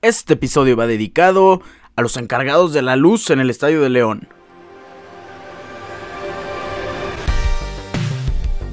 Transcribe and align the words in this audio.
Este 0.00 0.34
episodio 0.34 0.76
va 0.76 0.86
dedicado 0.86 1.60
a 1.96 2.02
los 2.02 2.16
encargados 2.16 2.72
de 2.72 2.82
la 2.82 2.94
luz 2.94 3.30
en 3.30 3.40
el 3.40 3.50
Estadio 3.50 3.82
de 3.82 3.88
León. 3.88 4.28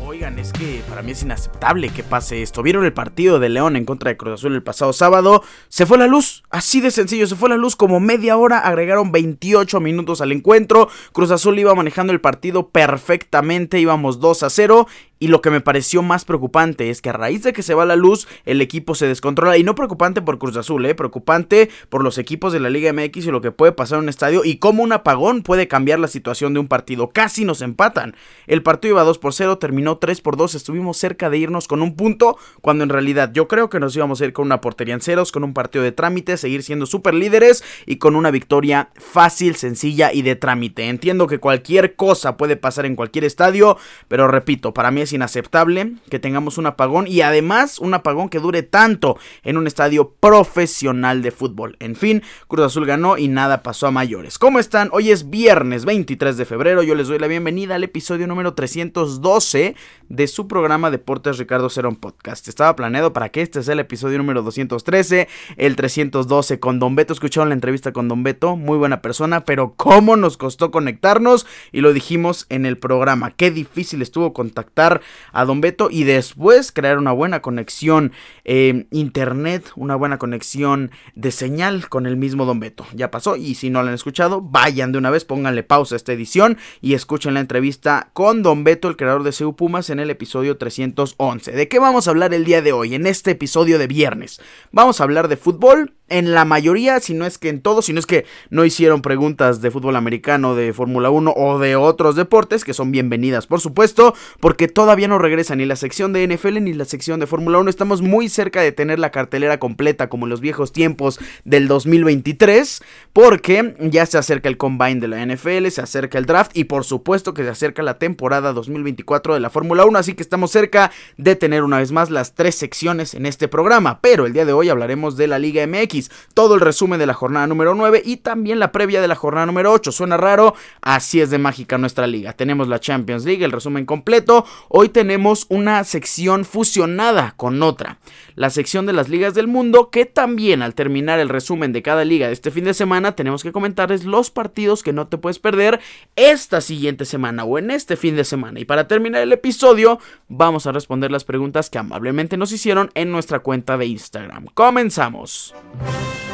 Oigan, 0.05 0.38
es 0.38 0.53
que 0.53 0.83
para 0.88 1.01
mí 1.01 1.13
es 1.13 1.23
inaceptable 1.23 1.89
que 1.89 2.03
pase 2.03 2.43
esto. 2.43 2.61
¿Vieron 2.61 2.85
el 2.85 2.93
partido 2.93 3.39
de 3.39 3.49
León 3.49 3.75
en 3.75 3.85
contra 3.85 4.09
de 4.09 4.17
Cruz 4.17 4.35
Azul 4.35 4.53
el 4.53 4.61
pasado 4.61 4.93
sábado? 4.93 5.43
Se 5.67 5.88
fue 5.88 5.97
la 5.97 6.05
luz, 6.05 6.43
así 6.51 6.79
de 6.79 6.91
sencillo, 6.91 7.26
se 7.26 7.35
fue 7.35 7.49
la 7.49 7.57
luz 7.57 7.76
como 7.76 7.99
media 7.99 8.37
hora, 8.37 8.60
agregaron 8.60 9.12
28 9.12 9.79
minutos 9.79 10.21
al 10.21 10.31
encuentro. 10.31 10.89
Cruz 11.12 11.31
Azul 11.31 11.57
iba 11.57 11.73
manejando 11.73 12.13
el 12.13 12.21
partido 12.21 12.69
perfectamente, 12.69 13.79
íbamos 13.79 14.19
2 14.19 14.44
a 14.44 14.51
0 14.51 14.87
y 15.18 15.29
lo 15.29 15.42
que 15.42 15.50
me 15.50 15.62
pareció 15.62 16.02
más 16.02 16.26
preocupante 16.26 16.90
es 16.90 17.02
que 17.02 17.09
a 17.09 17.13
raíz 17.13 17.44
de 17.44 17.54
que 17.54 17.64
se 17.64 17.73
va 17.73 17.86
la 17.86 17.95
luz, 17.95 18.27
el 18.45 18.62
equipo 18.62 18.95
se 18.95 19.08
descontrola. 19.08 19.58
Y 19.58 19.64
no 19.64 19.73
preocupante 19.73 20.22
por 20.22 20.40
Cruz 20.40 20.58
Azul, 20.58 20.86
¿eh? 20.86 20.94
preocupante 20.94 21.70
por 21.90 22.04
los 22.04 22.18
equipos 22.18 22.52
de 22.52 22.59
la 22.59 22.70
Liga 22.70 22.91
MX 22.91 23.28
y 23.28 23.32
lo 23.32 23.42
que 23.42 23.52
puede 23.52 23.72
pasar 23.72 23.98
en 23.98 24.04
un 24.04 24.09
estadio 24.09 24.44
y 24.44 24.58
cómo 24.58 24.84
un 24.84 24.92
apagón 24.92 25.42
puede 25.42 25.68
cambiar 25.68 26.00
la 26.00 26.08
situación 26.08 26.54
de 26.54 26.59
un 26.59 26.68
partido. 26.68 27.12
Casi 27.12 27.46
nos 27.46 27.62
empatan. 27.62 28.16
El 28.46 28.62
partido 28.62 28.96
iba 28.96 29.04
2 29.04 29.18
por 29.20 29.34
0, 29.34 29.58
terminó 29.58 29.98
3 29.98 30.20
por 30.20 30.36
2. 30.36 30.56
Estuvimos 30.56 30.98
cerca 30.98 31.30
de 31.30 31.38
irnos 31.38 31.68
con 31.68 31.82
un 31.82 31.95
punto, 31.95 32.38
cuando 32.62 32.84
en 32.84 32.90
realidad 32.90 33.32
yo 33.34 33.48
creo 33.48 33.70
que 33.70 33.80
nos 33.80 33.95
íbamos 33.95 34.20
a 34.20 34.26
ir 34.26 34.34
con 34.34 34.45
una 34.45 34.59
portería 34.59 34.95
en 34.95 35.02
ceros, 35.02 35.32
con 35.32 35.45
un 35.45 35.54
partido 35.54 35.84
de 35.84 35.94
trámite, 35.94 36.36
seguir 36.36 36.62
siendo 36.62 36.86
super 36.86 37.14
líderes 37.14 37.64
y 37.86 37.98
con 37.98 38.18
una 38.18 38.32
victoria 38.32 38.90
fácil, 38.95 39.56
sencilla 39.56 40.12
y 40.12 40.23
de 40.23 40.36
trámite. 40.36 40.90
Entiendo 40.90 41.28
que 41.28 41.40
cualquier 41.40 41.95
cosa 41.95 42.36
puede 42.36 42.58
pasar 42.58 42.86
en 42.86 42.98
cualquier 42.98 43.23
estadio, 43.23 43.78
pero 44.09 44.28
repito, 44.28 44.73
para 44.73 44.92
mí 44.92 45.05
es 45.05 45.14
inaceptable 45.14 45.94
que 46.09 46.20
tengamos 46.20 46.58
un 46.58 46.66
apagón 46.66 47.08
y 47.08 47.22
además 47.22 47.80
un 47.80 47.94
apagón 47.94 48.30
que 48.30 48.40
dure 48.40 48.64
tanto 48.64 49.18
en 49.44 49.58
un 49.58 49.68
estadio 49.68 50.12
profesional 50.20 51.22
de 51.22 51.31
fútbol. 51.31 51.78
En 51.80 51.95
fin, 51.95 52.22
Cruz 52.48 52.66
Azul 52.66 52.86
ganó 52.86 53.18
y 53.18 53.28
nada 53.28 53.64
pasó 53.64 53.88
a 53.88 53.91
mayores. 53.91 54.38
¿Cómo 54.38 54.59
están? 54.59 54.90
Hoy 54.91 55.11
es 55.11 55.30
viernes 55.30 55.86
23 55.86 56.38
de 56.38 56.45
febrero. 56.45 56.83
Yo 56.83 56.95
les 56.95 57.08
doy 57.08 57.20
la 57.20 57.28
bienvenida 57.28 57.76
al 57.76 57.83
episodio 57.83 58.28
número 58.28 58.53
312 58.53 59.76
de 60.09 60.28
su 60.28 60.48
programa 60.48 60.92
Deportes 60.92 61.38
Ricardo 61.38 61.70
Cerón 61.70 61.95
Podcast. 61.95 62.48
Estaba 62.48 62.76
planeado 62.76 63.14
para 63.14 63.30
que 63.30 63.42
este 63.42 63.64
sea 63.64 63.73
el 63.73 63.80
episodio 63.80 64.17
número 64.17 64.44
213, 64.44 65.28
el 65.58 65.76
312 65.76 66.59
con 66.59 66.80
Don 66.80 66.95
Beto. 66.95 67.14
Escucharon 67.14 67.50
la 67.50 67.56
entrevista 67.56 67.94
con 67.94 68.08
Don 68.08 68.23
Beto, 68.23 68.56
muy 68.56 68.78
buena 68.78 69.02
persona, 69.02 69.45
pero 69.45 69.73
cómo 69.76 70.16
nos 70.16 70.38
costó 70.38 70.72
conectarnos 70.72 71.45
y 71.72 71.81
lo 71.81 71.94
dijimos 71.94 72.45
en 72.50 72.66
el 72.66 72.78
programa. 72.78 73.31
Qué 73.31 73.52
difícil 73.52 74.02
estuvo 74.02 74.33
contactar 74.33 74.95
a 75.32 75.46
Don 75.46 75.62
Beto 75.62 75.90
y 75.92 76.04
después 76.04 76.72
crear 76.72 76.98
una 76.98 77.12
buena 77.12 77.42
conexión 77.42 78.12
eh, 78.44 78.86
internet, 78.92 79.72
una 79.76 79.96
buena 79.96 80.18
conexión 80.18 80.92
de 81.16 81.32
señal 81.32 81.90
con 81.90 82.06
el 82.06 82.18
mismo 82.18 82.46
Don 82.46 82.60
Beto. 82.60 82.86
Ya 82.94 83.12
pasó 83.12 83.36
y 83.36 83.56
si 83.56 83.70
no 83.70 83.82
lo 83.82 83.90
han 83.90 83.96
escuchado, 83.96 84.42
vayan 84.42 84.92
de 84.92 84.98
una 84.98 85.10
vez, 85.10 85.26
pónganle 85.26 85.64
pausa 85.64 85.96
a 85.96 85.98
esta 85.98 86.14
edición 86.14 86.58
y 86.82 86.94
escuchen 86.94 87.34
la 87.34 87.40
entrevista 87.40 88.10
con 88.14 88.44
Don 88.44 88.64
Beto, 88.64 88.88
el 88.88 88.98
creador 88.98 89.23
de 89.23 89.32
CU 89.32 89.56
Pumas, 89.56 89.90
en 89.90 90.00
el 90.00 90.10
episodio 90.10 90.58
311. 90.58 91.52
¿De 91.52 91.68
qué 91.68 91.80
vamos 91.80 92.08
a 92.08 92.12
hablar 92.12 92.34
el 92.34 92.46
día 92.46 92.62
de 92.62 92.72
hoy, 92.72 92.96
en 92.96 93.08
este 93.08 93.32
episodio 93.32 93.80
de 93.80 93.88
viernes? 93.88 94.42
Vamos 94.72 95.00
a 95.00 95.04
hablar 95.04 95.28
de 95.28 95.38
fútbol 95.38 95.94
en 96.08 96.34
la 96.34 96.45
mayoría, 96.45 97.00
si 97.00 97.14
no 97.16 97.25
es 97.25 97.38
que 97.38 97.50
en 97.50 97.61
todos, 97.61 97.86
si 97.86 97.94
no 97.94 98.00
es 98.00 98.06
que 98.06 98.25
no 98.52 98.64
hicieron 98.64 99.02
preguntas 99.02 99.61
de 99.61 99.72
fútbol 99.72 99.95
americano, 99.95 100.53
de 100.53 100.72
Fórmula 100.72 101.09
1 101.09 101.34
o 101.36 101.58
de 101.58 101.75
otros 101.75 102.16
deportes, 102.16 102.64
que 102.64 102.75
son 102.75 102.92
bienvenidas, 102.92 103.48
por 103.48 103.59
supuesto, 103.59 104.14
porque 104.39 104.67
todavía 104.67 105.08
no 105.08 105.17
regresa 105.17 105.56
ni 105.56 105.66
la 105.66 105.76
sección 105.76 106.14
de 106.14 106.28
NFL 106.28 106.61
ni 106.61 106.73
la 106.73 106.86
sección 106.86 107.20
de 107.20 107.28
Fórmula 107.28 107.58
1. 107.58 107.70
Estamos 107.70 108.03
muy 108.03 108.30
cerca 108.30 108.61
de 108.61 108.72
tener 108.72 109.00
la 109.00 109.11
cartelera 109.11 109.59
completa, 109.59 110.08
como 110.08 110.28
en 110.28 110.30
los 110.30 110.42
viejos 110.42 110.72
tiempos 110.72 111.20
del 111.44 111.67
2023, 111.67 112.83
porque 113.11 113.76
ya 113.80 114.06
se 114.06 114.20
acerca 114.20 114.48
el 114.48 114.58
combine 114.58 115.00
de 115.00 115.08
la 115.08 115.26
NFL, 115.26 115.67
se 115.70 115.81
acerca 115.81 116.20
el 116.20 116.28
draft 116.28 116.52
y 116.56 116.66
por 116.66 116.83
supuesto 116.83 117.33
que 117.33 117.44
se 117.44 117.50
acerca 117.50 117.81
la 117.81 117.98
temporada 117.98 118.53
2024 118.53 119.33
de 119.33 119.39
la 119.39 119.49
Fórmula 119.49 119.86
1, 119.86 119.98
así 119.98 120.14
que 120.14 120.22
estamos 120.22 120.52
cerca 120.52 120.92
de 121.17 121.36
tener 121.36 121.64
una 121.64 121.80
vez 121.80 121.92
más 121.92 122.11
las 122.11 122.36
tres 122.36 122.54
secciones 122.54 123.16
en 123.16 123.26
este 123.26 123.48
programa. 123.48 123.99
Pero 124.02 124.27
el 124.27 124.33
día 124.33 124.45
de 124.45 124.54
hoy 124.54 124.70
hablaremos 124.70 125.17
de 125.17 125.27
la 125.27 125.39
Liga 125.39 125.66
MX 125.66 125.95
todo 126.33 126.56
el 126.56 126.61
resumen 126.61 127.00
de 127.00 127.06
la 127.06 127.14
jornada 127.14 127.48
número 127.48 127.76
9 127.76 128.01
y 128.06 128.17
también 128.17 128.59
la 128.59 128.72
previa 128.72 129.01
de 129.01 129.07
la 129.07 129.16
jornada 129.16 129.45
número 129.45 129.72
8. 129.72 129.91
Suena 129.91 130.17
raro, 130.17 130.56
así 130.81 131.22
es 131.22 131.29
de 131.29 131.38
mágica 131.38 131.78
nuestra 131.78 132.07
liga. 132.07 132.33
Tenemos 132.33 132.67
la 132.67 132.79
Champions 132.79 133.25
League, 133.25 133.44
el 133.44 133.51
resumen 133.51 133.85
completo. 133.85 134.45
Hoy 134.69 134.89
tenemos 134.89 135.45
una 135.50 135.84
sección 135.84 136.45
fusionada 136.45 137.34
con 137.38 137.61
otra, 137.63 138.00
la 138.35 138.50
sección 138.50 138.85
de 138.85 138.94
las 138.94 139.09
ligas 139.09 139.34
del 139.34 139.47
mundo, 139.47 139.89
que 139.89 140.05
también 140.05 140.61
al 140.61 140.75
terminar 140.75 141.19
el 141.19 141.29
resumen 141.29 141.73
de 141.73 141.81
cada 141.81 142.05
liga 142.05 142.28
de 142.28 142.34
este 142.34 142.51
fin 142.51 142.66
de 142.66 142.73
semana, 142.73 143.16
tenemos 143.16 143.44
que 143.44 143.51
comentarles 143.51 144.05
los 144.05 144.31
partidos 144.31 144.84
que 144.84 144.94
no 144.94 145.07
te 145.07 145.17
puedes 145.17 145.39
perder 145.39 145.79
esta 146.16 146.61
siguiente 146.61 147.05
semana 147.05 147.44
o 147.44 147.57
en 147.57 147.72
este 147.72 147.95
fin 147.95 148.16
de 148.16 148.23
semana. 148.23 148.59
Y 148.59 148.66
para 148.66 148.88
terminar 148.88 149.22
el 149.22 149.31
episodio, 149.31 150.00
vamos 150.28 150.67
a 150.67 150.72
responder 150.72 151.11
las 151.11 151.23
preguntas 151.23 151.69
que 151.69 151.78
amablemente 151.78 152.38
nos 152.38 152.51
hicieron 152.51 152.91
en 152.94 153.11
nuestra 153.11 153.39
cuenta 153.39 153.78
de 153.78 153.85
Instagram. 153.85 154.45
Comenzamos. 154.53 155.53
Bye. 155.85 156.24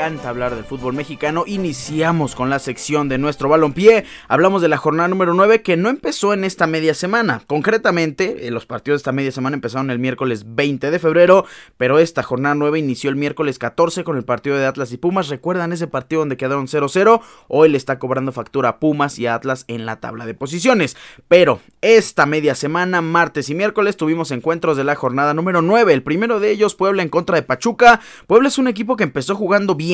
Encanta 0.00 0.30
hablar 0.30 0.54
del 0.54 0.64
fútbol 0.64 0.94
mexicano, 0.94 1.44
iniciamos 1.46 2.34
con 2.34 2.48
la 2.48 2.58
sección 2.58 3.10
de 3.10 3.18
nuestro 3.18 3.50
balompié. 3.50 4.06
Hablamos 4.28 4.62
de 4.62 4.68
la 4.68 4.78
jornada 4.78 5.08
número 5.08 5.34
9 5.34 5.60
que 5.60 5.76
no 5.76 5.90
empezó 5.90 6.32
en 6.32 6.44
esta 6.44 6.66
media 6.66 6.94
semana. 6.94 7.42
Concretamente, 7.46 8.46
eh, 8.46 8.50
los 8.50 8.64
partidos 8.64 8.96
de 8.96 9.00
esta 9.02 9.12
media 9.12 9.30
semana 9.30 9.56
empezaron 9.56 9.90
el 9.90 9.98
miércoles 9.98 10.44
20 10.54 10.90
de 10.90 10.98
febrero, 10.98 11.44
pero 11.76 11.98
esta 11.98 12.22
jornada 12.22 12.54
9 12.54 12.78
inició 12.78 13.10
el 13.10 13.16
miércoles 13.16 13.58
14 13.58 14.02
con 14.02 14.16
el 14.16 14.24
partido 14.24 14.56
de 14.56 14.64
Atlas 14.64 14.90
y 14.92 14.96
Pumas. 14.96 15.28
¿Recuerdan 15.28 15.74
ese 15.74 15.86
partido 15.86 16.20
donde 16.20 16.38
quedaron 16.38 16.66
0-0? 16.66 17.20
Hoy 17.48 17.68
le 17.68 17.76
está 17.76 17.98
cobrando 17.98 18.32
factura 18.32 18.70
a 18.70 18.78
Pumas 18.78 19.18
y 19.18 19.26
Atlas 19.26 19.66
en 19.68 19.84
la 19.84 20.00
tabla 20.00 20.24
de 20.24 20.32
posiciones. 20.32 20.96
Pero 21.28 21.60
esta 21.82 22.24
media 22.24 22.54
semana, 22.54 23.02
martes 23.02 23.50
y 23.50 23.54
miércoles, 23.54 23.98
tuvimos 23.98 24.30
encuentros 24.30 24.78
de 24.78 24.84
la 24.84 24.94
jornada 24.94 25.34
número 25.34 25.60
9. 25.60 25.92
El 25.92 26.02
primero 26.02 26.40
de 26.40 26.52
ellos, 26.52 26.74
Puebla 26.74 27.02
en 27.02 27.10
contra 27.10 27.36
de 27.36 27.42
Pachuca. 27.42 28.00
Puebla 28.26 28.48
es 28.48 28.56
un 28.56 28.66
equipo 28.66 28.96
que 28.96 29.04
empezó 29.04 29.36
jugando 29.36 29.74
bien 29.74 29.89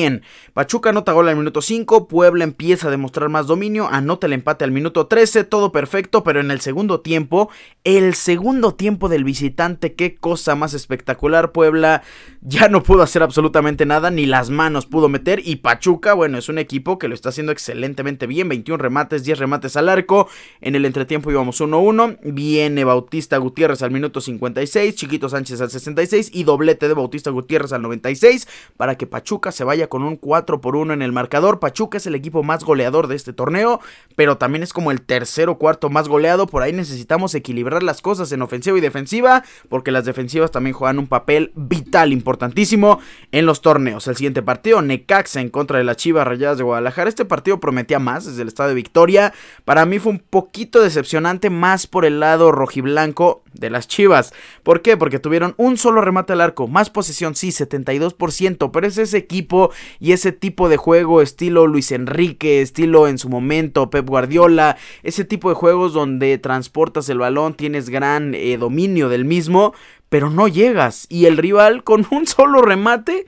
Pachuca 0.53 0.89
anota 0.89 1.11
gol 1.11 1.29
al 1.29 1.35
minuto 1.35 1.61
5, 1.61 2.07
Puebla 2.07 2.43
empieza 2.43 2.87
a 2.87 2.91
demostrar 2.91 3.29
más 3.29 3.47
dominio, 3.47 3.87
anota 3.87 4.27
el 4.27 4.33
empate 4.33 4.63
al 4.63 4.71
minuto 4.71 5.07
13, 5.07 5.43
todo 5.43 5.71
perfecto, 5.71 6.23
pero 6.23 6.39
en 6.39 6.51
el 6.51 6.61
segundo 6.61 7.01
tiempo, 7.01 7.49
el 7.83 8.13
segundo 8.13 8.75
tiempo 8.75 9.09
del 9.09 9.23
visitante, 9.23 9.93
qué 9.93 10.15
cosa 10.15 10.55
más 10.55 10.73
espectacular, 10.73 11.51
Puebla 11.51 12.03
ya 12.41 12.69
no 12.69 12.83
pudo 12.83 13.01
hacer 13.01 13.23
absolutamente 13.23 13.85
nada, 13.85 14.11
ni 14.11 14.25
las 14.25 14.49
manos 14.49 14.85
pudo 14.85 15.09
meter, 15.09 15.41
y 15.43 15.57
Pachuca, 15.57 16.13
bueno, 16.13 16.37
es 16.37 16.49
un 16.49 16.57
equipo 16.57 16.97
que 16.97 17.07
lo 17.07 17.13
está 17.13 17.29
haciendo 17.29 17.51
excelentemente 17.51 18.27
bien, 18.27 18.49
21 18.49 18.81
remates, 18.81 19.23
10 19.23 19.39
remates 19.39 19.77
al 19.77 19.89
arco, 19.89 20.27
en 20.61 20.75
el 20.75 20.85
entretiempo 20.85 21.31
íbamos 21.31 21.59
1-1, 21.61 22.19
viene 22.23 22.83
Bautista 22.83 23.37
Gutiérrez 23.37 23.81
al 23.81 23.91
minuto 23.91 24.21
56, 24.21 24.95
Chiquito 24.95 25.29
Sánchez 25.29 25.61
al 25.61 25.71
66 25.71 26.31
y 26.33 26.43
doblete 26.43 26.87
de 26.87 26.93
Bautista 26.93 27.29
Gutiérrez 27.31 27.73
al 27.73 27.81
96 27.81 28.47
para 28.77 28.95
que 28.95 29.07
Pachuca 29.07 29.51
se 29.51 29.63
vaya 29.63 29.86
con 29.87 30.03
un 30.03 30.15
4 30.15 30.61
por 30.61 30.75
1 30.75 30.93
en 30.93 31.01
el 31.01 31.11
marcador. 31.11 31.59
Pachuca 31.59 31.97
es 31.97 32.07
el 32.07 32.15
equipo 32.15 32.43
más 32.43 32.63
goleador 32.63 33.07
de 33.07 33.15
este 33.15 33.33
torneo, 33.33 33.79
pero 34.15 34.37
también 34.37 34.63
es 34.63 34.73
como 34.73 34.91
el 34.91 35.01
tercero 35.01 35.57
cuarto 35.57 35.89
más 35.89 36.07
goleado. 36.07 36.47
Por 36.47 36.63
ahí 36.63 36.73
necesitamos 36.73 37.35
equilibrar 37.35 37.83
las 37.83 38.01
cosas 38.01 38.31
en 38.31 38.41
ofensiva 38.41 38.77
y 38.77 38.81
defensiva, 38.81 39.43
porque 39.69 39.91
las 39.91 40.05
defensivas 40.05 40.51
también 40.51 40.73
juegan 40.73 40.99
un 40.99 41.07
papel 41.07 41.51
vital, 41.55 42.11
importantísimo 42.13 42.99
en 43.31 43.45
los 43.45 43.61
torneos. 43.61 44.07
El 44.07 44.15
siguiente 44.15 44.41
partido, 44.41 44.81
Necaxa 44.81 45.41
en 45.41 45.49
contra 45.49 45.77
de 45.77 45.83
las 45.83 45.97
Chivas 45.97 46.27
Rayadas 46.27 46.57
de 46.57 46.63
Guadalajara. 46.63 47.09
Este 47.09 47.25
partido 47.25 47.59
prometía 47.59 47.99
más 47.99 48.25
desde 48.25 48.41
el 48.41 48.47
estado 48.47 48.69
de 48.69 48.75
Victoria. 48.75 49.33
Para 49.65 49.85
mí 49.85 49.99
fue 49.99 50.11
un 50.11 50.19
poquito 50.19 50.81
decepcionante, 50.81 51.49
más 51.49 51.87
por 51.87 52.05
el 52.05 52.19
lado 52.19 52.51
rojiblanco 52.51 53.43
de 53.53 53.69
las 53.69 53.87
Chivas. 53.87 54.33
¿Por 54.63 54.81
qué? 54.81 54.97
Porque 54.97 55.19
tuvieron 55.19 55.53
un 55.57 55.77
solo 55.77 56.01
remate 56.01 56.33
al 56.33 56.41
arco, 56.41 56.67
más 56.67 56.89
posesión, 56.89 57.35
sí, 57.35 57.49
72%, 57.49 58.71
pero 58.71 58.87
es 58.87 58.97
ese 58.97 59.17
equipo 59.17 59.71
y 59.99 60.11
ese 60.11 60.31
tipo 60.31 60.69
de 60.69 60.77
juego 60.77 61.21
estilo 61.21 61.67
Luis 61.67 61.91
Enrique, 61.91 62.61
estilo 62.61 63.07
en 63.07 63.17
su 63.17 63.29
momento 63.29 63.89
Pep 63.89 64.07
Guardiola, 64.07 64.77
ese 65.03 65.25
tipo 65.25 65.49
de 65.49 65.55
juegos 65.55 65.93
donde 65.93 66.37
transportas 66.37 67.09
el 67.09 67.19
balón, 67.19 67.55
tienes 67.55 67.89
gran 67.89 68.33
eh, 68.33 68.57
dominio 68.57 69.09
del 69.09 69.25
mismo, 69.25 69.73
pero 70.09 70.29
no 70.29 70.47
llegas 70.47 71.05
y 71.09 71.25
el 71.25 71.37
rival 71.37 71.83
con 71.83 72.05
un 72.11 72.25
solo 72.25 72.61
remate 72.61 73.27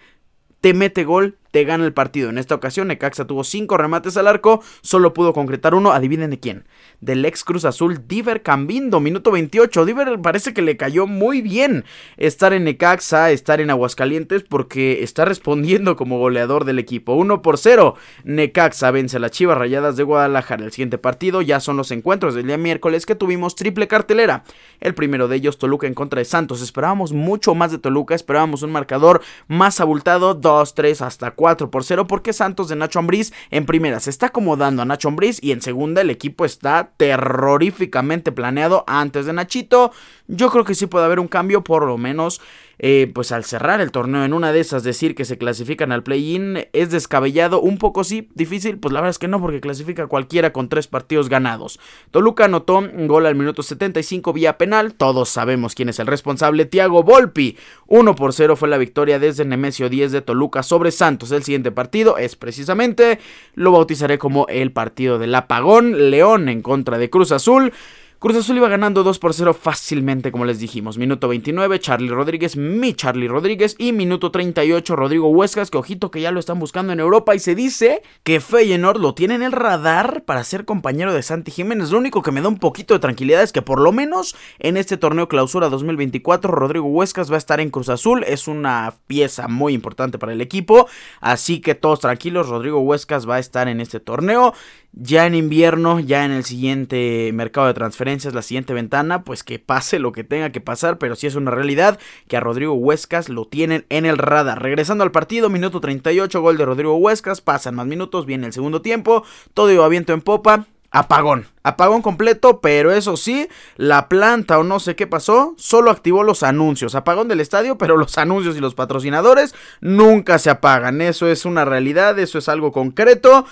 te 0.61 0.73
mete 0.73 1.03
gol 1.03 1.37
te 1.51 1.63
gana 1.63 1.85
el 1.85 1.93
partido. 1.93 2.29
En 2.29 2.37
esta 2.37 2.55
ocasión, 2.55 2.87
Necaxa 2.87 3.25
tuvo 3.25 3.43
cinco 3.43 3.77
remates 3.77 4.17
al 4.17 4.27
arco, 4.27 4.61
solo 4.81 5.13
pudo 5.13 5.33
concretar 5.33 5.73
uno. 5.73 5.91
Adivinen 5.91 6.29
de 6.29 6.39
quién. 6.39 6.65
Del 7.01 7.25
ex 7.25 7.43
Cruz 7.43 7.65
Azul, 7.65 8.07
Diver 8.07 8.43
Cambindo, 8.43 8.99
minuto 8.99 9.31
28. 9.31 9.85
Diver 9.85 10.19
parece 10.21 10.53
que 10.53 10.61
le 10.61 10.77
cayó 10.77 11.07
muy 11.07 11.41
bien 11.41 11.85
estar 12.17 12.53
en 12.53 12.65
Necaxa, 12.65 13.31
estar 13.31 13.61
en 13.61 13.69
Aguascalientes, 13.69 14.43
porque 14.43 15.03
está 15.03 15.25
respondiendo 15.25 15.95
como 15.95 16.19
goleador 16.19 16.65
del 16.65 16.79
equipo. 16.79 17.13
1 17.13 17.41
por 17.41 17.57
0. 17.57 17.95
Necaxa 18.23 18.91
vence 18.91 19.17
a 19.17 19.19
las 19.19 19.31
Chivas 19.31 19.57
Rayadas 19.57 19.97
de 19.97 20.03
Guadalajara. 20.03 20.65
El 20.65 20.71
siguiente 20.71 20.97
partido 20.97 21.41
ya 21.41 21.59
son 21.59 21.77
los 21.77 21.91
encuentros 21.91 22.35
del 22.35 22.47
día 22.47 22.57
miércoles 22.57 23.05
que 23.05 23.15
tuvimos 23.15 23.55
triple 23.55 23.87
cartelera. 23.87 24.43
El 24.79 24.93
primero 24.93 25.27
de 25.27 25.37
ellos, 25.37 25.57
Toluca 25.57 25.87
en 25.87 25.93
contra 25.93 26.19
de 26.19 26.25
Santos. 26.25 26.61
Esperábamos 26.61 27.13
mucho 27.13 27.55
más 27.55 27.71
de 27.71 27.77
Toluca, 27.77 28.15
esperábamos 28.15 28.61
un 28.61 28.71
marcador 28.71 29.21
más 29.47 29.79
abultado, 29.79 30.33
2, 30.33 30.73
3, 30.73 31.01
hasta 31.01 31.31
4 31.39 31.71
por 31.71 31.85
0, 31.85 32.05
porque 32.05 32.33
Santos 32.33 32.67
de 32.67 32.75
Nacho 32.75 32.99
Ambriz 32.99 33.31
en 33.49 33.65
primera 33.65 34.01
se 34.01 34.09
está 34.09 34.25
acomodando 34.25 34.81
a 34.81 34.85
Nacho 34.85 35.07
Ambriz 35.07 35.41
y 35.41 35.53
en 35.53 35.61
segunda 35.61 36.01
el 36.01 36.09
equipo 36.09 36.43
está 36.43 36.91
terroríficamente 36.97 38.33
planeado 38.33 38.83
antes 38.87 39.25
de 39.25 39.31
Nachito. 39.31 39.93
Yo 40.27 40.49
creo 40.49 40.65
que 40.65 40.75
sí 40.75 40.85
puede 40.85 41.05
haber 41.05 41.21
un 41.21 41.29
cambio, 41.29 41.63
por 41.63 41.85
lo 41.85 41.97
menos 41.97 42.41
eh, 42.79 43.11
pues 43.13 43.31
al 43.33 43.43
cerrar 43.43 43.81
el 43.81 43.91
torneo 43.91 44.23
en 44.23 44.33
una 44.33 44.53
de 44.53 44.61
esas 44.61 44.83
decir 44.83 45.13
que 45.13 45.25
se 45.25 45.37
clasifican 45.37 45.91
al 45.91 46.01
play-in 46.01 46.67
es 46.71 46.91
descabellado, 46.91 47.61
un 47.61 47.77
poco 47.77 48.05
sí, 48.05 48.29
difícil, 48.35 48.79
pues 48.79 48.93
la 48.93 49.01
verdad 49.01 49.11
es 49.11 49.19
que 49.19 49.27
no 49.27 49.41
porque 49.41 49.59
clasifica 49.59 50.07
cualquiera 50.07 50.53
con 50.53 50.69
tres 50.69 50.87
partidos 50.87 51.27
ganados. 51.27 51.79
Toluca 52.11 52.45
anotó 52.45 52.77
un 52.77 53.07
gol 53.07 53.25
al 53.25 53.35
minuto 53.35 53.63
75 53.63 54.31
vía 54.31 54.57
penal, 54.57 54.93
todos 54.93 55.27
sabemos 55.27 55.75
quién 55.75 55.89
es 55.89 55.99
el 55.99 56.07
responsable, 56.07 56.65
Tiago 56.65 57.03
Volpi. 57.03 57.57
1 57.87 58.15
por 58.15 58.33
0 58.33 58.55
fue 58.55 58.69
la 58.69 58.77
victoria 58.77 59.19
desde 59.19 59.45
Nemesio 59.45 59.89
10 59.89 60.11
de 60.11 60.21
Toluca 60.21 60.63
sobre 60.63 60.91
Santos. 60.91 61.31
El 61.31 61.43
siguiente 61.43 61.71
partido 61.71 62.17
es 62.17 62.35
precisamente, 62.35 63.19
lo 63.55 63.71
bautizaré 63.71 64.17
como 64.17 64.47
el 64.47 64.71
partido 64.71 65.19
del 65.19 65.35
apagón, 65.35 66.09
León 66.09 66.47
en 66.47 66.61
contra 66.61 66.97
de 66.97 67.09
Cruz 67.09 67.31
Azul. 67.31 67.73
Cruz 68.19 68.35
Azul 68.35 68.57
iba 68.57 68.67
ganando 68.67 69.03
2 69.03 69.17
por 69.17 69.33
0 69.33 69.53
fácilmente, 69.53 70.29
como 70.29 70.43
les 70.43 70.59
dijimos. 70.59 70.97
Minuto 70.97 71.29
29, 71.29 71.79
Charlie 71.79 72.09
Rodríguez, 72.09 72.57
mi 72.57 72.93
Charlie 72.93 73.29
Rodríguez. 73.29 73.77
Y 73.79 73.93
minuto 73.93 74.29
38, 74.29 74.93
Rodrigo 74.97 75.29
Huescas, 75.29 75.71
que 75.71 75.77
ojito 75.77 76.11
que 76.11 76.19
ya 76.19 76.31
lo 76.31 76.41
están 76.41 76.59
buscando 76.59 76.91
en 76.91 76.99
Europa. 76.99 77.33
Y 77.33 77.39
se 77.39 77.55
dice 77.55 78.01
que 78.23 78.41
Feyenoord 78.41 78.99
lo 78.99 79.15
tiene 79.15 79.35
en 79.35 79.43
el 79.43 79.53
radar 79.53 80.23
para 80.25 80.43
ser 80.43 80.65
compañero 80.65 81.13
de 81.13 81.23
Santi 81.23 81.49
Jiménez. 81.49 81.91
Lo 81.91 81.97
único 81.97 82.21
que 82.21 82.33
me 82.33 82.41
da 82.41 82.49
un 82.49 82.59
poquito 82.59 82.93
de 82.93 82.99
tranquilidad 82.99 83.41
es 83.41 83.53
que 83.53 83.61
por 83.61 83.79
lo 83.79 83.93
menos 83.93 84.35
en 84.59 84.75
este 84.75 84.97
torneo 84.97 85.29
clausura 85.29 85.69
2024, 85.69 86.51
Rodrigo 86.51 86.87
Huescas 86.87 87.31
va 87.31 87.35
a 87.35 87.37
estar 87.37 87.61
en 87.61 87.69
Cruz 87.69 87.87
Azul. 87.87 88.25
Es 88.27 88.49
una 88.49 88.95
pieza 89.07 89.47
muy 89.47 89.73
importante 89.73 90.19
para 90.19 90.33
el 90.33 90.41
equipo. 90.41 90.89
Así 91.21 91.61
que 91.61 91.73
todos 91.73 92.01
tranquilos, 92.01 92.49
Rodrigo 92.49 92.81
Huescas 92.81 93.29
va 93.29 93.35
a 93.35 93.39
estar 93.39 93.69
en 93.69 93.79
este 93.79 94.01
torneo 94.01 94.53
ya 94.91 95.25
en 95.25 95.35
invierno, 95.35 95.99
ya 95.99 96.25
en 96.25 96.31
el 96.31 96.43
siguiente 96.43 97.31
mercado 97.33 97.67
de 97.67 97.73
transferencias, 97.73 98.33
la 98.33 98.41
siguiente 98.41 98.73
ventana, 98.73 99.23
pues 99.23 99.43
que 99.43 99.59
pase 99.59 99.99
lo 99.99 100.11
que 100.11 100.23
tenga 100.23 100.51
que 100.51 100.61
pasar, 100.61 100.97
pero 100.97 101.15
sí 101.15 101.27
es 101.27 101.35
una 101.35 101.51
realidad 101.51 101.99
que 102.27 102.37
a 102.37 102.39
Rodrigo 102.39 102.73
Huescas 102.73 103.29
lo 103.29 103.45
tienen 103.45 103.85
en 103.89 104.05
el 104.05 104.17
radar. 104.17 104.61
Regresando 104.61 105.03
al 105.03 105.11
partido, 105.11 105.49
minuto 105.49 105.79
38, 105.79 106.41
gol 106.41 106.57
de 106.57 106.65
Rodrigo 106.65 106.95
Huescas, 106.95 107.41
pasan 107.41 107.75
más 107.75 107.87
minutos, 107.87 108.25
viene 108.25 108.47
el 108.47 108.53
segundo 108.53 108.81
tiempo, 108.81 109.23
todo 109.53 109.71
iba 109.71 109.87
viento 109.87 110.13
en 110.13 110.21
popa, 110.21 110.65
apagón. 110.91 111.47
Apagón 111.63 112.01
completo, 112.01 112.61
pero 112.61 112.91
eso 112.91 113.15
sí, 113.15 113.47
la 113.77 114.09
planta 114.09 114.57
o 114.57 114.63
no 114.63 114.79
sé 114.79 114.95
qué 114.95 115.07
pasó, 115.07 115.53
solo 115.57 115.91
activó 115.91 116.23
los 116.23 116.41
anuncios. 116.41 116.95
Apagón 116.95 117.27
del 117.27 117.41
estadio, 117.41 117.77
pero 117.77 117.95
los 117.95 118.17
anuncios 118.17 118.57
y 118.57 118.59
los 118.59 118.75
patrocinadores 118.75 119.53
nunca 119.81 120.39
se 120.39 120.49
apagan. 120.49 121.01
Eso 121.01 121.27
es 121.27 121.45
una 121.45 121.63
realidad, 121.63 122.17
eso 122.17 122.39
es 122.39 122.49
algo 122.49 122.71
concreto. 122.71 123.45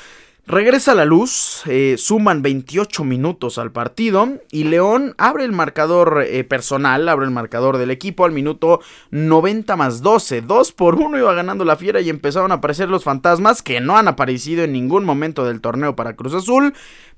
Regresa 0.49 0.95
la 0.95 1.03
luz, 1.03 1.63
eh, 1.65 1.95
suman 1.97 2.41
28 2.41 3.03
minutos 3.03 3.57
al 3.57 3.73
partido 3.73 4.29
y 4.49 4.63
León 4.63 5.13
abre 5.17 5.43
el 5.43 5.51
marcador 5.51 6.23
eh, 6.25 6.45
personal, 6.45 7.09
abre 7.09 7.25
el 7.25 7.31
marcador 7.31 7.77
del 7.77 7.91
equipo 7.91 8.23
al 8.23 8.31
minuto 8.31 8.79
90 9.11 9.75
más 9.75 10.01
12. 10.01 10.43
2 10.43 10.71
por 10.71 10.95
1 10.95 11.17
iba 11.17 11.33
ganando 11.33 11.65
la 11.65 11.75
fiera 11.75 11.99
y 11.99 12.09
empezaron 12.09 12.53
a 12.53 12.55
aparecer 12.55 12.87
los 12.87 13.03
fantasmas 13.03 13.61
que 13.61 13.81
no 13.81 13.97
han 13.97 14.07
aparecido 14.07 14.63
en 14.63 14.71
ningún 14.71 15.03
momento 15.03 15.43
del 15.43 15.59
torneo 15.59 15.97
para 15.97 16.15
Cruz 16.15 16.33
Azul 16.33 16.73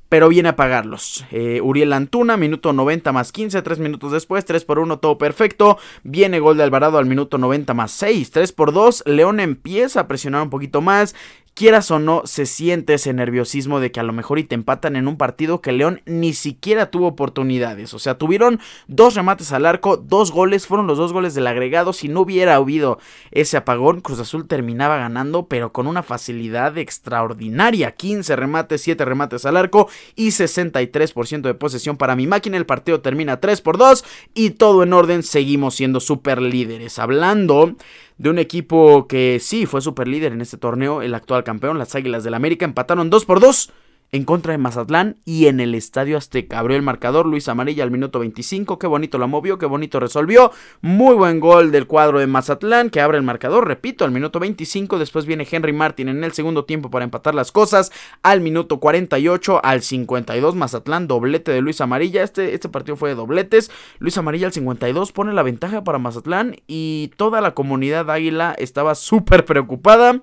pero 0.09 0.27
viene 0.27 0.49
a 0.49 0.55
pagarlos. 0.55 1.23
Eh, 1.31 1.61
Uriel 1.61 1.93
Antuna, 1.93 2.35
minuto 2.35 2.73
90 2.73 3.11
más 3.11 3.31
15, 3.31 3.61
3 3.61 3.79
minutos 3.79 4.11
después, 4.11 4.43
3 4.43 4.65
por 4.65 4.79
1, 4.79 4.97
todo 4.97 5.19
perfecto. 5.19 5.77
Viene 6.03 6.39
gol 6.39 6.57
de 6.57 6.63
Alvarado 6.63 6.97
al 6.97 7.05
minuto 7.05 7.37
90 7.37 7.75
más 7.75 7.91
6, 7.91 8.31
3 8.31 8.51
por 8.51 8.73
2. 8.73 9.03
León 9.05 9.39
empieza 9.39 10.01
a 10.01 10.07
presionar 10.07 10.41
un 10.41 10.49
poquito 10.49 10.81
más 10.81 11.15
quieras 11.59 11.91
o 11.91 11.99
no, 11.99 12.21
se 12.23 12.45
siente 12.45 12.93
ese 12.93 13.11
nerviosismo 13.11 13.81
de 13.81 13.91
que 13.91 13.99
a 13.99 14.03
lo 14.03 14.13
mejor 14.13 14.39
y 14.39 14.45
te 14.45 14.55
empatan 14.55 14.95
en 14.95 15.09
un 15.09 15.17
partido 15.17 15.59
que 15.59 15.73
León 15.73 16.01
ni 16.05 16.31
siquiera 16.31 16.89
tuvo 16.89 17.07
oportunidades. 17.07 17.93
O 17.93 17.99
sea, 17.99 18.17
tuvieron 18.17 18.61
dos 18.87 19.13
remates 19.13 19.51
al 19.51 19.65
arco, 19.65 19.97
dos 19.97 20.31
goles, 20.31 20.67
fueron 20.67 20.87
los 20.87 20.97
dos 20.97 21.11
goles 21.11 21.33
del 21.33 21.47
agregado. 21.47 21.91
Si 21.91 22.07
no 22.07 22.21
hubiera 22.21 22.55
habido 22.55 22.97
ese 23.31 23.57
apagón, 23.57 23.99
Cruz 23.99 24.21
Azul 24.21 24.47
terminaba 24.47 24.95
ganando, 24.95 25.47
pero 25.47 25.73
con 25.73 25.85
una 25.85 26.01
facilidad 26.01 26.77
extraordinaria. 26.77 27.91
15 27.91 28.37
remates, 28.37 28.81
7 28.81 29.03
remates 29.03 29.45
al 29.45 29.57
arco 29.57 29.89
y 30.15 30.29
63% 30.29 31.41
de 31.41 31.55
posesión 31.55 31.97
para 31.97 32.15
mi 32.15 32.25
máquina. 32.25 32.55
El 32.55 32.65
partido 32.65 33.01
termina 33.01 33.41
3 33.41 33.59
por 33.59 33.77
2 33.77 34.05
y 34.33 34.51
todo 34.51 34.83
en 34.83 34.93
orden. 34.93 35.23
Seguimos 35.23 35.75
siendo 35.75 35.99
super 35.99 36.41
líderes. 36.41 36.99
Hablando 36.99 37.75
de 38.19 38.29
un 38.29 38.37
equipo 38.37 39.07
que 39.07 39.39
sí 39.41 39.65
fue 39.65 39.81
super 39.81 40.07
líder 40.07 40.33
en 40.33 40.41
este 40.41 40.57
torneo, 40.57 41.01
el 41.01 41.15
actual 41.15 41.43
campeón, 41.43 41.79
las 41.79 41.95
Águilas 41.95 42.23
del 42.23 42.35
América, 42.35 42.65
empataron 42.65 43.09
2 43.09 43.25
por 43.25 43.39
2 43.39 43.71
en 44.11 44.23
contra 44.23 44.51
de 44.51 44.57
Mazatlán 44.57 45.17
y 45.25 45.47
en 45.47 45.59
el 45.59 45.75
Estadio 45.75 46.17
Azteca. 46.17 46.59
Abrió 46.59 46.75
el 46.75 46.83
marcador 46.83 47.25
Luis 47.25 47.47
Amarilla 47.47 47.83
al 47.83 47.91
minuto 47.91 48.19
25. 48.19 48.79
Qué 48.79 48.87
bonito 48.87 49.17
la 49.17 49.27
movió, 49.27 49.57
qué 49.57 49.65
bonito 49.65 49.99
resolvió. 49.99 50.51
Muy 50.81 51.15
buen 51.15 51.39
gol 51.39 51.71
del 51.71 51.87
cuadro 51.87 52.19
de 52.19 52.27
Mazatlán 52.27 52.89
que 52.89 53.01
abre 53.01 53.17
el 53.17 53.23
marcador, 53.23 53.67
repito, 53.67 54.05
al 54.05 54.11
minuto 54.11 54.39
25. 54.39 54.97
Después 54.97 55.25
viene 55.25 55.47
Henry 55.49 55.73
Martin 55.73 56.09
en 56.09 56.23
el 56.23 56.31
segundo 56.31 56.65
tiempo 56.65 56.89
para 56.89 57.05
empatar 57.05 57.35
las 57.35 57.51
cosas. 57.51 57.91
Al 58.23 58.41
minuto 58.41 58.79
48, 58.79 59.61
al 59.63 59.81
52, 59.81 60.55
Mazatlán, 60.55 61.07
doblete 61.07 61.51
de 61.51 61.61
Luis 61.61 61.81
Amarilla. 61.81 62.23
Este, 62.23 62.53
este 62.53 62.69
partido 62.69 62.95
fue 62.95 63.09
de 63.09 63.15
dobletes. 63.15 63.71
Luis 63.99 64.17
Amarilla 64.17 64.47
al 64.47 64.53
52 64.53 65.11
pone 65.11 65.33
la 65.33 65.43
ventaja 65.43 65.83
para 65.83 65.99
Mazatlán 65.99 66.57
y 66.67 67.11
toda 67.17 67.41
la 67.41 67.53
comunidad 67.53 68.09
águila 68.09 68.55
estaba 68.57 68.95
súper 68.95 69.45
preocupada 69.45 70.21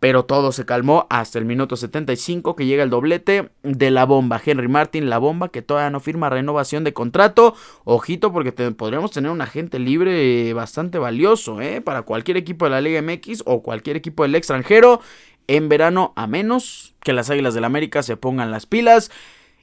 pero 0.00 0.24
todo 0.24 0.50
se 0.50 0.64
calmó 0.64 1.06
hasta 1.10 1.38
el 1.38 1.44
minuto 1.44 1.76
75 1.76 2.56
que 2.56 2.64
llega 2.64 2.82
el 2.82 2.90
doblete 2.90 3.50
de 3.62 3.90
la 3.90 4.06
bomba. 4.06 4.40
Henry 4.44 4.66
Martin, 4.66 5.10
la 5.10 5.18
bomba 5.18 5.50
que 5.50 5.60
todavía 5.60 5.90
no 5.90 6.00
firma 6.00 6.30
renovación 6.30 6.84
de 6.84 6.94
contrato. 6.94 7.54
Ojito 7.84 8.32
porque 8.32 8.50
podríamos 8.50 9.10
tener 9.10 9.30
un 9.30 9.42
agente 9.42 9.78
libre 9.78 10.52
bastante 10.54 10.98
valioso 10.98 11.60
¿eh? 11.60 11.82
para 11.82 12.02
cualquier 12.02 12.38
equipo 12.38 12.64
de 12.64 12.70
la 12.70 12.80
Liga 12.80 13.02
MX 13.02 13.42
o 13.44 13.62
cualquier 13.62 13.96
equipo 13.96 14.22
del 14.22 14.34
extranjero 14.34 15.00
en 15.46 15.68
verano 15.68 16.14
a 16.16 16.26
menos 16.26 16.94
que 17.00 17.12
las 17.12 17.28
Águilas 17.28 17.52
del 17.52 17.64
América 17.64 18.02
se 18.02 18.16
pongan 18.16 18.50
las 18.50 18.64
pilas 18.64 19.10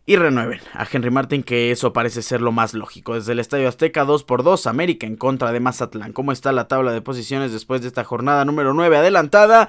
y 0.06 0.16
renueven 0.18 0.62
a 0.74 0.88
Henry 0.90 1.12
Martin, 1.12 1.44
que 1.44 1.72
eso 1.72 1.92
parece 1.94 2.22
ser 2.22 2.42
lo 2.42 2.52
más 2.52 2.74
lógico. 2.74 3.16
Desde 3.16 3.34
el 3.34 3.40
Estadio 3.40 3.68
Azteca 3.68 4.06
2 4.06 4.24
por 4.24 4.44
2 4.44 4.68
América 4.68 5.08
en 5.08 5.18
contra 5.18 5.52
de 5.52 5.60
Mazatlán. 5.60 6.14
¿Cómo 6.14 6.32
está 6.32 6.52
la 6.52 6.68
tabla 6.68 6.94
de 6.94 7.02
posiciones 7.02 7.52
después 7.52 7.82
de 7.82 7.88
esta 7.88 8.06
jornada 8.06 8.46
número 8.46 8.74
9 8.74 8.98
adelantada? 8.98 9.68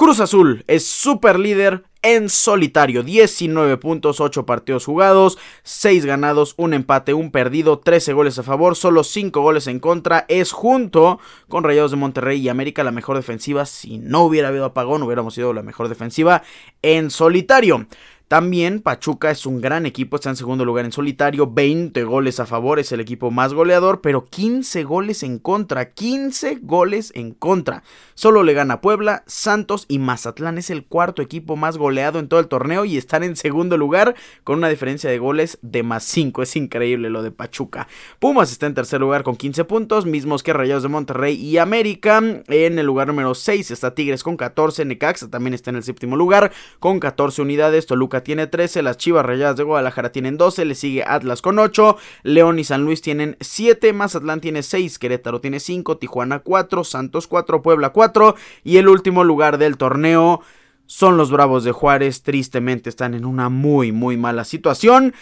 Cruz 0.00 0.18
Azul 0.20 0.64
es 0.66 0.86
super 0.86 1.38
líder 1.38 1.84
en 2.00 2.30
solitario. 2.30 3.02
19 3.02 3.76
puntos, 3.76 4.22
8 4.22 4.46
partidos 4.46 4.86
jugados, 4.86 5.36
6 5.62 6.06
ganados, 6.06 6.54
1 6.56 6.74
empate, 6.74 7.12
1 7.12 7.30
perdido, 7.30 7.80
13 7.80 8.14
goles 8.14 8.38
a 8.38 8.42
favor, 8.42 8.76
solo 8.76 9.04
5 9.04 9.42
goles 9.42 9.66
en 9.66 9.78
contra. 9.78 10.24
Es 10.28 10.52
junto 10.52 11.20
con 11.50 11.64
Rayados 11.64 11.90
de 11.90 11.98
Monterrey 11.98 12.40
y 12.40 12.48
América 12.48 12.82
la 12.82 12.92
mejor 12.92 13.16
defensiva. 13.16 13.66
Si 13.66 13.98
no 13.98 14.22
hubiera 14.22 14.48
habido 14.48 14.64
apagón, 14.64 15.02
hubiéramos 15.02 15.34
sido 15.34 15.52
la 15.52 15.62
mejor 15.62 15.90
defensiva 15.90 16.44
en 16.80 17.10
solitario. 17.10 17.86
También 18.30 18.78
Pachuca 18.78 19.32
es 19.32 19.44
un 19.44 19.60
gran 19.60 19.86
equipo, 19.86 20.14
está 20.14 20.30
en 20.30 20.36
segundo 20.36 20.64
lugar 20.64 20.84
en 20.84 20.92
solitario, 20.92 21.50
20 21.50 22.04
goles 22.04 22.38
a 22.38 22.46
favor, 22.46 22.78
es 22.78 22.92
el 22.92 23.00
equipo 23.00 23.32
más 23.32 23.54
goleador, 23.54 24.02
pero 24.02 24.26
15 24.26 24.84
goles 24.84 25.24
en 25.24 25.40
contra, 25.40 25.90
15 25.90 26.60
goles 26.62 27.10
en 27.16 27.32
contra. 27.32 27.82
Solo 28.14 28.44
le 28.44 28.54
gana 28.54 28.80
Puebla, 28.80 29.24
Santos 29.26 29.84
y 29.88 29.98
Mazatlán 29.98 30.58
es 30.58 30.70
el 30.70 30.84
cuarto 30.84 31.22
equipo 31.22 31.56
más 31.56 31.76
goleado 31.76 32.20
en 32.20 32.28
todo 32.28 32.38
el 32.38 32.46
torneo 32.46 32.84
y 32.84 32.98
están 32.98 33.24
en 33.24 33.34
segundo 33.34 33.76
lugar 33.76 34.14
con 34.44 34.58
una 34.58 34.68
diferencia 34.68 35.10
de 35.10 35.18
goles 35.18 35.58
de 35.62 35.82
más 35.82 36.04
5. 36.04 36.42
Es 36.42 36.54
increíble 36.54 37.10
lo 37.10 37.24
de 37.24 37.32
Pachuca. 37.32 37.88
Pumas 38.20 38.52
está 38.52 38.66
en 38.66 38.74
tercer 38.74 39.00
lugar 39.00 39.24
con 39.24 39.34
15 39.34 39.64
puntos, 39.64 40.06
mismos 40.06 40.44
que 40.44 40.52
Rayados 40.52 40.84
de 40.84 40.88
Monterrey 40.88 41.34
y 41.34 41.58
América. 41.58 42.18
En 42.46 42.78
el 42.78 42.86
lugar 42.86 43.08
número 43.08 43.34
6 43.34 43.72
está 43.72 43.96
Tigres 43.96 44.22
con 44.22 44.36
14, 44.36 44.84
Necaxa 44.84 45.28
también 45.28 45.54
está 45.54 45.70
en 45.70 45.76
el 45.78 45.82
séptimo 45.82 46.14
lugar 46.16 46.52
con 46.78 47.00
14 47.00 47.42
unidades, 47.42 47.86
Toluca 47.86 48.19
Tiene 48.22 48.46
13, 48.46 48.82
las 48.82 48.96
Chivas 48.96 49.24
Rayadas 49.24 49.56
de 49.56 49.64
Guadalajara 49.64 50.12
tienen 50.12 50.36
12, 50.36 50.64
le 50.64 50.74
sigue 50.74 51.04
Atlas 51.06 51.42
con 51.42 51.58
8, 51.58 51.96
León 52.22 52.58
y 52.58 52.64
San 52.64 52.84
Luis 52.84 53.02
tienen 53.02 53.36
7, 53.40 53.92
Mazatlán 53.92 54.40
tiene 54.40 54.62
6, 54.62 54.98
Querétaro 54.98 55.40
tiene 55.40 55.60
5, 55.60 55.98
Tijuana 55.98 56.40
4, 56.40 56.84
Santos 56.84 57.26
4, 57.26 57.62
Puebla 57.62 57.90
4 57.90 58.34
y 58.64 58.76
el 58.76 58.88
último 58.88 59.24
lugar 59.24 59.58
del 59.58 59.76
torneo 59.76 60.40
son 60.86 61.16
los 61.16 61.30
Bravos 61.30 61.62
de 61.62 61.70
Juárez, 61.70 62.22
tristemente 62.22 62.90
están 62.90 63.14
en 63.14 63.24
una 63.24 63.48
muy 63.48 63.92
muy 63.92 64.16
mala 64.16 64.44
situación 64.44 65.14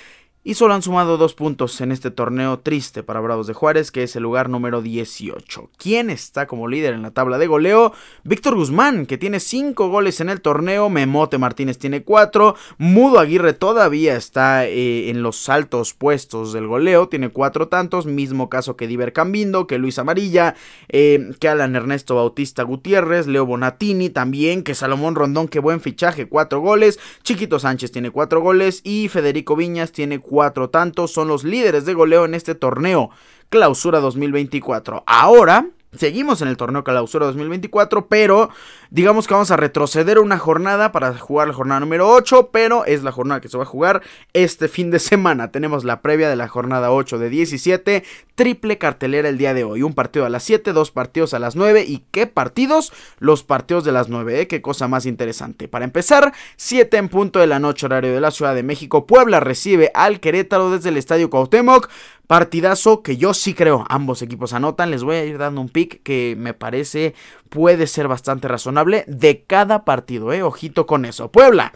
y 0.49 0.55
solo 0.55 0.73
han 0.73 0.81
sumado 0.81 1.19
dos 1.19 1.35
puntos 1.35 1.79
en 1.83 1.93
este 1.93 2.11
torneo 2.11 2.61
triste 2.61 3.03
para 3.03 3.21
Bravos 3.21 3.47
de 3.49 3.53
Juárez, 3.53 3.91
que 3.91 4.05
es 4.05 4.17
el 4.17 4.23
lugar 4.23 4.49
número 4.49 4.81
18. 4.81 5.69
¿Quién 5.77 6.09
está 6.09 6.47
como 6.47 6.69
líder 6.69 6.95
en 6.95 7.03
la 7.03 7.11
tabla 7.11 7.37
de 7.37 7.47
goleo? 7.47 7.93
Víctor 8.25 8.55
Guzmán, 8.55 9.05
que 9.05 9.19
tiene 9.19 9.41
5 9.41 9.91
goles 9.91 10.23
en 10.23 10.31
el 10.31 10.41
torneo, 10.41 10.89
Memote 10.89 11.37
Martínez 11.37 11.77
tiene 11.77 12.03
4, 12.03 12.55
Mudo 12.79 13.21
Aguirre 13.21 13.53
todavía 13.53 14.17
está 14.17 14.65
eh, 14.65 15.11
en 15.11 15.23
los 15.23 15.51
altos 15.51 15.93
puestos 15.93 16.55
del 16.55 16.67
goleo, 16.67 17.11
tiene 17.11 17.29
4 17.29 17.69
tantos, 17.69 18.07
mismo 18.07 18.49
caso 18.49 18.75
que 18.75 18.87
Diver 18.87 19.13
Cambindo, 19.13 19.67
que 19.67 19.77
Luis 19.77 19.99
Amarilla, 19.99 20.55
eh, 20.89 21.29
que 21.41 21.49
Alan 21.51 21.77
Ernesto 21.77 22.15
Bautista 22.15 22.63
Gutiérrez, 22.63 23.27
Leo 23.27 23.45
Bonatini 23.45 24.09
también, 24.09 24.63
que 24.63 24.75
Salomón 24.75 25.15
Rondón, 25.15 25.47
que 25.47 25.59
buen 25.59 25.83
fichaje, 25.83 26.27
4 26.27 26.59
goles, 26.59 26.99
Chiquito 27.23 27.59
Sánchez 27.59 27.93
tiene 27.93 28.11
4 28.11 28.41
goles 28.41 28.81
y 28.83 29.09
Federico 29.09 29.55
Viñas 29.55 29.93
tiene 29.93 30.21
4 30.21 30.38
cuatro 30.39 30.71
tantos, 30.71 31.11
son 31.11 31.27
los 31.27 31.43
líderes 31.43 31.85
de 31.85 31.95
goleo 31.95 32.25
en 32.25 32.33
este 32.33 32.55
torneo. 32.55 33.11
Clausura 33.49 33.99
2024. 33.99 35.03
Ahora 35.05 35.67
Seguimos 35.97 36.43
en 36.43 36.49
el 36.49 36.59
torneo 36.59 36.85
clausura 36.85 37.25
2024, 37.25 38.09
pero 38.09 38.51
digamos 38.91 39.27
que 39.27 39.33
vamos 39.33 39.51
a 39.51 39.57
retroceder 39.57 40.19
una 40.19 40.39
jornada 40.39 40.93
para 40.93 41.17
jugar 41.17 41.49
la 41.49 41.55
jornada 41.55 41.81
número 41.81 42.11
8, 42.11 42.51
pero 42.53 42.85
es 42.85 43.03
la 43.03 43.11
jornada 43.11 43.41
que 43.41 43.49
se 43.49 43.57
va 43.57 43.63
a 43.63 43.67
jugar 43.67 44.03
este 44.35 44.69
fin 44.69 44.91
de 44.91 44.99
semana. 44.99 45.51
Tenemos 45.51 45.85
la 45.85 46.03
previa 46.03 46.29
de 46.29 46.37
la 46.37 46.47
jornada 46.47 46.93
8 46.93 47.19
de 47.19 47.31
17, 47.31 48.05
triple 48.35 48.77
cartelera 48.77 49.31
el 49.31 49.39
día 49.39 49.55
de 49.55 49.65
hoy. 49.65 49.83
Un 49.83 49.95
partido 49.95 50.27
a 50.27 50.29
las 50.29 50.43
7, 50.43 50.75
dos 50.75 50.91
partidos 50.91 51.33
a 51.33 51.39
las 51.39 51.57
9 51.57 51.87
y 51.89 52.05
¿qué 52.11 52.27
partidos? 52.27 52.93
Los 53.19 53.43
partidos 53.43 53.85
de 53.85 53.93
las 53.93 54.11
9, 54.11 54.43
¿eh? 54.43 54.47
Qué 54.47 54.61
cosa 54.61 54.89
más 54.89 55.07
interesante. 55.07 55.69
Para 55.69 55.87
empezar, 55.87 56.35
7 56.57 56.99
en 56.99 57.09
punto 57.09 57.39
de 57.39 57.47
la 57.47 57.61
noche 57.61 57.87
horario 57.87 58.13
de 58.13 58.21
la 58.21 58.31
Ciudad 58.31 58.55
de 58.55 58.63
México. 58.63 59.07
Puebla 59.07 59.41
recibe 59.41 59.91
al 59.95 60.21
Querétaro 60.21 60.71
desde 60.71 60.91
el 60.91 60.99
Estadio 60.99 61.31
Cuauhtémoc. 61.31 61.89
Partidazo 62.29 63.03
que 63.03 63.17
yo 63.17 63.33
sí 63.33 63.55
creo, 63.55 63.87
ambos 63.89 64.21
equipos 64.21 64.53
anotan, 64.53 64.91
les 64.91 65.03
voy 65.03 65.17
a 65.17 65.25
ir 65.25 65.39
dando 65.39 65.63
un 65.63 65.71
pick 65.71 66.03
que 66.03 66.35
me 66.37 66.53
parece 66.53 67.15
puede 67.49 67.87
ser 67.87 68.07
bastante 68.07 68.49
razonable 68.49 69.05
de 69.09 69.45
cada 69.45 69.87
partido, 69.87 70.35
eh, 70.35 70.43
ojito 70.43 70.87
con 70.87 71.07
eso. 71.07 71.33
Puebla, 71.33 71.73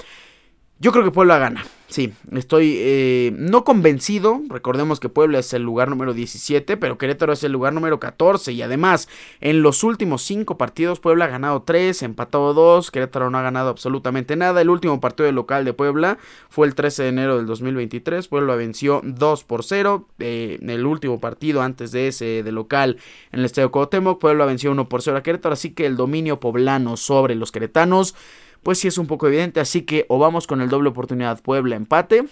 yo 0.78 0.92
creo 0.92 1.04
que 1.04 1.11
Puebla 1.11 1.38
gana. 1.38 1.64
Sí, 1.92 2.14
estoy 2.34 2.76
eh, 2.78 3.34
no 3.37 3.64
convencido. 3.64 4.40
Recordemos 4.49 4.99
que 4.99 5.11
Puebla 5.11 5.40
es 5.40 5.52
el 5.52 5.61
lugar 5.61 5.90
número 5.90 6.14
17, 6.14 6.78
pero 6.78 6.96
Querétaro 6.96 7.34
es 7.34 7.44
el 7.44 7.52
lugar 7.52 7.75
número 7.75 8.00
14. 8.00 8.50
Y 8.50 8.62
además, 8.62 9.11
en 9.42 9.61
los 9.61 9.84
últimos 9.84 10.22
5 10.22 10.56
partidos, 10.56 11.00
Puebla 11.00 11.26
ha 11.26 11.28
ganado 11.28 11.64
3, 11.64 12.02
empatado 12.02 12.54
2. 12.54 12.90
Querétaro 12.90 13.28
no 13.28 13.37
ha 13.37 13.42
ganado 13.42 13.68
absolutamente 13.68 14.37
nada. 14.37 14.62
El 14.62 14.70
último 14.70 15.02
partido 15.02 15.26
de 15.26 15.32
local 15.32 15.66
de 15.66 15.75
Puebla 15.75 16.16
fue 16.49 16.66
el 16.66 16.75
13 16.75 17.02
de 17.02 17.08
enero 17.11 17.37
del 17.37 17.44
2023. 17.44 18.26
Puebla 18.26 18.54
venció 18.54 19.02
2 19.04 19.44
por 19.44 19.62
0. 19.62 20.08
Eh, 20.18 20.61
el 20.62 20.87
último 20.87 21.20
partido 21.20 21.61
antes 21.61 21.92
de 21.92 22.08
ese 22.08 22.42
de 22.42 22.52
local 22.52 22.96
en 23.32 23.40
el 23.40 23.44
Estadio 23.44 23.70
Cuauhtémoc, 23.70 24.18
Puebla 24.18 24.46
venció 24.46 24.70
1 24.70 24.88
por 24.88 25.02
0 25.02 25.18
a 25.18 25.22
Querétaro. 25.22 25.52
Así 25.52 25.72
que 25.75 25.84
el 25.84 25.96
dominio 25.96 26.40
poblano 26.40 26.96
sobre 26.96 27.34
los 27.34 27.52
queretanos 27.52 28.14
pues 28.62 28.78
sí 28.78 28.88
es 28.88 28.99
un 28.99 29.07
poco 29.07 29.26
evidente. 29.26 29.61
Así 29.61 29.83
que 29.83 30.07
o 30.09 30.19
vamos 30.19 30.47
con 30.47 30.61
el 30.61 30.69
doble 30.69 30.90
oportunidad 30.90 31.40
Puebla 31.40 31.76
empate 31.76 32.25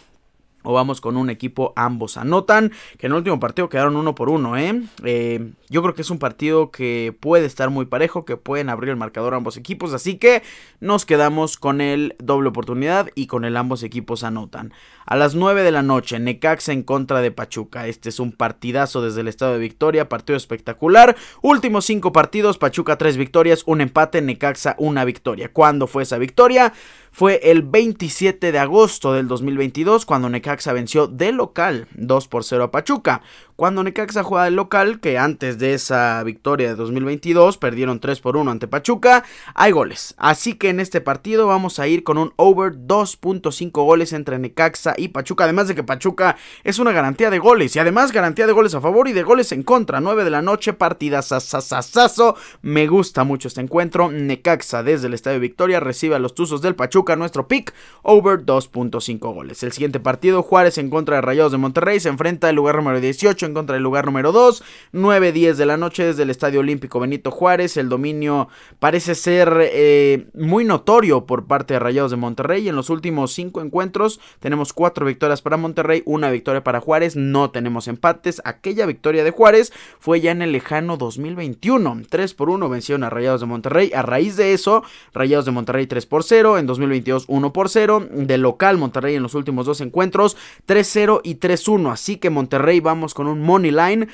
o 0.63 0.73
vamos 0.73 1.01
con 1.01 1.17
un 1.17 1.31
equipo, 1.31 1.73
ambos 1.77 2.17
anotan, 2.17 2.73
que 2.99 3.07
en 3.07 3.13
el 3.13 3.19
último 3.19 3.41
partido 3.41 3.69
quedaron 3.69 3.97
uno 3.97 4.15
por 4.15 4.29
uno, 4.29 4.57
¿eh? 4.57 4.83
¿eh? 5.05 5.51
Yo 5.69 5.83
creo 5.83 5.95
que 5.95 6.03
es 6.03 6.11
un 6.11 6.19
partido 6.19 6.71
que 6.71 7.15
puede 7.19 7.47
estar 7.47 7.71
muy 7.71 7.87
parejo, 7.87 8.25
que 8.25 8.37
pueden 8.37 8.69
abrir 8.69 8.91
el 8.91 8.97
marcador 8.97 9.35
ambos 9.35 9.57
equipos, 9.57 9.95
así 9.95 10.17
que 10.17 10.43
nos 10.81 11.07
quedamos 11.07 11.57
con 11.57 11.81
el 11.81 12.17
doble 12.19 12.49
oportunidad 12.49 13.09
y 13.15 13.27
con 13.27 13.45
el 13.45 13.57
ambos 13.57 13.83
equipos 13.83 14.25
anotan. 14.25 14.73
A 15.07 15.17
las 15.17 15.35
9 15.35 15.63
de 15.63 15.73
la 15.73 15.83
noche, 15.83 16.19
Necaxa 16.19 16.73
en 16.73 16.83
contra 16.83 17.21
de 17.21 17.31
Pachuca. 17.31 17.87
Este 17.87 18.09
es 18.09 18.21
un 18.21 18.33
partidazo 18.33 19.03
desde 19.03 19.23
el 19.23 19.29
estado 19.29 19.55
de 19.55 19.59
Victoria, 19.59 20.09
partido 20.09 20.37
espectacular. 20.37 21.17
Últimos 21.43 21.85
cinco 21.85 22.13
partidos, 22.13 22.59
Pachuca 22.59 22.97
tres 22.97 23.17
victorias, 23.17 23.63
un 23.67 23.81
empate, 23.81 24.23
Necaxa 24.23 24.77
una 24.79 25.05
victoria. 25.05 25.53
¿Cuándo 25.53 25.87
fue 25.87 26.05
esa 26.05 26.19
victoria? 26.19 26.73
Fue 27.13 27.41
el 27.51 27.63
27 27.63 28.53
de 28.53 28.59
agosto 28.59 29.13
del 29.13 29.29
2022 29.29 30.07
cuando 30.07 30.29
Necaxa 30.29 30.73
venció 30.73 31.07
de 31.07 31.33
local 31.33 31.89
2 31.95 32.29
por 32.29 32.45
0 32.45 32.65
a 32.65 32.71
Pachuca. 32.71 33.23
Cuando 33.61 33.85
Necaxa 33.85 34.23
juega 34.23 34.47
de 34.47 34.53
local, 34.53 35.01
que 35.01 35.19
antes 35.19 35.59
de 35.59 35.75
esa 35.75 36.23
victoria 36.23 36.69
de 36.69 36.77
2022 36.77 37.59
perdieron 37.59 38.01
3 38.01 38.19
por 38.21 38.39
1 38.39 38.51
ante 38.51 38.69
Pachuca, 38.69 39.23
hay 39.53 39.71
goles. 39.71 40.15
Así 40.17 40.55
que 40.55 40.71
en 40.71 40.81
este 40.81 41.03
partido 41.03 41.47
vamos 41.47 41.79
a 41.79 41.87
ir 41.87 42.03
con 42.03 42.17
un 42.17 42.33
over 42.37 42.73
2.5 42.73 43.71
goles 43.85 44.15
entre 44.15 44.39
Necaxa 44.39 44.95
y 44.97 45.09
Pachuca. 45.09 45.45
Además 45.45 45.69
de 45.69 45.75
que 45.75 45.83
Pachuca 45.83 46.39
es 46.65 46.79
una 46.79 46.93
garantía 46.93 47.29
de 47.29 47.39
goles 47.39 47.77
y 47.77 47.79
además 47.81 48.13
garantía 48.13 48.47
de 48.47 48.55
goles 48.55 48.75
a 48.75 48.81
favor 48.81 49.09
y 49.09 49.13
de 49.13 49.25
goles 49.25 49.53
en 49.53 49.63
contra. 49.63 50.01
9 50.01 50.25
de 50.25 50.31
la 50.31 50.41
noche, 50.41 50.73
partida 50.73 51.21
sasasasazo. 51.21 52.37
Me 52.63 52.87
gusta 52.87 53.25
mucho 53.25 53.49
este 53.49 53.61
encuentro. 53.61 54.11
Necaxa 54.11 54.83
desde 54.83 55.09
el 55.09 55.13
Estadio 55.13 55.39
Victoria 55.39 55.81
recibe 55.81 56.15
a 56.15 56.19
los 56.19 56.35
Tuzos 56.35 56.63
del 56.63 56.77
Pachuca. 56.77 57.15
Nuestro 57.15 57.47
pick 57.47 57.75
over 58.05 58.41
2.5 58.41 59.19
goles. 59.35 59.63
El 59.63 59.73
siguiente 59.73 60.01
partido, 60.01 60.43
Juárez 60.43 60.79
en 60.79 60.89
contra 60.89 61.17
de 61.17 61.21
Rayados 61.21 61.53
de 61.53 61.59
Monterrey, 61.59 62.01
se 62.01 62.09
enfrenta 62.09 62.49
al 62.49 62.57
lugar 62.57 62.77
número 62.77 63.03
18 63.03 63.50
contra 63.55 63.77
el 63.77 63.83
lugar 63.83 64.07
número 64.07 64.33
2. 64.33 64.63
9-10 64.93 65.55
de 65.55 65.67
la 65.67 65.77
noche 65.77 66.05
desde 66.05 66.23
el 66.23 66.31
Estadio 66.31 66.61
Olímpico 66.61 67.01
Benito 67.01 67.31
Juárez. 67.31 67.77
El 67.77 67.89
dominio 67.89 68.49
parece 68.79 69.15
ser 69.15 69.53
eh, 69.73 70.29
muy 70.35 70.65
notorio 70.65 71.27
por 71.27 71.47
parte 71.47 71.75
de 71.75 71.81
Rayados 71.81 72.11
de 72.11 72.17
Monterrey. 72.17 72.69
En 72.69 72.77
los 72.77 72.91
últimos 72.91 73.33
5 73.33 73.61
encuentros 73.61 74.21
tenemos 74.41 74.73
4 74.73 75.07
victorias 75.07 75.43
para 75.43 75.57
Monterrey, 75.57 76.03
una 76.07 76.31
victoria 76.31 76.65
para 76.65 76.81
Juárez. 76.81 77.17
No 77.17 77.51
tenemos 77.51 77.89
empates. 77.89 78.41
Aquella 78.45 78.87
victoria 78.87 79.25
de 79.25 79.31
Juárez 79.31 79.73
fue 79.99 80.21
ya 80.21 80.31
en 80.31 80.43
el 80.43 80.53
lejano 80.53 80.97
2021. 80.97 82.03
3 82.09 82.35
por 82.35 82.51
1 82.51 82.69
vencieron 82.69 83.05
a 83.05 83.11
Rayados 83.11 83.41
de 83.41 83.47
Monterrey. 83.47 83.93
A 83.95 84.03
raíz 84.03 84.37
de 84.37 84.53
eso, 84.53 84.83
Rayados 85.15 85.45
de 85.45 85.53
Monterrey 85.53 85.87
3 85.87 86.07
por 86.07 86.25
0. 86.25 86.59
En 86.59 86.67
2022 86.67 87.25
1 87.29 87.53
por 87.53 87.69
0. 87.69 88.09
De 88.11 88.39
local 88.39 88.79
Monterrey 88.79 89.15
en 89.15 89.23
los 89.23 89.35
últimos 89.35 89.67
dos 89.67 89.81
encuentros 89.81 90.37
3-0 90.67 91.21
y 91.23 91.37
3-1. 91.37 91.93
Así 91.93 92.17
que 92.17 92.31
Monterrey 92.31 92.81
vamos 92.81 93.15
con 93.15 93.27
un 93.27 93.40
money 93.41 93.71
line 93.71 94.09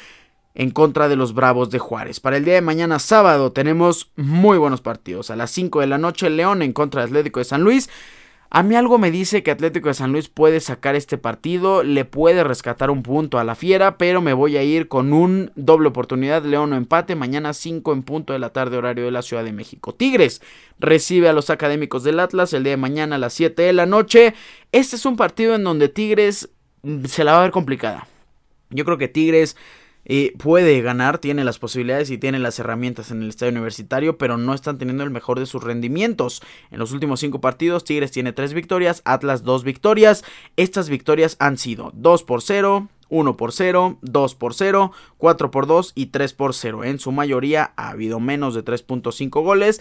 en 0.54 0.70
contra 0.70 1.08
de 1.08 1.16
los 1.16 1.34
Bravos 1.34 1.70
de 1.70 1.78
Juárez. 1.78 2.18
Para 2.18 2.38
el 2.38 2.44
día 2.44 2.54
de 2.54 2.62
mañana 2.62 2.98
sábado 2.98 3.52
tenemos 3.52 4.10
muy 4.16 4.58
buenos 4.58 4.80
partidos. 4.80 5.30
A 5.30 5.36
las 5.36 5.50
5 5.50 5.80
de 5.80 5.86
la 5.86 5.98
noche 5.98 6.30
León 6.30 6.62
en 6.62 6.72
contra 6.72 7.02
de 7.02 7.08
Atlético 7.08 7.40
de 7.40 7.44
San 7.44 7.62
Luis. 7.62 7.90
A 8.48 8.62
mí 8.62 8.76
algo 8.76 8.96
me 8.98 9.10
dice 9.10 9.42
que 9.42 9.50
Atlético 9.50 9.88
de 9.88 9.94
San 9.94 10.12
Luis 10.12 10.28
puede 10.28 10.60
sacar 10.60 10.94
este 10.94 11.18
partido, 11.18 11.82
le 11.82 12.04
puede 12.04 12.44
rescatar 12.44 12.90
un 12.90 13.02
punto 13.02 13.38
a 13.38 13.44
la 13.44 13.56
fiera, 13.56 13.98
pero 13.98 14.22
me 14.22 14.32
voy 14.32 14.56
a 14.56 14.62
ir 14.62 14.86
con 14.88 15.12
un 15.12 15.50
doble 15.56 15.88
oportunidad, 15.88 16.44
León 16.44 16.72
o 16.72 16.76
empate, 16.76 17.16
mañana 17.16 17.52
5 17.52 17.92
en 17.92 18.02
punto 18.04 18.32
de 18.32 18.38
la 18.38 18.50
tarde 18.50 18.76
horario 18.76 19.04
de 19.04 19.10
la 19.10 19.22
Ciudad 19.22 19.42
de 19.42 19.52
México. 19.52 19.94
Tigres 19.94 20.40
recibe 20.78 21.28
a 21.28 21.32
los 21.32 21.50
académicos 21.50 22.04
del 22.04 22.20
Atlas 22.20 22.52
el 22.52 22.62
día 22.62 22.74
de 22.74 22.76
mañana 22.76 23.16
a 23.16 23.18
las 23.18 23.34
7 23.34 23.60
de 23.60 23.72
la 23.72 23.84
noche. 23.84 24.32
Este 24.70 24.94
es 24.94 25.04
un 25.04 25.16
partido 25.16 25.56
en 25.56 25.64
donde 25.64 25.88
Tigres 25.88 26.48
se 27.04 27.24
la 27.24 27.32
va 27.32 27.40
a 27.40 27.42
ver 27.42 27.50
complicada. 27.50 28.06
Yo 28.70 28.84
creo 28.84 28.98
que 28.98 29.08
Tigres 29.08 29.56
eh, 30.08 30.34
puede 30.38 30.80
ganar, 30.82 31.18
tiene 31.18 31.42
las 31.42 31.58
posibilidades 31.58 32.10
y 32.10 32.18
tiene 32.18 32.38
las 32.38 32.60
herramientas 32.60 33.10
en 33.10 33.22
el 33.22 33.28
estadio 33.28 33.50
universitario, 33.50 34.18
pero 34.18 34.38
no 34.38 34.54
están 34.54 34.78
teniendo 34.78 35.02
el 35.02 35.10
mejor 35.10 35.40
de 35.40 35.46
sus 35.46 35.64
rendimientos. 35.64 36.42
En 36.70 36.78
los 36.78 36.92
últimos 36.92 37.18
cinco 37.18 37.40
partidos, 37.40 37.82
Tigres 37.82 38.12
tiene 38.12 38.32
tres 38.32 38.54
victorias, 38.54 39.02
Atlas 39.04 39.42
dos 39.42 39.64
victorias. 39.64 40.24
Estas 40.56 40.88
victorias 40.88 41.36
han 41.40 41.58
sido 41.58 41.90
2 41.94 42.22
por 42.22 42.40
0, 42.40 42.88
1 43.08 43.36
por 43.36 43.52
0, 43.52 43.98
2 44.00 44.34
por 44.36 44.54
0, 44.54 44.92
4 45.18 45.50
por 45.50 45.66
2 45.66 45.92
y 45.96 46.06
3 46.06 46.32
por 46.34 46.54
0. 46.54 46.84
En 46.84 47.00
su 47.00 47.10
mayoría 47.10 47.72
ha 47.76 47.90
habido 47.90 48.20
menos 48.20 48.54
de 48.54 48.64
3.5 48.64 49.42
goles. 49.42 49.80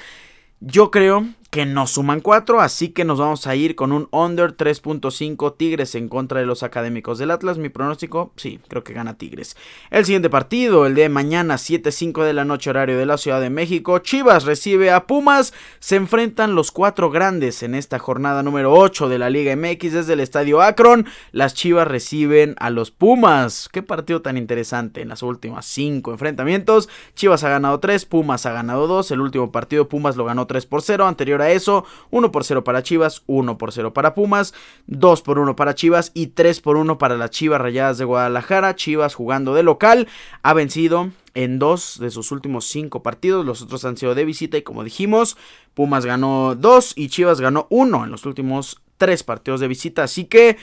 Yo 0.60 0.90
creo 0.90 1.28
que 1.56 1.66
nos 1.66 1.92
suman 1.92 2.20
4, 2.20 2.60
así 2.60 2.90
que 2.90 3.06
nos 3.06 3.18
vamos 3.18 3.48
a 3.48 3.56
ir 3.56 3.76
con 3.76 3.94
un 3.94 4.10
under 4.12 4.58
3.5 4.58 5.56
Tigres 5.56 5.96
en 5.96 6.10
contra 6.10 6.42
de 6.42 6.46
los 6.46 6.64
académicos 6.64 7.18
del 7.18 7.32
Atlas. 7.32 7.58
Mi 7.58 7.70
pronóstico, 7.70 8.34
sí, 8.36 8.60
creo 8.68 8.84
que 8.84 8.92
gana 8.92 9.18
Tigres. 9.18 9.56
El 9.90 10.04
siguiente 10.04 10.30
partido, 10.30 10.86
el 10.86 10.96
de 10.96 11.08
mañana 11.08 11.56
7.5 11.56 12.26
de 12.26 12.34
la 12.34 12.44
noche 12.44 12.72
horario 12.72 12.98
de 12.98 13.06
la 13.06 13.18
Ciudad 13.18 13.40
de 13.40 13.50
México. 13.50 14.00
Chivas 14.00 14.44
recibe 14.44 14.92
a 14.92 15.08
Pumas. 15.08 15.54
Se 15.80 15.96
enfrentan 15.96 16.56
los 16.56 16.74
cuatro 16.74 17.10
grandes 17.10 17.64
en 17.64 17.74
esta 17.74 18.00
jornada 18.00 18.44
número 18.44 18.74
8 18.74 19.08
de 19.08 19.18
la 19.18 19.30
Liga 19.30 19.56
MX 19.56 19.94
desde 19.94 20.12
el 20.12 20.20
Estadio 20.20 20.62
Akron. 20.62 21.06
Las 21.32 21.54
Chivas 21.54 21.88
reciben 21.88 22.56
a 22.60 22.70
los 22.70 22.92
Pumas. 22.92 23.70
Qué 23.72 23.82
partido 23.82 24.22
tan 24.22 24.36
interesante 24.36 25.02
en 25.02 25.08
las 25.08 25.24
últimas 25.24 25.66
5 25.68 26.12
enfrentamientos. 26.12 26.90
Chivas 27.14 27.46
ha 27.46 27.50
ganado 27.50 27.80
3, 27.80 28.06
Pumas 28.08 28.46
ha 28.46 28.52
ganado 28.52 28.88
2. 28.88 29.10
El 29.12 29.22
último 29.22 29.54
partido 29.54 29.88
Pumas 29.88 30.18
lo 30.18 30.26
ganó 30.26 30.48
3 30.48 30.66
por 30.66 30.82
0. 30.82 31.08
Anterior 31.08 31.42
a 31.42 31.45
a 31.46 31.52
eso, 31.52 31.86
1 32.12 32.32
por 32.32 32.44
0 32.44 32.64
para 32.64 32.84
Chivas, 32.84 33.24
1 33.28 33.58
por 33.58 33.72
0 33.72 33.94
para 33.94 34.14
Pumas, 34.14 34.54
2 34.88 35.22
por 35.22 35.40
1 35.40 35.56
para 35.56 35.76
Chivas 35.76 36.12
y 36.14 36.28
3 36.28 36.62
por 36.62 36.78
1 36.78 36.98
para 36.98 37.18
las 37.18 37.30
Chivas 37.30 37.62
Rayadas 37.62 37.98
de 37.98 38.06
Guadalajara. 38.06 38.76
Chivas 38.76 39.16
jugando 39.16 39.54
de 39.54 39.64
local 39.64 40.08
ha 40.42 40.54
vencido 40.54 41.12
en 41.36 41.60
dos 41.60 42.00
de 42.00 42.10
sus 42.10 42.32
últimos 42.32 42.66
cinco 42.66 43.04
partidos. 43.04 43.46
Los 43.46 43.62
otros 43.62 43.86
han 43.86 43.98
sido 43.98 44.16
de 44.16 44.26
visita 44.26 44.58
y 44.58 44.64
como 44.64 44.84
dijimos, 44.84 45.38
Pumas 45.74 46.06
ganó 46.06 46.56
dos 46.56 46.94
y 46.96 47.10
Chivas 47.10 47.42
ganó 47.42 47.68
uno 47.70 48.06
en 48.06 48.12
los 48.12 48.26
últimos 48.26 48.82
tres 48.98 49.24
partidos 49.24 49.60
de 49.60 49.68
visita. 49.68 50.04
Así 50.04 50.26
que 50.26 50.58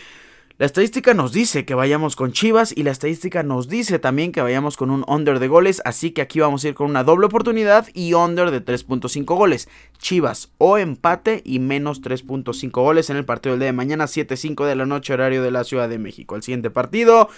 la 0.59 0.67
estadística 0.67 1.15
nos 1.15 1.33
dice 1.33 1.65
que 1.65 1.75
vayamos 1.75 2.15
con 2.15 2.33
Chivas 2.33 2.75
y 2.77 2.83
la 2.83 2.91
estadística 2.91 3.43
nos 3.43 3.69
dice 3.69 3.99
también 3.99 4.33
que 4.33 4.43
vayamos 4.43 4.77
con 4.77 4.91
un 4.91 5.05
under 5.09 5.39
de 5.39 5.49
goles. 5.49 5.81
Así 5.85 6.11
que 6.11 6.21
aquí 6.21 6.41
vamos 6.41 6.63
a 6.65 6.69
ir 6.69 6.75
con 6.75 6.91
una 6.91 7.05
doble 7.05 7.27
oportunidad 7.27 7.89
y 7.95 8.13
under 8.15 8.51
de 8.51 8.63
3.5 8.63 9.25
goles. 9.35 9.69
Chivas 9.99 10.53
o 10.59 10.77
empate 10.77 11.41
y 11.45 11.59
menos 11.59 12.03
3.5 12.03 12.71
goles 12.71 13.09
en 13.09 13.17
el 13.17 13.25
partido 13.25 13.55
del 13.55 13.61
día 13.61 13.67
de 13.67 13.73
mañana, 13.73 14.05
7.5 14.05 14.67
de 14.67 14.77
la 14.77 14.85
noche, 14.85 15.15
horario 15.15 15.43
de 15.43 15.51
la 15.51 15.65
Ciudad 15.65 15.89
de 15.89 15.99
México. 15.99 16.37
El 16.37 16.43
siguiente 16.43 16.71
partido 16.71 17.31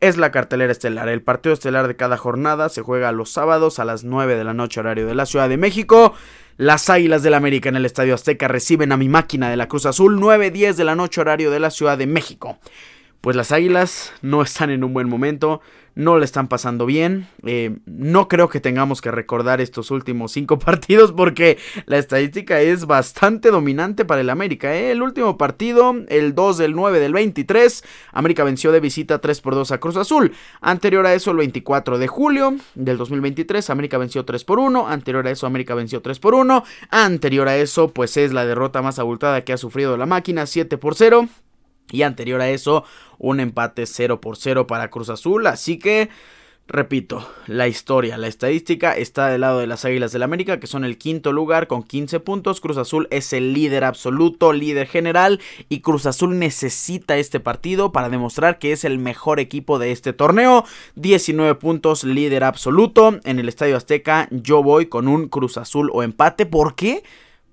es 0.00 0.16
la 0.16 0.32
cartelera 0.32 0.72
estelar. 0.72 1.08
El 1.08 1.22
partido 1.22 1.52
estelar 1.52 1.86
de 1.86 1.96
cada 1.96 2.16
jornada 2.16 2.68
se 2.68 2.82
juega 2.82 3.12
los 3.12 3.30
sábados 3.30 3.78
a 3.78 3.84
las 3.84 4.04
9 4.04 4.36
de 4.36 4.44
la 4.44 4.54
noche 4.54 4.80
horario 4.80 5.06
de 5.06 5.14
la 5.14 5.26
Ciudad 5.26 5.48
de 5.48 5.56
México. 5.56 6.14
Las 6.58 6.88
Águilas 6.88 7.22
del 7.22 7.34
América 7.34 7.68
en 7.68 7.76
el 7.76 7.84
Estadio 7.84 8.14
Azteca 8.14 8.48
reciben 8.48 8.90
a 8.90 8.96
mi 8.96 9.10
máquina 9.10 9.50
de 9.50 9.58
la 9.58 9.68
Cruz 9.68 9.84
Azul 9.84 10.18
9-10 10.18 10.72
de 10.76 10.84
la 10.84 10.94
noche 10.94 11.20
horario 11.20 11.50
de 11.50 11.60
la 11.60 11.70
Ciudad 11.70 11.98
de 11.98 12.06
México. 12.06 12.58
Pues 13.20 13.36
las 13.36 13.52
Águilas 13.52 14.12
no 14.22 14.42
están 14.42 14.70
en 14.70 14.84
un 14.84 14.94
buen 14.94 15.08
momento 15.08 15.60
no 15.96 16.18
le 16.18 16.26
están 16.26 16.46
pasando 16.46 16.86
bien. 16.86 17.26
Eh, 17.44 17.78
no 17.86 18.28
creo 18.28 18.48
que 18.48 18.60
tengamos 18.60 19.00
que 19.00 19.10
recordar 19.10 19.60
estos 19.60 19.90
últimos 19.90 20.30
cinco 20.30 20.58
partidos 20.60 21.10
porque 21.10 21.58
la 21.86 21.98
estadística 21.98 22.60
es 22.60 22.86
bastante 22.86 23.50
dominante 23.50 24.04
para 24.04 24.20
el 24.20 24.30
América. 24.30 24.76
¿eh? 24.76 24.92
El 24.92 25.02
último 25.02 25.36
partido, 25.38 25.96
el 26.08 26.34
2 26.34 26.58
del 26.58 26.76
9 26.76 27.00
del 27.00 27.14
23, 27.14 27.82
América 28.12 28.44
venció 28.44 28.70
de 28.72 28.80
visita 28.80 29.20
3 29.20 29.40
por 29.40 29.54
2 29.54 29.72
a 29.72 29.78
Cruz 29.78 29.96
Azul. 29.96 30.32
Anterior 30.60 31.06
a 31.06 31.14
eso, 31.14 31.30
el 31.30 31.38
24 31.38 31.98
de 31.98 32.06
julio 32.06 32.54
del 32.74 32.98
2023, 32.98 33.70
América 33.70 33.96
venció 33.96 34.26
3 34.26 34.44
por 34.44 34.58
1. 34.58 34.86
Anterior 34.86 35.26
a 35.26 35.30
eso, 35.30 35.46
América 35.46 35.74
venció 35.74 36.02
3 36.02 36.18
por 36.20 36.34
1. 36.34 36.62
Anterior 36.90 37.48
a 37.48 37.56
eso, 37.56 37.88
pues 37.88 38.18
es 38.18 38.34
la 38.34 38.44
derrota 38.44 38.82
más 38.82 38.98
abultada 38.98 39.42
que 39.44 39.54
ha 39.54 39.56
sufrido 39.56 39.96
la 39.96 40.04
máquina, 40.04 40.44
7 40.44 40.76
por 40.76 40.94
0. 40.94 41.26
Y 41.90 42.02
anterior 42.02 42.40
a 42.40 42.50
eso, 42.50 42.84
un 43.18 43.40
empate 43.40 43.86
0 43.86 44.20
por 44.20 44.36
0 44.36 44.66
para 44.66 44.90
Cruz 44.90 45.08
Azul. 45.08 45.46
Así 45.46 45.78
que, 45.78 46.08
repito, 46.66 47.28
la 47.46 47.68
historia, 47.68 48.18
la 48.18 48.26
estadística 48.26 48.96
está 48.96 49.28
del 49.28 49.42
lado 49.42 49.60
de 49.60 49.68
las 49.68 49.84
Águilas 49.84 50.10
del 50.10 50.24
América, 50.24 50.58
que 50.58 50.66
son 50.66 50.84
el 50.84 50.98
quinto 50.98 51.32
lugar 51.32 51.68
con 51.68 51.84
15 51.84 52.18
puntos. 52.20 52.60
Cruz 52.60 52.76
Azul 52.76 53.06
es 53.10 53.32
el 53.32 53.52
líder 53.52 53.84
absoluto, 53.84 54.52
líder 54.52 54.88
general. 54.88 55.40
Y 55.68 55.80
Cruz 55.80 56.06
Azul 56.06 56.38
necesita 56.38 57.16
este 57.16 57.38
partido 57.38 57.92
para 57.92 58.08
demostrar 58.08 58.58
que 58.58 58.72
es 58.72 58.84
el 58.84 58.98
mejor 58.98 59.38
equipo 59.38 59.78
de 59.78 59.92
este 59.92 60.12
torneo. 60.12 60.64
19 60.96 61.54
puntos, 61.54 62.02
líder 62.02 62.42
absoluto. 62.42 63.20
En 63.22 63.38
el 63.38 63.48
Estadio 63.48 63.76
Azteca 63.76 64.28
yo 64.32 64.62
voy 64.62 64.86
con 64.86 65.06
un 65.06 65.28
Cruz 65.28 65.56
Azul 65.56 65.88
o 65.92 66.02
empate. 66.02 66.46
¿Por 66.46 66.74
qué? 66.74 67.04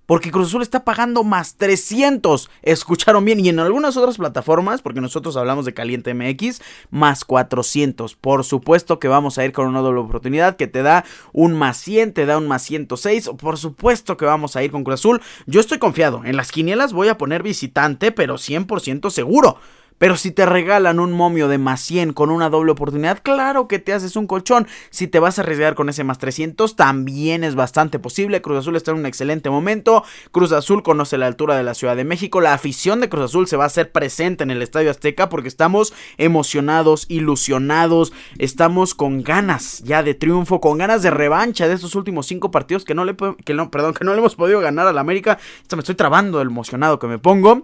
Cruz 0.08 0.48
Azul 0.48 0.62
está 0.62 0.84
pagando 0.84 1.24
más 1.24 1.56
300. 1.56 2.50
Escucharon 2.62 3.26
bien. 3.26 3.40
Y 3.40 3.50
en 3.50 3.60
algunas 3.60 3.98
otras 3.98 4.18
plataformas, 4.18 4.82
porque 4.82 5.02
nosotros 5.02 5.38
hablamos 5.38 5.66
de 5.66 5.74
Caliente 5.74 6.14
MX, 6.14 6.62
más 6.90 7.26
400. 7.26 8.16
Por 8.16 8.44
supuesto 8.44 9.00
que 9.00 9.08
vamos 9.08 9.38
a 9.38 9.46
ir 9.46 9.52
con 9.52 9.68
una 9.68 9.80
doble 9.80 10.02
oportunidad 10.02 10.56
que 10.56 10.68
te 10.68 10.84
da 10.84 11.06
un 11.32 11.54
más 11.54 11.78
100, 11.78 12.14
te 12.14 12.26
da 12.26 12.38
un 12.38 12.48
más 12.48 12.64
106. 12.64 13.32
Por 13.38 13.58
supuesto 13.58 14.18
que 14.18 14.26
vamos 14.26 14.56
a 14.56 14.64
ir 14.64 14.72
con 14.72 14.84
Cruz 14.84 15.00
Azul. 15.00 15.22
Yo 15.46 15.60
estoy 15.60 15.80
confiado. 15.80 16.22
En 16.26 16.38
las 16.38 16.52
quinielas 16.52 16.94
voy 16.94 17.08
a 17.08 17.18
poner 17.18 17.44
visitante, 17.44 18.12
pero 18.12 18.36
100% 18.36 19.10
seguro. 19.10 19.58
Pero 19.98 20.18
si 20.18 20.32
te 20.32 20.46
regalan 20.46 21.00
un 21.00 21.12
momio 21.12 21.48
de 21.48 21.58
más 21.58 21.82
100 21.82 22.14
con 22.14 22.30
una 22.30 22.50
doble 22.50 22.72
oportunidad, 22.72 23.20
claro 23.22 23.68
que 23.68 23.80
te 23.80 23.94
haces 23.94 24.16
un 24.16 24.28
colchón. 24.28 24.68
Si 24.90 25.08
te 25.08 25.20
vas 25.20 25.38
a 25.38 25.42
arriesgar 25.42 25.76
con 25.76 25.90
ese 25.90 26.04
más 26.04 26.20
300, 26.20 26.76
también 26.76 27.44
es 27.44 27.56
bastante 27.56 28.00
posible. 28.00 28.42
Cruz 28.42 28.60
Azul 28.60 28.76
está 28.76 28.92
en 28.92 28.98
un 28.98 29.06
excelente 29.06 29.50
momento. 29.50 30.04
Cruz 30.32 30.52
Azul 30.52 30.84
conoce 30.84 31.18
la 31.18 31.28
altura 31.28 31.56
de 31.56 31.64
la 31.64 31.74
Ciudad 31.74 31.96
de 31.96 32.04
México. 32.04 32.42
La 32.42 32.54
afición 32.54 33.00
de 33.00 33.10
Cruz 33.10 33.26
Azul 33.26 33.48
se 33.48 33.58
va 33.58 33.66
a 33.66 33.68
hacer 33.68 33.92
presente 33.92 34.44
en 34.44 34.52
el 34.52 34.62
Estadio 34.62 34.92
Azteca 34.92 35.30
porque 35.30 35.48
estamos 35.48 35.94
emocionados, 36.18 37.06
ilusionados. 37.10 38.14
Estamos 38.38 38.96
con 38.96 39.24
ganas 39.24 39.82
ya 39.84 40.04
de 40.04 40.14
triunfo, 40.14 40.62
con 40.62 40.78
ganas 40.78 41.02
de 41.04 41.12
revancha 41.12 41.68
de 41.68 41.76
estos 41.76 41.96
últimos 41.96 42.28
cinco 42.28 42.52
partidos 42.52 42.86
que 42.86 42.96
no 42.96 43.06
le, 43.06 43.16
que 43.46 43.54
no, 43.54 43.72
perdón, 43.72 43.94
que 43.94 44.04
no 44.06 44.14
hemos 44.14 44.36
podido 44.36 44.60
ganar 44.60 44.88
al 44.88 44.98
América. 44.98 45.38
Me 45.72 45.80
estoy 45.80 45.96
trabando 45.96 46.42
el 46.42 46.50
emocionado 46.50 47.00
que 47.00 47.08
me 47.08 47.20
pongo. 47.20 47.64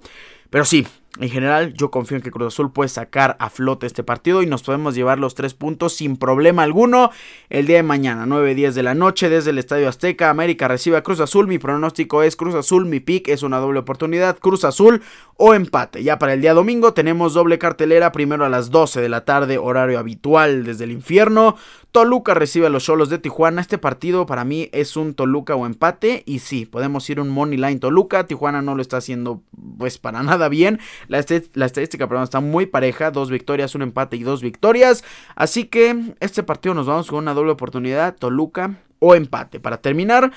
Pero 0.50 0.66
sí, 0.66 0.88
en 1.18 1.30
general, 1.30 1.74
yo 1.74 1.90
confío 1.90 2.18
en 2.18 2.24
que 2.24 2.30
Cruz 2.30 2.54
Azul 2.54 2.72
puede 2.72 2.88
sacar 2.88 3.36
a 3.40 3.50
flote 3.50 3.88
este 3.88 4.04
partido 4.04 4.44
y 4.44 4.46
nos 4.46 4.62
podemos 4.62 4.94
llevar 4.94 5.18
los 5.18 5.34
tres 5.34 5.56
puntos 5.56 5.94
sin 5.94 6.18
problema 6.18 6.62
alguno. 6.62 7.10
El 7.50 7.66
día 7.66 7.78
de 7.78 7.84
mañana, 7.84 8.28
9-10 8.28 8.74
de 8.74 8.84
la 8.84 8.94
noche, 8.94 9.28
desde 9.28 9.50
el 9.50 9.58
Estadio 9.58 9.90
Azteca, 9.90 10.30
América 10.30 10.68
recibe 10.68 10.98
a 10.98 11.04
Cruz 11.04 11.20
Azul. 11.20 11.48
Mi 11.48 11.58
pronóstico 11.58 12.22
es 12.22 12.36
Cruz 12.36 12.54
Azul, 12.54 12.86
mi 12.86 13.00
pick 13.00 13.28
es 13.28 13.42
una 13.42 13.58
doble 13.58 13.80
oportunidad, 13.80 14.38
Cruz 14.38 14.64
Azul 14.64 15.02
o 15.36 15.56
empate. 15.56 16.04
Ya 16.04 16.20
para 16.20 16.34
el 16.34 16.42
día 16.42 16.54
domingo 16.54 16.94
tenemos 16.94 17.34
doble 17.34 17.58
cartelera, 17.58 18.12
primero 18.12 18.46
a 18.46 18.50
las 18.50 18.70
12 18.70 19.02
de 19.02 19.10
la 19.10 19.26
tarde, 19.26 19.58
horario 19.58 19.98
habitual 19.98 20.64
desde 20.64 20.84
el 20.84 20.92
infierno. 20.92 21.56
Toluca 21.92 22.36
recibe 22.36 22.68
a 22.68 22.70
los 22.70 22.84
Cholos 22.84 23.10
de 23.10 23.18
Tijuana. 23.18 23.62
Este 23.62 23.80
partido 23.80 24.28
para 24.28 24.46
mí 24.46 24.70
es 24.74 24.96
un 24.96 25.16
Toluca 25.16 25.56
o 25.56 25.66
empate. 25.66 26.22
Y 26.28 26.40
sí, 26.40 26.68
podemos 26.68 27.10
ir 27.10 27.20
un 27.20 27.30
Money 27.30 27.58
Line 27.58 27.80
Toluca. 27.80 28.28
Tijuana 28.28 28.62
no 28.62 28.76
lo 28.76 28.82
está 28.82 28.98
haciendo 28.98 29.42
pues 29.80 29.98
para 29.98 30.22
nada 30.22 30.50
bien. 30.50 30.80
La, 31.08 31.20
estadística 31.20 32.08
perdón, 32.08 32.24
está 32.24 32.40
muy 32.40 32.66
pareja. 32.66 33.12
Dos 33.12 33.30
victorias, 33.30 33.76
un 33.76 33.82
empate 33.82 34.18
y 34.18 34.24
dos 34.24 34.42
victorias. 34.42 35.04
Así 35.36 35.66
que 35.66 36.14
este 36.20 36.44
partido 36.44 36.76
nos 36.76 36.88
vamos 36.88 37.08
con 37.08 37.20
una 37.20 37.34
doble 37.34 37.52
oportunidad. 37.52 38.16
Toluca 38.16 38.80
o 39.00 39.16
empate. 39.16 39.60
Para 39.60 39.78
terminar. 39.78 40.32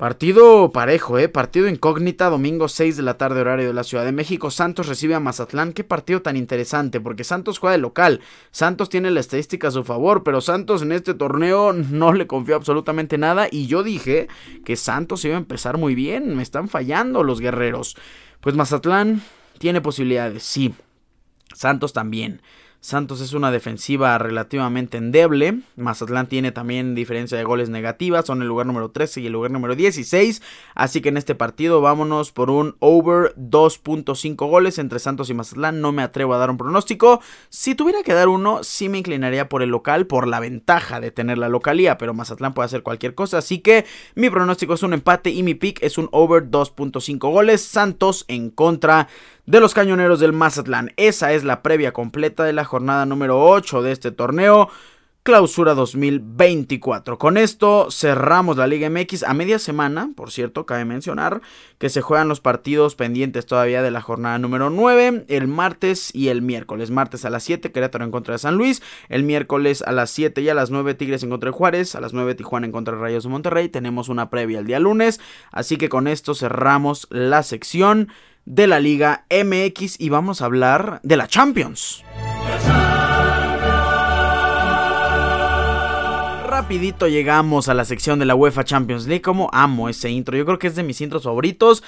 Partido 0.00 0.72
parejo, 0.72 1.18
¿eh? 1.18 1.28
Partido 1.28 1.68
incógnita, 1.68 2.30
domingo 2.30 2.68
6 2.68 2.96
de 2.96 3.02
la 3.02 3.18
tarde 3.18 3.42
horario 3.42 3.66
de 3.66 3.74
la 3.74 3.84
Ciudad 3.84 4.02
de 4.02 4.12
México. 4.12 4.50
Santos 4.50 4.88
recibe 4.88 5.14
a 5.14 5.20
Mazatlán. 5.20 5.74
Qué 5.74 5.84
partido 5.84 6.22
tan 6.22 6.38
interesante, 6.38 7.02
porque 7.02 7.22
Santos 7.22 7.58
juega 7.58 7.72
de 7.72 7.82
local. 7.82 8.22
Santos 8.50 8.88
tiene 8.88 9.10
la 9.10 9.20
estadística 9.20 9.68
a 9.68 9.72
su 9.72 9.84
favor, 9.84 10.22
pero 10.22 10.40
Santos 10.40 10.80
en 10.80 10.92
este 10.92 11.12
torneo 11.12 11.74
no 11.74 12.14
le 12.14 12.26
confió 12.26 12.56
absolutamente 12.56 13.18
nada. 13.18 13.46
Y 13.50 13.66
yo 13.66 13.82
dije 13.82 14.28
que 14.64 14.74
Santos 14.76 15.22
iba 15.26 15.34
a 15.34 15.38
empezar 15.38 15.76
muy 15.76 15.94
bien. 15.94 16.34
Me 16.34 16.42
están 16.42 16.70
fallando 16.70 17.22
los 17.22 17.38
guerreros. 17.38 17.94
Pues 18.40 18.54
Mazatlán 18.54 19.20
tiene 19.60 19.82
posibilidades, 19.82 20.42
sí. 20.42 20.74
Santos 21.52 21.92
también. 21.92 22.40
Santos 22.82 23.20
es 23.20 23.34
una 23.34 23.50
defensiva 23.50 24.16
relativamente 24.16 24.96
endeble. 24.96 25.60
Mazatlán 25.76 26.28
tiene 26.28 26.50
también 26.50 26.94
diferencia 26.94 27.36
de 27.36 27.44
goles 27.44 27.68
negativas. 27.68 28.24
Son 28.24 28.40
el 28.40 28.48
lugar 28.48 28.66
número 28.66 28.90
13 28.90 29.20
y 29.20 29.26
el 29.26 29.34
lugar 29.34 29.50
número 29.50 29.74
16. 29.74 30.40
Así 30.74 31.02
que 31.02 31.10
en 31.10 31.18
este 31.18 31.34
partido 31.34 31.82
vámonos 31.82 32.32
por 32.32 32.48
un 32.50 32.76
over 32.78 33.34
2.5 33.36 34.48
goles 34.48 34.78
entre 34.78 34.98
Santos 34.98 35.28
y 35.28 35.34
Mazatlán. 35.34 35.82
No 35.82 35.92
me 35.92 36.02
atrevo 36.02 36.32
a 36.32 36.38
dar 36.38 36.48
un 36.48 36.56
pronóstico. 36.56 37.20
Si 37.50 37.74
tuviera 37.74 38.02
que 38.02 38.14
dar 38.14 38.28
uno, 38.28 38.64
sí 38.64 38.88
me 38.88 38.96
inclinaría 38.96 39.50
por 39.50 39.60
el 39.62 39.68
local 39.68 40.06
por 40.06 40.26
la 40.26 40.40
ventaja 40.40 41.00
de 41.00 41.10
tener 41.10 41.36
la 41.36 41.50
localía. 41.50 41.98
Pero 41.98 42.14
Mazatlán 42.14 42.54
puede 42.54 42.64
hacer 42.64 42.82
cualquier 42.82 43.14
cosa. 43.14 43.36
Así 43.36 43.58
que 43.58 43.84
mi 44.14 44.30
pronóstico 44.30 44.72
es 44.72 44.82
un 44.82 44.94
empate 44.94 45.28
y 45.28 45.42
mi 45.42 45.52
pick 45.52 45.82
es 45.82 45.98
un 45.98 46.08
over 46.12 46.50
2.5 46.50 47.30
goles. 47.30 47.60
Santos 47.60 48.24
en 48.28 48.48
contra 48.48 49.06
de 49.50 49.58
los 49.58 49.74
cañoneros 49.74 50.20
del 50.20 50.32
Mazatlán. 50.32 50.92
Esa 50.96 51.32
es 51.32 51.42
la 51.42 51.60
previa 51.60 51.92
completa 51.92 52.44
de 52.44 52.52
la 52.52 52.64
jornada 52.64 53.04
número 53.04 53.44
8 53.44 53.82
de 53.82 53.90
este 53.90 54.12
torneo. 54.12 54.68
Clausura 55.24 55.74
2024. 55.74 57.18
Con 57.18 57.36
esto 57.36 57.90
cerramos 57.90 58.56
la 58.56 58.68
Liga 58.68 58.88
MX 58.88 59.24
a 59.24 59.34
media 59.34 59.58
semana, 59.58 60.10
por 60.16 60.30
cierto, 60.30 60.64
cabe 60.64 60.84
mencionar 60.86 61.42
que 61.78 61.90
se 61.90 62.00
juegan 62.00 62.28
los 62.28 62.40
partidos 62.40 62.94
pendientes 62.94 63.44
todavía 63.44 63.82
de 63.82 63.90
la 63.90 64.00
jornada 64.00 64.38
número 64.38 64.70
9, 64.70 65.24
el 65.28 65.46
martes 65.46 66.14
y 66.14 66.28
el 66.28 66.42
miércoles. 66.42 66.90
Martes 66.90 67.24
a 67.24 67.30
las 67.30 67.42
7, 67.42 67.70
Querétaro 67.70 68.04
en 68.04 68.12
contra 68.12 68.32
de 68.32 68.38
San 68.38 68.54
Luis, 68.54 68.82
el 69.08 69.24
miércoles 69.24 69.82
a 69.82 69.92
las 69.92 70.10
7 70.10 70.40
y 70.40 70.48
a 70.48 70.54
las 70.54 70.70
9, 70.70 70.94
Tigres 70.94 71.22
en 71.24 71.30
contra 71.30 71.50
de 71.50 71.56
Juárez, 71.56 71.96
a 71.96 72.00
las 72.00 72.14
9, 72.14 72.36
Tijuana 72.36 72.66
en 72.66 72.72
contra 72.72 72.94
de 72.94 73.02
Rayos 73.02 73.24
de 73.24 73.30
Monterrey. 73.30 73.68
Tenemos 73.68 74.08
una 74.08 74.30
previa 74.30 74.60
el 74.60 74.66
día 74.66 74.78
lunes, 74.78 75.20
así 75.50 75.76
que 75.76 75.88
con 75.88 76.06
esto 76.06 76.34
cerramos 76.34 77.08
la 77.10 77.42
sección 77.42 78.08
de 78.44 78.66
la 78.66 78.80
Liga 78.80 79.26
MX 79.30 80.00
y 80.00 80.08
vamos 80.08 80.42
a 80.42 80.46
hablar 80.46 81.00
de 81.02 81.16
la 81.16 81.26
Champions. 81.28 82.04
Rapidito 86.46 87.08
llegamos 87.08 87.68
a 87.68 87.74
la 87.74 87.84
sección 87.84 88.18
de 88.18 88.26
la 88.26 88.34
UEFA 88.34 88.64
Champions 88.64 89.06
League. 89.06 89.22
Como 89.22 89.48
amo 89.52 89.88
ese 89.88 90.10
intro. 90.10 90.36
Yo 90.36 90.44
creo 90.44 90.58
que 90.58 90.66
es 90.66 90.76
de 90.76 90.82
mis 90.82 91.00
intros 91.00 91.24
favoritos. 91.24 91.82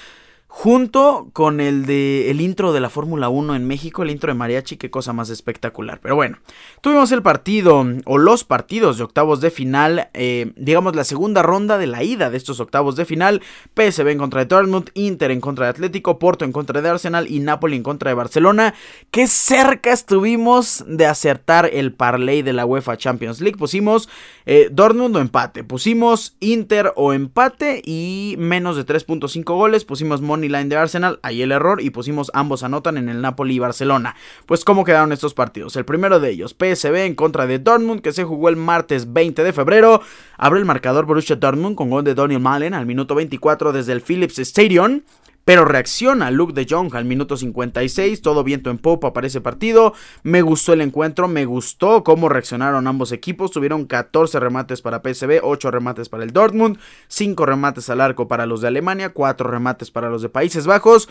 Junto 0.55 1.31
con 1.33 1.63
el 1.63 1.87
de 1.87 2.31
el 2.31 2.43
intro 2.43 2.75
de 2.75 2.81
la 2.81 2.91
Fórmula 2.91 3.31
1 3.31 3.55
en 3.55 3.67
México, 3.67 4.03
el 4.03 4.11
intro 4.11 4.31
de 4.31 4.39
mariachi, 4.39 4.77
qué 4.77 4.91
cosa 4.91 5.15
más 5.15 5.31
espectacular. 5.31 5.99
Pero 6.03 6.15
bueno, 6.15 6.41
tuvimos 6.83 7.11
el 7.11 7.23
partido 7.23 7.83
o 8.05 8.19
los 8.19 8.45
partidos 8.45 8.99
de 8.99 9.05
octavos 9.05 9.41
de 9.41 9.51
final, 9.51 10.11
eh, 10.13 10.53
digamos 10.57 10.95
la 10.95 11.05
segunda 11.05 11.43
ronda 11.43 11.79
de 11.79 11.87
la 11.87 12.03
ida 12.03 12.29
de 12.29 12.37
estos 12.37 12.61
octavos 12.61 12.97
de 12.97 13.07
final, 13.07 13.41
PSV 13.75 14.09
en 14.09 14.19
contra 14.19 14.41
de 14.41 14.47
Dortmund, 14.47 14.91
Inter 14.93 15.31
en 15.31 15.41
contra 15.41 15.65
de 15.65 15.71
Atlético, 15.71 16.19
Porto 16.19 16.45
en 16.45 16.53
contra 16.53 16.83
de 16.83 16.89
Arsenal 16.91 17.31
y 17.31 17.41
Napoli 17.41 17.77
en 17.77 17.83
contra 17.83 18.11
de 18.11 18.15
Barcelona. 18.15 18.75
Qué 19.11 19.29
cerca 19.29 19.91
estuvimos 19.91 20.85
de 20.87 21.07
acertar 21.07 21.71
el 21.73 21.95
parlay 21.95 22.43
de 22.43 22.53
la 22.53 22.67
UEFA 22.67 22.99
Champions 22.99 23.41
League. 23.41 23.57
Pusimos 23.57 24.11
eh, 24.45 24.69
Dortmund 24.71 25.17
o 25.17 25.21
empate, 25.21 25.65
pusimos 25.65 26.37
Inter 26.41 26.93
o 26.95 27.15
empate 27.15 27.81
y 27.87 28.35
menos 28.39 28.77
de 28.77 28.85
3.5 28.85 29.45
goles, 29.45 29.87
pusimos 29.87 30.21
Money 30.43 30.49
line 30.49 30.69
de 30.69 30.77
Arsenal, 30.77 31.21
ahí 31.23 31.43
el 31.43 31.53
error 31.53 31.81
y 31.81 31.91
pusimos 31.91 32.31
ambos 32.35 32.65
anotan 32.65 32.99
en 32.99 33.09
el 33.09 33.21
Napoli 33.21 33.55
y 33.55 33.59
Barcelona. 33.61 34.17
Pues 34.47 34.65
cómo 34.65 34.85
quedaron 34.85 35.13
estos 35.13 35.35
partidos. 35.35 35.77
El 35.77 35.85
primero 35.85 36.19
de 36.19 36.31
ellos, 36.31 36.57
PSV 36.59 37.07
en 37.07 37.15
contra 37.15 37.47
de 37.47 37.61
Dortmund, 37.61 38.01
que 38.01 38.13
se 38.13 38.25
jugó 38.25 38.49
el 38.49 38.57
martes 38.57 39.13
20 39.13 39.45
de 39.45 39.53
febrero. 39.53 40.03
Abre 40.37 40.59
el 40.59 40.65
marcador 40.65 41.07
Borussia 41.07 41.37
Dortmund 41.37 41.77
con 41.77 41.91
gol 41.91 42.03
de 42.03 42.15
Daniel 42.15 42.41
Malen 42.41 42.75
al 42.75 42.87
minuto 42.87 43.15
24 43.15 43.73
desde 43.73 43.93
el 43.93 44.01
Philips 44.01 44.41
Stadium. 44.41 45.03
Pero 45.45 45.65
reacciona 45.65 46.31
Luke 46.31 46.53
de 46.53 46.67
Jong 46.69 46.95
al 46.95 47.05
minuto 47.05 47.37
56, 47.37 48.23
todo 48.23 48.45
viento 48.45 48.71
en 48.71 48.79
popa 48.79 49.13
para 49.13 49.27
ese 49.27 49.41
partido. 49.41 49.93
Me 50.23 50.43
gustó 50.43 50.73
el 50.73 50.81
encuentro, 50.81 51.27
me 51.27 51.45
gustó 51.45 52.05
cómo 52.05 52.29
reaccionaron 52.29 52.87
ambos 52.87 53.11
equipos. 53.11 53.51
Tuvieron 53.51 53.87
14 53.87 54.39
remates 54.39 54.83
para 54.83 55.01
PSV, 55.01 55.41
8 55.43 55.71
remates 55.71 56.09
para 56.09 56.23
el 56.23 56.33
Dortmund, 56.33 56.79
5 57.09 57.45
remates 57.45 57.91
al 57.91 58.01
arco 58.01 58.29
para 58.29 58.47
los 58.47 58.61
de 58.61 58.69
Alemania, 58.69 59.13
4 59.13 59.51
remates 59.51 59.91
para 59.91 60.11
los 60.11 60.23
de 60.23 60.29
Países 60.29 60.67
Bajos. 60.67 61.09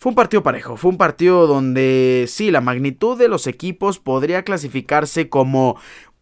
Fue 0.00 0.10
un 0.10 0.16
partido 0.16 0.44
parejo, 0.44 0.76
fue 0.76 0.92
un 0.92 0.96
partido 0.96 1.48
donde 1.48 2.26
sí, 2.28 2.52
la 2.52 2.60
magnitud 2.60 3.18
de 3.18 3.26
los 3.26 3.48
equipos 3.48 3.98
podría 3.98 4.44
clasificarse 4.44 5.28
como 5.28 5.76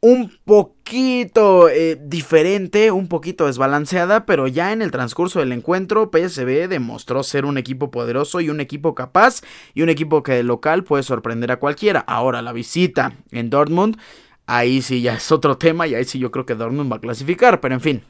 un 0.06 0.30
poquito 0.44 1.68
eh, 1.68 1.98
diferente, 2.00 2.92
un 2.92 3.08
poquito 3.08 3.46
desbalanceada, 3.46 4.24
pero 4.24 4.46
ya 4.46 4.72
en 4.72 4.80
el 4.80 4.92
transcurso 4.92 5.40
del 5.40 5.50
encuentro 5.50 6.12
PSV 6.12 6.68
demostró 6.68 7.24
ser 7.24 7.44
un 7.44 7.58
equipo 7.58 7.90
poderoso 7.90 8.40
y 8.40 8.48
un 8.48 8.60
equipo 8.60 8.94
capaz 8.94 9.40
y 9.74 9.82
un 9.82 9.88
equipo 9.88 10.22
que 10.22 10.30
de 10.30 10.44
local 10.44 10.84
puede 10.84 11.02
sorprender 11.02 11.50
a 11.50 11.58
cualquiera. 11.58 12.04
Ahora 12.06 12.40
la 12.40 12.52
visita 12.52 13.14
en 13.32 13.50
Dortmund, 13.50 13.98
ahí 14.46 14.80
sí 14.80 15.02
ya 15.02 15.16
es 15.16 15.32
otro 15.32 15.58
tema 15.58 15.88
y 15.88 15.96
ahí 15.96 16.04
sí 16.04 16.20
yo 16.20 16.30
creo 16.30 16.46
que 16.46 16.54
Dortmund 16.54 16.92
va 16.92 16.98
a 16.98 17.00
clasificar, 17.00 17.60
pero 17.60 17.74
en 17.74 17.80
fin. 17.80 18.02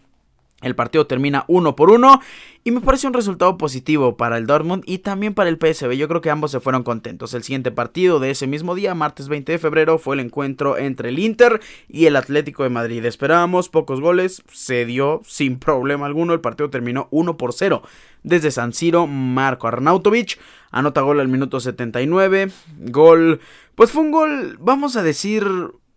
El 0.62 0.74
partido 0.74 1.06
termina 1.06 1.44
uno 1.48 1.76
por 1.76 1.90
uno 1.90 2.20
y 2.64 2.70
me 2.70 2.80
parece 2.80 3.06
un 3.06 3.12
resultado 3.12 3.58
positivo 3.58 4.16
para 4.16 4.38
el 4.38 4.46
Dortmund 4.46 4.82
y 4.86 4.98
también 4.98 5.34
para 5.34 5.50
el 5.50 5.58
PSV. 5.58 5.92
Yo 5.92 6.08
creo 6.08 6.22
que 6.22 6.30
ambos 6.30 6.50
se 6.50 6.60
fueron 6.60 6.82
contentos. 6.82 7.34
El 7.34 7.42
siguiente 7.42 7.70
partido 7.70 8.20
de 8.20 8.30
ese 8.30 8.46
mismo 8.46 8.74
día, 8.74 8.94
martes 8.94 9.28
20 9.28 9.52
de 9.52 9.58
febrero, 9.58 9.98
fue 9.98 10.14
el 10.16 10.20
encuentro 10.20 10.78
entre 10.78 11.10
el 11.10 11.18
Inter 11.18 11.60
y 11.88 12.06
el 12.06 12.16
Atlético 12.16 12.62
de 12.62 12.70
Madrid. 12.70 13.04
Esperábamos 13.04 13.68
pocos 13.68 14.00
goles, 14.00 14.42
se 14.50 14.86
dio 14.86 15.20
sin 15.26 15.58
problema 15.58 16.06
alguno. 16.06 16.32
El 16.32 16.40
partido 16.40 16.70
terminó 16.70 17.08
1 17.10 17.36
por 17.36 17.52
0. 17.52 17.82
Desde 18.22 18.50
San 18.50 18.72
Siro, 18.72 19.06
Marco 19.06 19.68
Arnautovic 19.68 20.38
anota 20.70 21.02
gol 21.02 21.20
al 21.20 21.28
minuto 21.28 21.60
79. 21.60 22.50
Gol, 22.78 23.40
pues 23.74 23.90
fue 23.90 24.02
un 24.02 24.10
gol, 24.10 24.56
vamos 24.58 24.96
a 24.96 25.02
decir, 25.02 25.46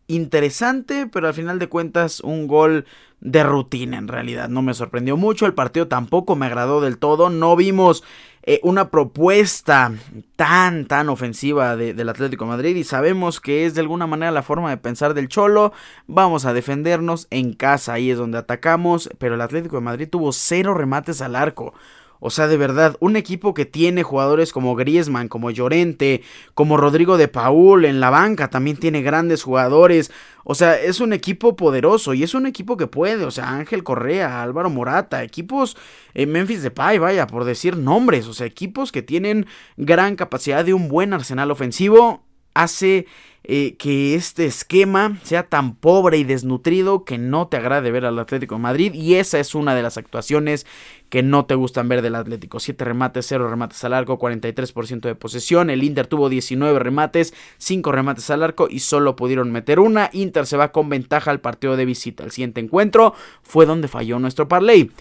interesante, 0.10 1.08
pero 1.08 1.28
al 1.28 1.34
final 1.34 1.60
de 1.60 1.70
cuentas 1.70 2.20
un 2.20 2.48
gol 2.48 2.86
de 3.22 3.44
rutina 3.44 3.98
en 3.98 4.08
realidad. 4.08 4.50
No 4.50 4.62
me 4.62 4.74
sorprendió 4.74 5.16
mucho, 5.16 5.46
el 5.46 5.54
partido 5.54 5.88
tampoco 5.88 6.36
me 6.36 6.48
agradó 6.48 6.82
del 6.82 6.98
todo, 6.98 7.30
no 7.30 7.56
vimos 7.56 8.04
eh, 8.44 8.60
una 8.64 8.90
propuesta 8.90 9.92
tan, 10.36 10.86
tan 10.86 11.10
ofensiva 11.10 11.76
del 11.76 12.10
Atlético 12.10 12.46
de 12.46 12.50
Madrid 12.52 12.76
y 12.76 12.84
sabemos 12.84 13.40
que 13.40 13.66
es 13.66 13.76
de 13.76 13.82
alguna 13.82 14.08
manera 14.08 14.32
la 14.32 14.42
forma 14.42 14.72
de 14.72 14.78
pensar 14.78 15.14
del 15.14 15.28
Cholo. 15.28 15.74
Vamos 16.08 16.46
a 16.46 16.54
defendernos 16.54 17.28
en 17.30 17.54
casa, 17.54 17.94
ahí 17.94 18.10
es 18.10 18.18
donde 18.18 18.40
atacamos, 18.40 19.10
pero 19.20 19.36
el 19.36 19.42
Atlético 19.42 19.76
de 19.76 19.84
Madrid 19.84 20.10
tuvo 20.10 20.32
cero 20.32 20.74
remates 20.74 21.22
al 21.22 21.36
arco. 21.36 21.74
O 22.22 22.30
sea, 22.30 22.48
de 22.48 22.58
verdad, 22.58 22.98
un 23.00 23.16
equipo 23.16 23.54
que 23.54 23.66
tiene 23.66 24.04
jugadores 24.04 24.52
como 24.52 24.76
Griezmann, 24.76 25.30
como 25.30 25.52
Llorente, 25.52 26.22
como 26.54 26.76
Rodrigo 26.76 27.18
de 27.18 27.30
Paul 27.30 27.86
en 27.86 28.02
la 28.02 28.10
banca, 28.10 28.50
también 28.50 28.76
tiene 28.76 29.02
grandes 29.02 29.44
jugadores. 29.44 30.12
O 30.44 30.54
sea, 30.54 30.78
es 30.78 31.00
un 31.00 31.14
equipo 31.14 31.56
poderoso 31.56 32.14
y 32.14 32.24
es 32.24 32.34
un 32.34 32.46
equipo 32.46 32.76
que 32.76 32.88
puede. 32.88 33.24
O 33.24 33.32
sea, 33.32 33.50
Ángel 33.50 33.84
Correa, 33.84 34.42
Álvaro 34.42 34.70
Morata, 34.70 35.24
equipos 35.24 35.78
en 36.14 36.32
Memphis 36.32 36.62
Depay, 36.62 36.98
vaya, 36.98 37.26
por 37.26 37.46
decir 37.46 37.78
nombres. 37.78 38.28
O 38.28 38.34
sea, 38.34 38.46
equipos 38.46 38.92
que 38.92 39.02
tienen 39.02 39.46
gran 39.78 40.18
capacidad 40.18 40.66
de 40.66 40.74
un 40.74 40.90
buen 40.90 41.14
arsenal 41.14 41.52
ofensivo. 41.52 42.26
Hace 42.54 43.06
eh, 43.52 43.78
que 43.80 44.14
este 44.14 44.46
esquema 44.46 45.18
sea 45.24 45.42
tan 45.42 45.74
pobre 45.74 46.20
y 46.20 46.24
desnutrido 46.24 47.04
que 47.04 47.18
no 47.18 47.48
te 47.48 47.58
agrade 47.58 47.90
ver 47.90 48.06
al 48.06 48.20
Atlético 48.20 48.54
de 48.54 48.62
Madrid 48.62 48.94
y 48.94 49.16
esa 49.16 49.40
es 49.40 49.56
una 49.56 49.74
de 49.74 49.82
las 49.82 49.98
actuaciones 49.98 50.68
que 51.10 51.24
no 51.24 51.48
te 51.48 51.56
gustan 51.56 51.90
ver 51.90 52.04
del 52.04 52.14
Atlético. 52.14 52.60
7 52.60 52.86
remates, 52.86 53.26
0 53.28 53.50
remates 53.50 53.84
al 53.84 53.94
arco, 53.94 54.20
43% 54.20 55.02
de 55.02 55.16
posesión. 55.16 55.72
El 55.72 55.84
Inter 55.84 56.06
tuvo 56.06 56.30
19 56.30 56.78
remates, 56.78 57.34
5 57.58 57.92
remates 57.92 58.30
al 58.30 58.44
arco 58.44 58.68
y 58.70 58.82
solo 58.82 59.16
pudieron 59.16 59.52
meter 59.52 59.80
una. 59.80 60.12
Inter 60.14 60.46
se 60.46 60.56
va 60.56 60.72
con 60.72 60.88
ventaja 60.88 61.32
al 61.32 61.40
partido 61.40 61.76
de 61.76 61.86
visita. 61.86 62.24
El 62.24 62.30
siguiente 62.30 62.62
encuentro 62.62 63.16
fue 63.42 63.66
donde 63.66 63.88
falló 63.88 64.20
nuestro 64.20 64.48
parlay. 64.48 64.92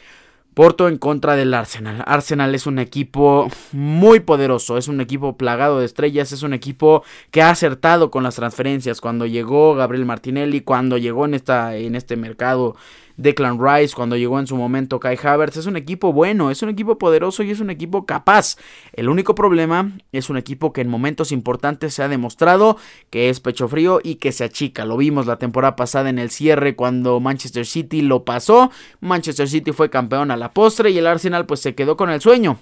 Porto 0.58 0.88
en 0.88 0.98
contra 0.98 1.36
del 1.36 1.54
Arsenal. 1.54 2.02
Arsenal 2.04 2.52
es 2.52 2.66
un 2.66 2.80
equipo 2.80 3.48
muy 3.70 4.18
poderoso, 4.18 4.76
es 4.76 4.88
un 4.88 5.00
equipo 5.00 5.36
plagado 5.36 5.78
de 5.78 5.86
estrellas, 5.86 6.32
es 6.32 6.42
un 6.42 6.52
equipo 6.52 7.04
que 7.30 7.42
ha 7.42 7.50
acertado 7.50 8.10
con 8.10 8.24
las 8.24 8.34
transferencias. 8.34 9.00
Cuando 9.00 9.24
llegó 9.24 9.76
Gabriel 9.76 10.04
Martinelli, 10.04 10.62
cuando 10.62 10.98
llegó 10.98 11.26
en, 11.26 11.34
esta, 11.34 11.76
en 11.76 11.94
este 11.94 12.16
mercado 12.16 12.74
Declan 13.18 13.58
Rice, 13.60 13.94
cuando 13.94 14.16
llegó 14.16 14.38
en 14.38 14.46
su 14.46 14.56
momento 14.56 15.00
Kai 15.00 15.18
Havertz. 15.20 15.58
Es 15.58 15.66
un 15.66 15.76
equipo 15.76 16.12
bueno, 16.12 16.50
es 16.50 16.62
un 16.62 16.70
equipo 16.70 16.96
poderoso 16.98 17.42
y 17.42 17.50
es 17.50 17.60
un 17.60 17.68
equipo 17.68 18.06
capaz. 18.06 18.56
El 18.92 19.08
único 19.08 19.34
problema 19.34 19.90
es 20.12 20.30
un 20.30 20.38
equipo 20.38 20.72
que 20.72 20.80
en 20.80 20.88
momentos 20.88 21.32
importantes 21.32 21.92
se 21.94 22.02
ha 22.02 22.08
demostrado 22.08 22.78
que 23.10 23.28
es 23.28 23.40
pecho 23.40 23.68
frío 23.68 24.00
y 24.02 24.14
que 24.14 24.32
se 24.32 24.44
achica. 24.44 24.84
Lo 24.84 24.96
vimos 24.96 25.26
la 25.26 25.36
temporada 25.36 25.76
pasada 25.76 26.08
en 26.08 26.18
el 26.18 26.30
cierre 26.30 26.76
cuando 26.76 27.18
Manchester 27.18 27.66
City 27.66 28.02
lo 28.02 28.24
pasó. 28.24 28.70
Manchester 29.00 29.48
City 29.48 29.72
fue 29.72 29.90
campeón 29.90 30.30
a 30.30 30.36
la 30.36 30.52
postre 30.52 30.90
y 30.90 30.98
el 30.98 31.06
Arsenal 31.08 31.44
pues 31.44 31.60
se 31.60 31.74
quedó 31.74 31.96
con 31.96 32.10
el 32.10 32.20
sueño 32.20 32.58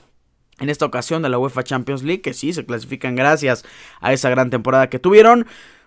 en 0.59 0.71
esta 0.71 0.87
ocasión 0.87 1.23
de 1.23 1.29
la 1.29 1.39
UEFA 1.39 1.65
Champions 1.65 2.03
League, 2.03 2.23
que 2.23 2.33
sí 2.33 2.53
se 2.53 2.65
clasifican 2.65 3.15
gracias 3.15 3.65
a 4.01 4.13
esa 4.13 4.31
gran 4.31 4.51
temporada 4.51 4.89
que 4.89 4.99
tuvieron 4.99 5.47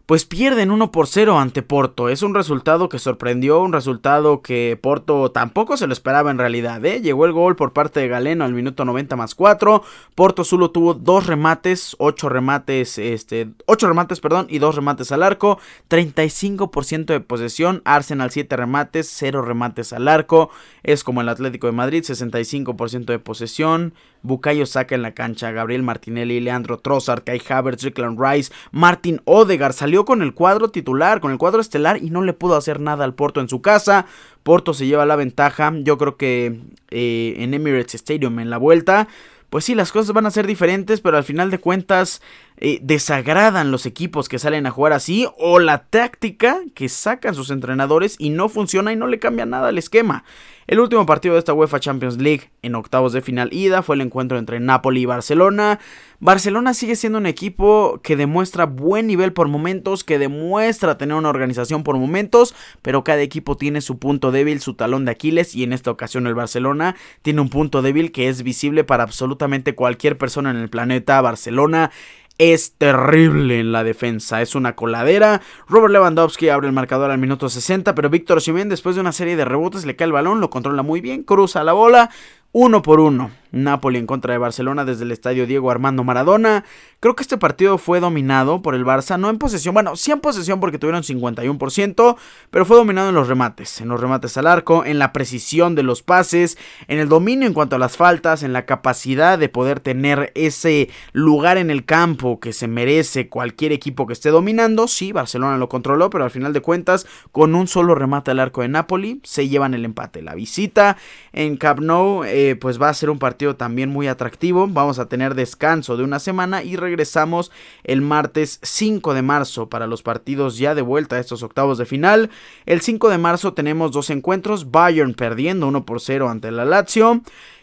pues 0.10 0.26
pierden 0.26 0.72
1 0.72 0.91
por 0.91 1.06
0 1.06 1.38
ante 1.38 1.62
Porto. 1.62 2.10
Es 2.10 2.24
un 2.24 2.34
resultado 2.34 2.89
que 2.89 2.98
sorprendió, 2.98 3.62
un 3.62 3.74
resultado 3.74 4.41
que 4.41 4.76
Porto 4.82 5.30
tampoco 5.30 5.78
se 5.78 5.86
lo 5.86 5.93
esperaba 5.93 6.32
en 6.32 6.39
realidad. 6.39 6.84
¿eh? 6.84 7.00
Llegó 7.00 7.26
el 7.26 7.32
gol 7.32 7.56
por 7.56 7.74
parte 7.74 8.00
de 8.00 8.08
Galeno 8.08 8.43
al 8.43 8.56
minuto 8.56 8.86
90 8.86 9.15
más 9.15 9.36
4. 9.36 9.84
Porto 10.15 10.43
solo 10.43 10.72
tuvo 10.72 10.95
dos 10.95 11.28
remates, 11.28 11.95
8 12.00 12.28
remates, 12.28 12.98
este, 12.98 13.50
8 13.67 13.88
remates, 13.88 14.19
perdón, 14.19 14.48
y 14.50 14.58
2 14.58 14.78
remates 14.78 15.12
al 15.12 15.22
arco. 15.22 15.60
35% 15.91 17.06
de 17.06 17.19
posesión, 17.19 17.84
Arsenal 17.86 18.32
7 18.32 18.58
remates, 18.58 19.13
0 19.15 19.43
remates 19.43 19.93
al 19.93 20.08
arco. 20.08 20.50
Es 20.82 21.04
como 21.04 21.22
el 21.22 21.30
Atlético 21.30 21.67
de 21.67 21.74
Madrid, 21.74 22.04
65% 22.04 23.06
de 23.06 23.19
posesión. 23.19 23.93
Bucayo 24.21 24.65
saca 24.65 24.95
en 24.95 25.01
la 25.01 25.13
cancha, 25.13 25.51
Gabriel 25.51 25.84
Martinelli, 25.84 26.39
Leandro 26.39 26.77
Trossard, 26.77 27.23
Kai 27.23 27.41
Havertz, 27.47 27.84
Rickland 27.84 28.19
Rice, 28.19 28.51
Martin 28.71 29.21
Odegar 29.25 29.73
salió 29.73 30.05
con 30.05 30.21
el 30.21 30.34
cuadro 30.34 30.69
titular, 30.69 31.19
con 31.21 31.32
el 31.32 31.38
cuadro 31.38 31.62
estelar 31.62 31.97
y 32.03 32.10
no 32.10 32.21
le 32.21 32.34
pudo 32.34 32.55
hacer 32.55 32.79
nada 32.79 33.05
al 33.05 33.13
Porto 33.13 33.39
en 33.39 33.49
su 33.49 33.62
casa. 33.62 34.05
Porto 34.43 34.73
se 34.73 34.88
lleva 34.88 35.05
la 35.05 35.15
ventaja. 35.15 35.71
Yo 35.82 35.97
creo 35.97 36.17
que 36.17 36.60
eh, 36.91 37.36
en 37.38 37.53
Emirates 37.53 37.95
Stadium 37.95 38.39
en 38.39 38.49
la 38.49 38.58
vuelta 38.58 39.08
pues 39.49 39.65
sí, 39.65 39.75
las 39.75 39.91
cosas 39.91 40.13
van 40.13 40.25
a 40.25 40.31
ser 40.31 40.45
diferentes, 40.45 41.01
pero 41.01 41.17
al 41.17 41.23
final 41.23 41.49
de 41.49 41.59
cuentas 41.59 42.21
eh, 42.57 42.79
desagradan 42.81 43.71
los 43.71 43.85
equipos 43.85 44.29
que 44.29 44.38
salen 44.38 44.67
a 44.67 44.71
jugar 44.71 44.93
así 44.93 45.27
o 45.38 45.59
la 45.59 45.85
táctica 45.85 46.59
que 46.75 46.89
sacan 46.89 47.33
sus 47.33 47.49
entrenadores 47.49 48.15
y 48.19 48.29
no 48.29 48.49
funciona 48.49 48.91
y 48.91 48.95
no 48.95 49.07
le 49.07 49.19
cambia 49.19 49.45
nada 49.45 49.69
al 49.69 49.77
esquema. 49.77 50.23
El 50.67 50.79
último 50.79 51.07
partido 51.07 51.33
de 51.33 51.39
esta 51.39 51.53
UEFA 51.53 51.79
Champions 51.79 52.17
League 52.21 52.51
en 52.62 52.75
octavos 52.75 53.12
de 53.12 53.21
final 53.21 53.51
ida 53.51 53.81
fue 53.81 53.95
el 53.95 54.01
encuentro 54.01 54.38
entre 54.38 54.59
Napoli 54.59 55.01
y 55.01 55.05
Barcelona. 55.05 55.79
Barcelona 56.21 56.73
sigue 56.73 56.97
siendo 56.97 57.17
un 57.17 57.25
equipo 57.25 58.01
que 58.03 58.17
demuestra 58.17 58.65
buen 58.65 59.08
nivel 59.08 59.32
por 59.32 59.47
momentos, 59.47 60.03
que 60.03 60.19
demuestra 60.19 60.97
tener 60.97 61.15
una 61.15 61.29
organización 61.29 61.84
por 61.84 61.97
momentos, 61.97 62.53
pero 62.82 63.05
cada 63.05 63.21
equipo 63.21 63.55
tiene 63.55 63.79
su 63.79 63.99
punto 63.99 64.32
débil, 64.32 64.60
su 64.60 64.73
talón 64.73 65.05
de 65.05 65.12
Aquiles 65.12 65.55
y 65.55 65.63
en 65.63 65.71
esta 65.71 65.91
ocasión 65.91 66.27
el 66.27 66.36
Barcelona 66.36 66.97
tiene 67.21 67.39
un 67.39 67.47
punto 67.47 67.82
débil 67.82 68.12
que 68.12 68.27
es 68.27 68.43
visible 68.43 68.84
para 68.84 69.03
absolutamente 69.03 69.75
cualquier 69.75 70.17
persona 70.17 70.51
en 70.51 70.58
el 70.58 70.69
planeta. 70.69 71.21
Barcelona 71.21 71.89
es 72.38 72.73
terrible 72.73 73.62
en 73.62 73.71
la 73.71 73.86
defensa, 73.86 74.41
es 74.41 74.55
una 74.55 74.75
coladera. 74.75 75.41
Robert 75.69 75.93
Lewandowski 75.93 76.49
abre 76.49 76.67
el 76.67 76.73
marcador 76.73 77.12
al 77.12 77.17
minuto 77.17 77.47
60, 77.47 77.95
pero 77.95 78.10
Víctor 78.10 78.39
Osimhen 78.39 78.67
después 78.67 78.95
de 78.95 79.01
una 79.01 79.13
serie 79.13 79.38
de 79.38 79.45
rebotes 79.45 79.86
le 79.86 79.95
cae 79.95 80.08
el 80.08 80.12
balón, 80.12 80.41
lo 80.41 80.49
controla 80.49 80.84
muy 80.84 80.99
bien, 80.99 81.23
cruza 81.23 81.63
la 81.63 81.71
bola. 81.71 82.10
uno 82.51 82.82
por 82.82 82.99
uno. 82.99 83.32
Napoli 83.51 83.97
en 83.97 84.05
contra 84.05 84.33
de 84.33 84.38
Barcelona 84.38 84.85
desde 84.85 85.03
el 85.03 85.12
estadio 85.12 85.47
Diego 85.47 85.71
Armando 85.71 86.03
Maradona. 86.03 86.65
Creo 86.99 87.15
que 87.15 87.23
este 87.23 87.38
partido 87.38 87.77
fue 87.77 88.01
dominado 88.01 88.62
por 88.62 88.75
el 88.75 88.85
Barça, 88.85 89.17
no 89.17 89.29
en 89.29 89.38
posesión, 89.38 89.73
bueno, 89.73 89.95
sí 89.95 90.12
en 90.12 90.19
posesión 90.19 90.59
porque 90.59 90.77
tuvieron 90.77 91.03
51%, 91.03 92.17
pero 92.49 92.65
fue 92.65 92.75
dominado 92.75 93.07
en 93.07 93.15
los 93.15 93.29
remates, 93.29 93.79
en 93.79 93.88
los 93.88 94.01
remates 94.01 94.38
al 94.38 94.47
arco, 94.47 94.83
en 94.83 94.99
la 94.99 95.13
precisión 95.13 95.75
de 95.75 95.83
los 95.83 96.03
pases, 96.03 96.57
en 96.89 96.99
el 96.99 97.07
dominio 97.07 97.47
en 97.47 97.53
cuanto 97.53 97.77
a 97.77 97.79
las 97.79 97.95
faltas, 97.95 98.43
en 98.43 98.51
la 98.51 98.65
capacidad 98.65 99.39
de 99.39 99.47
poder 99.47 99.79
tener 99.79 100.33
ese 100.35 100.89
lugar 101.13 101.57
en 101.57 101.71
el 101.71 101.85
campo 101.85 102.41
que 102.41 102.51
se 102.51 102.67
merece 102.67 103.29
cualquier 103.29 103.71
equipo 103.71 104.05
que 104.05 104.13
esté 104.13 104.29
dominando. 104.29 104.89
Sí, 104.89 105.13
Barcelona 105.13 105.57
lo 105.57 105.69
controló, 105.69 106.09
pero 106.09 106.25
al 106.25 106.31
final 106.31 106.51
de 106.51 106.62
cuentas, 106.62 107.07
con 107.31 107.55
un 107.55 107.67
solo 107.67 107.95
remate 107.95 108.31
al 108.31 108.39
arco 108.39 108.62
de 108.62 108.67
Napoli, 108.67 109.21
se 109.23 109.47
llevan 109.47 109.73
el 109.73 109.85
empate. 109.85 110.21
La 110.21 110.35
visita 110.35 110.97
en 111.31 111.55
Camp 111.55 111.79
Nou, 111.79 112.25
eh, 112.25 112.57
pues 112.59 112.81
va 112.81 112.89
a 112.89 112.93
ser 112.93 113.09
un 113.09 113.19
partido 113.19 113.38
también 113.56 113.89
muy 113.89 114.08
atractivo. 114.08 114.67
Vamos 114.67 114.99
a 114.99 115.08
tener 115.08 115.34
descanso 115.34 115.95
de 115.95 116.04
una 116.04 116.19
semana 116.19 116.62
y 116.62 116.75
regresamos 116.75 117.52
el 117.84 118.02
martes 118.02 118.60
5 118.62 119.13
de 119.13 119.21
marzo 119.21 119.69
para 119.69 119.88
los 119.88 120.04
partidos 120.04 120.58
ya 120.58 120.75
de 120.75 120.82
vuelta 120.82 121.15
a 121.15 121.19
estos 121.19 121.41
octavos 121.41 121.78
de 121.78 121.86
final. 121.86 122.30
El 122.65 122.82
5 122.82 123.10
de 123.10 123.17
marzo 123.17 123.54
tenemos 123.54 123.91
dos 123.91 124.10
encuentros, 124.10 124.71
Bayern 124.71 125.13
perdiendo 125.13 125.67
1 125.67 125.86
por 125.86 126.02
0 126.02 126.30
ante 126.30 126.52
la 126.52 126.65
Lazio. 126.65 127.21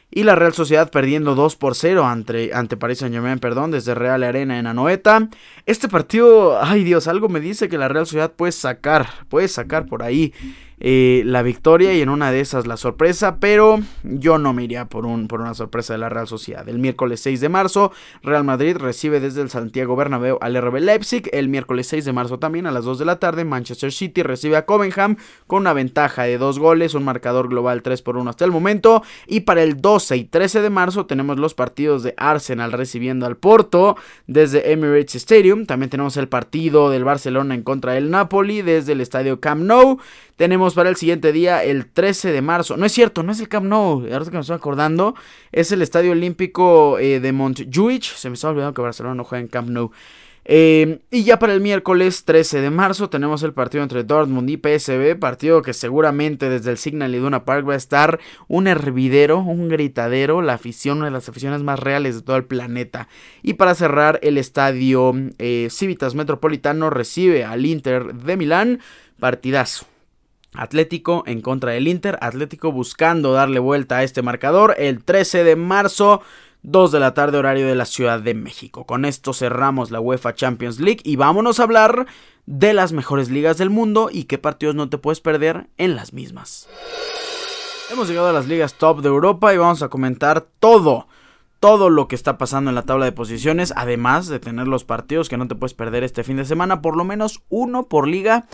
Y 0.08 0.22
la 0.22 0.36
Real 0.36 0.54
Sociedad 0.54 0.90
perdiendo 0.90 1.34
2 1.34 1.56
por 1.56 1.74
0 1.74 2.06
ante, 2.06 2.54
ante 2.54 2.76
Paris 2.76 2.98
Saint 2.98 3.12
Germain, 3.12 3.40
perdón, 3.40 3.72
desde 3.72 3.94
Real 3.94 4.22
Arena 4.22 4.58
en 4.58 4.68
Anoeta. 4.68 5.28
Este 5.66 5.88
partido, 5.88 6.62
ay 6.62 6.84
Dios, 6.84 7.08
algo 7.08 7.28
me 7.28 7.40
dice 7.40 7.68
que 7.68 7.76
la 7.76 7.88
Real 7.88 8.06
Sociedad 8.06 8.32
puede 8.32 8.52
sacar, 8.52 9.08
puede 9.28 9.48
sacar 9.48 9.86
por 9.86 10.04
ahí 10.04 10.32
eh, 10.78 11.22
la 11.24 11.42
victoria 11.42 11.94
y 11.94 12.02
en 12.02 12.10
una 12.10 12.30
de 12.30 12.40
esas 12.40 12.66
la 12.66 12.76
sorpresa, 12.76 13.38
pero 13.40 13.80
yo 14.02 14.38
no 14.38 14.52
me 14.52 14.64
iría 14.64 14.84
por, 14.86 15.06
un, 15.06 15.26
por 15.26 15.40
una 15.40 15.54
sorpresa 15.54 15.94
de 15.94 15.98
la 15.98 16.08
Real 16.08 16.26
Sociedad. 16.26 16.68
El 16.68 16.78
miércoles 16.78 17.20
6 17.20 17.40
de 17.40 17.48
marzo, 17.48 17.92
Real 18.22 18.44
Madrid 18.44 18.76
recibe 18.76 19.20
desde 19.20 19.40
el 19.40 19.48
Santiago 19.48 19.96
Bernabéu 19.96 20.38
al 20.40 20.60
RB 20.60 20.80
Leipzig. 20.80 21.30
El 21.32 21.48
miércoles 21.48 21.86
6 21.86 22.04
de 22.04 22.12
marzo 22.12 22.38
también 22.38 22.66
a 22.66 22.70
las 22.70 22.84
2 22.84 22.98
de 22.98 23.04
la 23.06 23.18
tarde, 23.18 23.44
Manchester 23.44 23.90
City 23.90 24.22
recibe 24.22 24.56
a 24.56 24.66
Covenham 24.66 25.16
con 25.46 25.60
una 25.62 25.72
ventaja 25.72 26.24
de 26.24 26.36
dos 26.36 26.58
goles, 26.58 26.94
un 26.94 27.04
marcador 27.04 27.48
global 27.48 27.82
3 27.82 28.02
por 28.02 28.16
1 28.16 28.28
hasta 28.28 28.44
el 28.44 28.50
momento. 28.50 29.02
Y 29.26 29.40
para 29.40 29.62
el 29.62 29.80
12 29.80 30.16
y 30.16 30.24
13 30.24 30.60
de 30.60 30.70
marzo 30.70 31.06
tenemos 31.06 31.38
los 31.38 31.54
partidos 31.54 32.02
de 32.02 32.14
Arsenal 32.16 32.72
recibiendo 32.72 33.24
al 33.26 33.36
Porto 33.36 33.96
desde 34.26 34.72
Emirates 34.72 35.14
Stadium. 35.14 35.64
También 35.64 35.88
tenemos 35.88 36.16
el 36.18 36.28
partido 36.28 36.90
del 36.90 37.04
Barcelona 37.04 37.54
en 37.54 37.62
contra 37.62 37.92
del 37.92 38.10
Napoli 38.10 38.62
desde 38.62 38.92
el 38.92 39.00
estadio 39.00 39.40
Camp 39.40 39.62
Nou. 39.62 39.98
Tenemos 40.36 40.65
para 40.74 40.88
el 40.88 40.96
siguiente 40.96 41.32
día 41.32 41.62
el 41.62 41.86
13 41.86 42.32
de 42.32 42.42
marzo. 42.42 42.76
No 42.76 42.86
es 42.86 42.92
cierto, 42.92 43.22
no 43.22 43.32
es 43.32 43.40
el 43.40 43.48
Camp 43.48 43.66
Nou. 43.66 44.06
Ahora 44.12 44.24
que 44.24 44.30
me 44.30 44.40
estoy 44.40 44.56
acordando, 44.56 45.14
es 45.52 45.72
el 45.72 45.82
Estadio 45.82 46.12
Olímpico 46.12 46.98
eh, 46.98 47.20
de 47.20 47.32
Montjuic. 47.32 48.02
Se 48.02 48.28
me 48.28 48.34
está 48.34 48.48
olvidando 48.48 48.74
que 48.74 48.82
Barcelona 48.82 49.14
no 49.14 49.24
juega 49.24 49.42
en 49.42 49.48
Camp 49.48 49.68
Nou. 49.68 49.90
Eh, 50.48 51.00
y 51.10 51.24
ya 51.24 51.40
para 51.40 51.54
el 51.54 51.60
miércoles 51.60 52.24
13 52.24 52.60
de 52.60 52.70
marzo 52.70 53.10
tenemos 53.10 53.42
el 53.42 53.52
partido 53.52 53.82
entre 53.82 54.04
Dortmund 54.04 54.48
y 54.48 54.56
PSB, 54.56 55.18
partido 55.18 55.60
que 55.60 55.72
seguramente 55.72 56.48
desde 56.48 56.70
el 56.70 56.78
Signal 56.78 57.12
Iduna 57.12 57.44
Park 57.44 57.68
va 57.68 57.72
a 57.72 57.76
estar 57.76 58.20
un 58.46 58.68
hervidero, 58.68 59.40
un 59.40 59.68
gritadero, 59.68 60.42
la 60.42 60.54
afición, 60.54 60.98
una 60.98 61.06
de 61.06 61.12
las 61.12 61.28
aficiones 61.28 61.64
más 61.64 61.80
reales 61.80 62.14
de 62.14 62.22
todo 62.22 62.36
el 62.36 62.44
planeta. 62.44 63.08
Y 63.42 63.54
para 63.54 63.74
cerrar, 63.74 64.20
el 64.22 64.38
estadio 64.38 65.12
eh, 65.38 65.66
Civitas 65.70 66.14
Metropolitano 66.14 66.90
recibe 66.90 67.44
al 67.44 67.66
Inter 67.66 68.14
de 68.14 68.36
Milán, 68.36 68.80
partidazo. 69.18 69.86
Atlético 70.58 71.22
en 71.26 71.40
contra 71.40 71.72
del 71.72 71.88
Inter. 71.88 72.18
Atlético 72.20 72.72
buscando 72.72 73.32
darle 73.32 73.58
vuelta 73.58 73.98
a 73.98 74.02
este 74.02 74.22
marcador 74.22 74.74
el 74.78 75.02
13 75.04 75.44
de 75.44 75.56
marzo. 75.56 76.22
2 76.62 76.90
de 76.90 76.98
la 76.98 77.14
tarde 77.14 77.38
horario 77.38 77.68
de 77.68 77.76
la 77.76 77.84
Ciudad 77.84 78.18
de 78.18 78.34
México. 78.34 78.86
Con 78.86 79.04
esto 79.04 79.32
cerramos 79.32 79.92
la 79.92 80.00
UEFA 80.00 80.34
Champions 80.34 80.80
League 80.80 81.00
y 81.04 81.14
vámonos 81.14 81.60
a 81.60 81.62
hablar 81.62 82.06
de 82.46 82.74
las 82.74 82.92
mejores 82.92 83.30
ligas 83.30 83.56
del 83.56 83.70
mundo 83.70 84.08
y 84.10 84.24
qué 84.24 84.38
partidos 84.38 84.74
no 84.74 84.88
te 84.88 84.98
puedes 84.98 85.20
perder 85.20 85.68
en 85.78 85.94
las 85.94 86.12
mismas. 86.12 86.68
Hemos 87.92 88.08
llegado 88.08 88.28
a 88.28 88.32
las 88.32 88.48
ligas 88.48 88.74
top 88.74 89.00
de 89.00 89.08
Europa 89.08 89.54
y 89.54 89.58
vamos 89.58 89.82
a 89.82 89.88
comentar 89.88 90.44
todo 90.58 91.06
todo 91.60 91.90
lo 91.90 92.06
que 92.06 92.14
está 92.14 92.38
pasando 92.38 92.70
en 92.70 92.74
la 92.74 92.82
tabla 92.82 93.06
de 93.06 93.12
posiciones, 93.12 93.72
además 93.76 94.28
de 94.28 94.38
tener 94.38 94.68
los 94.68 94.84
partidos 94.84 95.28
que 95.28 95.36
no 95.36 95.48
te 95.48 95.54
puedes 95.54 95.74
perder 95.74 96.04
este 96.04 96.22
fin 96.22 96.36
de 96.36 96.44
semana, 96.44 96.82
por 96.82 96.96
lo 96.96 97.04
menos 97.04 97.42
uno 97.48 97.88
por 97.88 98.06
liga, 98.06 98.46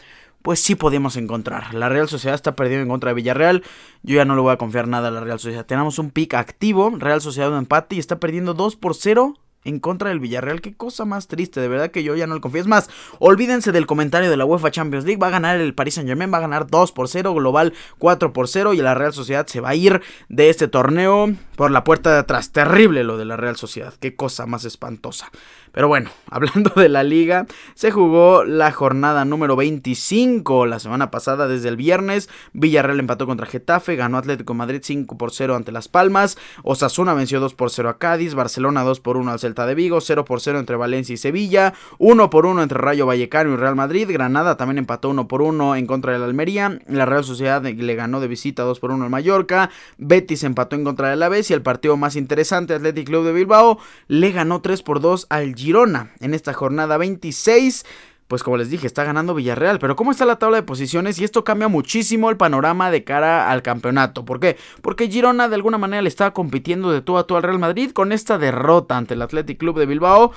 pues 0.43 0.61
sí 0.61 0.75
podemos 0.75 1.17
encontrar. 1.17 1.75
La 1.75 1.89
Real 1.89 2.09
Sociedad 2.09 2.35
está 2.35 2.55
perdiendo 2.55 2.83
en 2.83 2.89
contra 2.89 3.11
de 3.11 3.15
Villarreal. 3.15 3.63
Yo 4.03 4.17
ya 4.17 4.25
no 4.25 4.35
le 4.35 4.43
voy 4.43 4.53
a 4.53 4.59
confiar 4.59 4.89
nada 4.89 5.09
a 5.09 5.11
la 5.11 5.21
Real 5.21 5.39
Sociedad. 5.39 5.67
Tenemos 5.67 5.99
un 5.99 6.11
pick 6.11 6.35
activo, 6.35 6.93
Real 6.97 7.21
Sociedad 7.21 7.51
un 7.51 7.59
empate 7.59 7.97
y 7.97 7.99
está 7.99 8.19
perdiendo 8.19 8.55
2 8.55 8.77
por 8.77 8.95
0 8.95 9.35
en 9.65 9.79
contra 9.79 10.09
del 10.09 10.21
Villarreal. 10.21 10.61
Qué 10.61 10.75
cosa 10.75 11.05
más 11.05 11.29
triste, 11.29 11.61
de 11.61 11.69
verdad 11.69 11.91
que 11.91 12.03
yo 12.03 12.17
ya 12.17 12.27
no 12.27 12.35
le 12.35 12.41
confío. 12.41 12.61
Es 12.61 12.67
más, 12.67 12.91
olvídense 13.19 13.73
del 13.73 13.87
comentario 13.87 14.31
de 14.31 14.37
la 14.37 14.45
UEFA 14.45 14.71
Champions 14.71 15.05
League. 15.05 15.21
Va 15.21 15.29
a 15.29 15.31
ganar 15.31 15.61
el 15.61 15.75
Paris 15.75 15.95
Saint 15.95 16.09
Germain, 16.09 16.33
va 16.33 16.39
a 16.39 16.43
ganar 16.43 16.67
2 16.67 16.93
por 16.93 17.09
0, 17.09 17.35
global 17.35 17.73
4 17.99 18.33
por 18.33 18.49
0 18.49 18.75
y 18.75 18.79
la 18.79 18.95
Real 18.95 19.13
Sociedad 19.13 19.47
se 19.47 19.61
va 19.61 19.71
a 19.71 19.75
ir 19.75 20.03
de 20.29 20.51
este 20.51 20.69
torneo 20.69 21.33
por 21.57 21.71
la 21.71 21.85
puerta 21.85 22.13
de 22.13 22.19
atrás. 22.19 22.53
Terrible 22.53 23.05
lo 23.05 23.17
de 23.17 23.25
la 23.25 23.37
Real 23.37 23.57
Sociedad, 23.57 23.95
qué 24.01 24.17
cosa 24.17 24.47
más 24.47 24.65
espantosa. 24.65 25.31
Pero 25.73 25.89
bueno, 25.89 26.11
hablando 26.31 26.71
de 26.77 26.89
la 26.89 27.03
liga, 27.03 27.47
se 27.75 27.91
jugó 27.91 28.45
la 28.45 28.71
jornada 28.73 29.25
número 29.25 29.57
25 29.57 30.67
la 30.67 30.79
semana 30.79 31.11
pasada 31.11 31.49
desde 31.49 31.69
el 31.69 31.77
viernes. 31.77 32.29
Villarreal 32.53 33.01
empató 33.01 33.27
contra 33.27 33.47
Getafe, 33.47 33.97
ganó 33.97 34.19
Atlético 34.19 34.55
Madrid 34.55 34.81
5 34.83 35.17
por 35.19 35.33
0 35.33 35.57
ante 35.57 35.73
Las 35.73 35.89
Palmas. 35.89 36.39
Osasuna 36.63 37.15
venció 37.15 37.41
2 37.41 37.55
por 37.55 37.71
0 37.71 37.89
a 37.89 37.99
Cádiz, 37.99 38.35
Barcelona 38.35 38.83
2 38.83 39.01
por 39.01 39.17
1 39.17 39.33
al 39.33 39.39
Celta 39.39 39.67
de 39.67 39.75
Vigo, 39.75 40.01
0 40.01 40.25
por 40.25 40.41
0 40.41 40.59
entre 40.59 40.77
Valencia 40.77 41.15
y 41.15 41.17
Sevilla, 41.17 41.75
1 41.99 42.31
por 42.31 42.47
1 42.47 42.63
entre 42.63 42.79
Rayo 42.79 43.07
Vallecano 43.07 43.53
y 43.53 43.57
Real 43.57 43.77
Madrid. 43.77 44.09
Granada 44.11 44.57
también 44.57 44.79
empató 44.79 45.11
1 45.11 45.29
por 45.29 45.43
1 45.43 45.77
en 45.77 45.87
contra 45.87 46.13
del 46.13 46.23
Almería. 46.23 46.79
La 46.87 47.07
Real 47.07 47.25
Sociedad 47.25 47.63
le 47.63 47.95
ganó 47.95 48.21
de 48.21 48.29
visita 48.29 48.63
2 48.63 48.79
por 48.79 48.91
1 48.91 49.05
al 49.05 49.11
Mallorca. 49.11 49.71
Betis 49.99 50.45
empató 50.45 50.77
en 50.77 50.85
contra 50.85 51.09
del 51.09 51.23
Aves 51.23 51.51
y 51.51 51.55
el 51.55 51.63
partido 51.63 51.97
más 51.97 52.17
interesante, 52.17 52.75
Athletic 52.75 53.07
Club 53.07 53.25
de 53.25 53.33
Bilbao, 53.33 53.79
le 54.09 54.33
ganó 54.33 54.61
3 54.61 54.83
por 54.83 55.01
2 55.01 55.27
al 55.31 55.55
Girona 55.63 56.11
en 56.21 56.35
esta 56.35 56.53
jornada 56.53 56.99
26 56.99 57.85
pues 58.33 58.43
como 58.43 58.57
les 58.57 58.71
dije, 58.71 58.87
está 58.87 59.05
ganando 59.05 59.35
Villarreal. 59.35 59.79
Pero 59.79 59.95
¿cómo 59.95 60.11
está 60.11 60.25
la 60.25 60.39
tabla 60.39 60.57
de 60.57 60.63
posiciones? 60.63 61.19
Y 61.19 61.25
esto 61.25 61.45
cambia 61.45 61.69
muchísimo 61.69 62.31
el 62.31 62.39
panorama 62.39 62.91
de 62.91 63.05
cara 63.05 63.51
al 63.51 63.61
campeonato. 63.61 64.25
¿Por 64.25 64.41
qué? 64.41 64.57
Porque 64.81 65.11
Girona 65.11 65.51
de 65.51 65.55
alguna 65.57 65.77
manera 65.77 66.01
le 66.01 66.09
estaba 66.09 66.33
compitiendo 66.33 66.91
de 66.91 67.03
tú 67.03 67.19
a 67.19 67.27
tú 67.27 67.37
al 67.37 67.43
Real 67.43 67.59
Madrid 67.59 67.91
con 67.91 68.11
esta 68.11 68.39
derrota 68.39 68.97
ante 68.97 69.13
el 69.13 69.21
Athletic 69.21 69.59
Club 69.59 69.79
de 69.79 69.85
Bilbao 69.85 70.33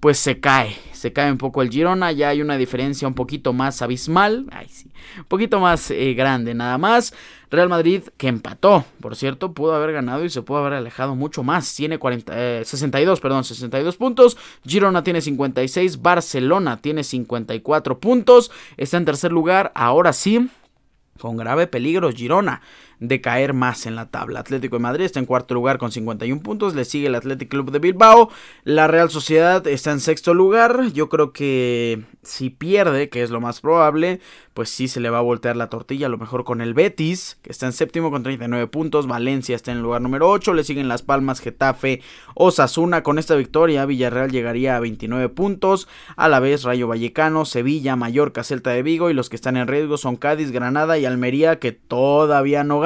pues 0.00 0.18
se 0.18 0.38
cae, 0.38 0.76
se 0.92 1.12
cae 1.12 1.30
un 1.30 1.38
poco 1.38 1.62
el 1.62 1.70
Girona, 1.70 2.12
ya 2.12 2.28
hay 2.28 2.40
una 2.40 2.56
diferencia 2.56 3.08
un 3.08 3.14
poquito 3.14 3.52
más 3.52 3.82
abismal, 3.82 4.46
ay 4.52 4.68
sí, 4.68 4.90
un 5.18 5.24
poquito 5.24 5.58
más 5.60 5.90
eh, 5.90 6.14
grande 6.14 6.54
nada 6.54 6.78
más. 6.78 7.14
Real 7.50 7.70
Madrid 7.70 8.02
que 8.18 8.28
empató, 8.28 8.84
por 9.00 9.16
cierto, 9.16 9.54
pudo 9.54 9.74
haber 9.74 9.92
ganado 9.92 10.22
y 10.22 10.28
se 10.28 10.42
pudo 10.42 10.58
haber 10.58 10.74
alejado 10.74 11.14
mucho 11.14 11.42
más, 11.42 11.74
tiene 11.74 11.98
40, 11.98 12.64
62, 12.64 13.18
eh, 13.18 13.22
perdón, 13.22 13.42
62 13.42 13.96
puntos, 13.96 14.36
Girona 14.66 15.02
tiene 15.02 15.22
56, 15.22 16.02
Barcelona 16.02 16.76
tiene 16.76 17.02
54 17.02 17.98
puntos, 18.00 18.50
está 18.76 18.98
en 18.98 19.06
tercer 19.06 19.32
lugar, 19.32 19.72
ahora 19.74 20.12
sí, 20.12 20.50
con 21.18 21.38
grave 21.38 21.66
peligro 21.66 22.12
Girona 22.12 22.60
de 23.00 23.20
caer 23.20 23.54
más 23.54 23.86
en 23.86 23.94
la 23.94 24.10
tabla. 24.10 24.40
Atlético 24.40 24.76
de 24.76 24.82
Madrid 24.82 25.04
está 25.04 25.20
en 25.20 25.26
cuarto 25.26 25.54
lugar 25.54 25.78
con 25.78 25.92
51 25.92 26.42
puntos, 26.42 26.74
le 26.74 26.84
sigue 26.84 27.06
el 27.06 27.14
Athletic 27.14 27.48
Club 27.48 27.70
de 27.70 27.78
Bilbao, 27.78 28.30
la 28.64 28.86
Real 28.86 29.10
Sociedad 29.10 29.66
está 29.66 29.92
en 29.92 30.00
sexto 30.00 30.34
lugar, 30.34 30.92
yo 30.92 31.08
creo 31.08 31.32
que 31.32 32.02
si 32.22 32.50
pierde, 32.50 33.08
que 33.08 33.22
es 33.22 33.30
lo 33.30 33.40
más 33.40 33.60
probable, 33.60 34.20
pues 34.54 34.70
sí 34.70 34.88
se 34.88 35.00
le 35.00 35.10
va 35.10 35.18
a 35.18 35.22
voltear 35.22 35.56
la 35.56 35.68
tortilla, 35.68 36.06
a 36.06 36.10
lo 36.10 36.18
mejor 36.18 36.44
con 36.44 36.60
el 36.60 36.74
Betis, 36.74 37.38
que 37.42 37.52
está 37.52 37.66
en 37.66 37.72
séptimo 37.72 38.10
con 38.10 38.22
39 38.22 38.66
puntos, 38.66 39.06
Valencia 39.06 39.54
está 39.54 39.70
en 39.70 39.78
el 39.78 39.82
lugar 39.84 40.02
número 40.02 40.28
8, 40.28 40.52
le 40.52 40.64
siguen 40.64 40.88
Las 40.88 41.02
Palmas, 41.02 41.40
Getafe, 41.40 42.02
Osasuna, 42.34 43.02
con 43.02 43.18
esta 43.18 43.36
victoria 43.36 43.86
Villarreal 43.86 44.30
llegaría 44.30 44.76
a 44.76 44.80
29 44.80 45.28
puntos, 45.28 45.88
a 46.16 46.28
la 46.28 46.40
vez 46.40 46.64
Rayo 46.64 46.88
Vallecano, 46.88 47.44
Sevilla, 47.44 47.96
Mallorca, 47.96 48.42
Celta 48.42 48.70
de 48.70 48.82
Vigo 48.82 49.10
y 49.10 49.14
los 49.14 49.28
que 49.28 49.36
están 49.36 49.56
en 49.56 49.68
riesgo 49.68 49.96
son 49.96 50.16
Cádiz, 50.16 50.50
Granada 50.50 50.98
y 50.98 51.04
Almería 51.04 51.58
que 51.58 51.72
todavía 51.72 52.64
no 52.64 52.80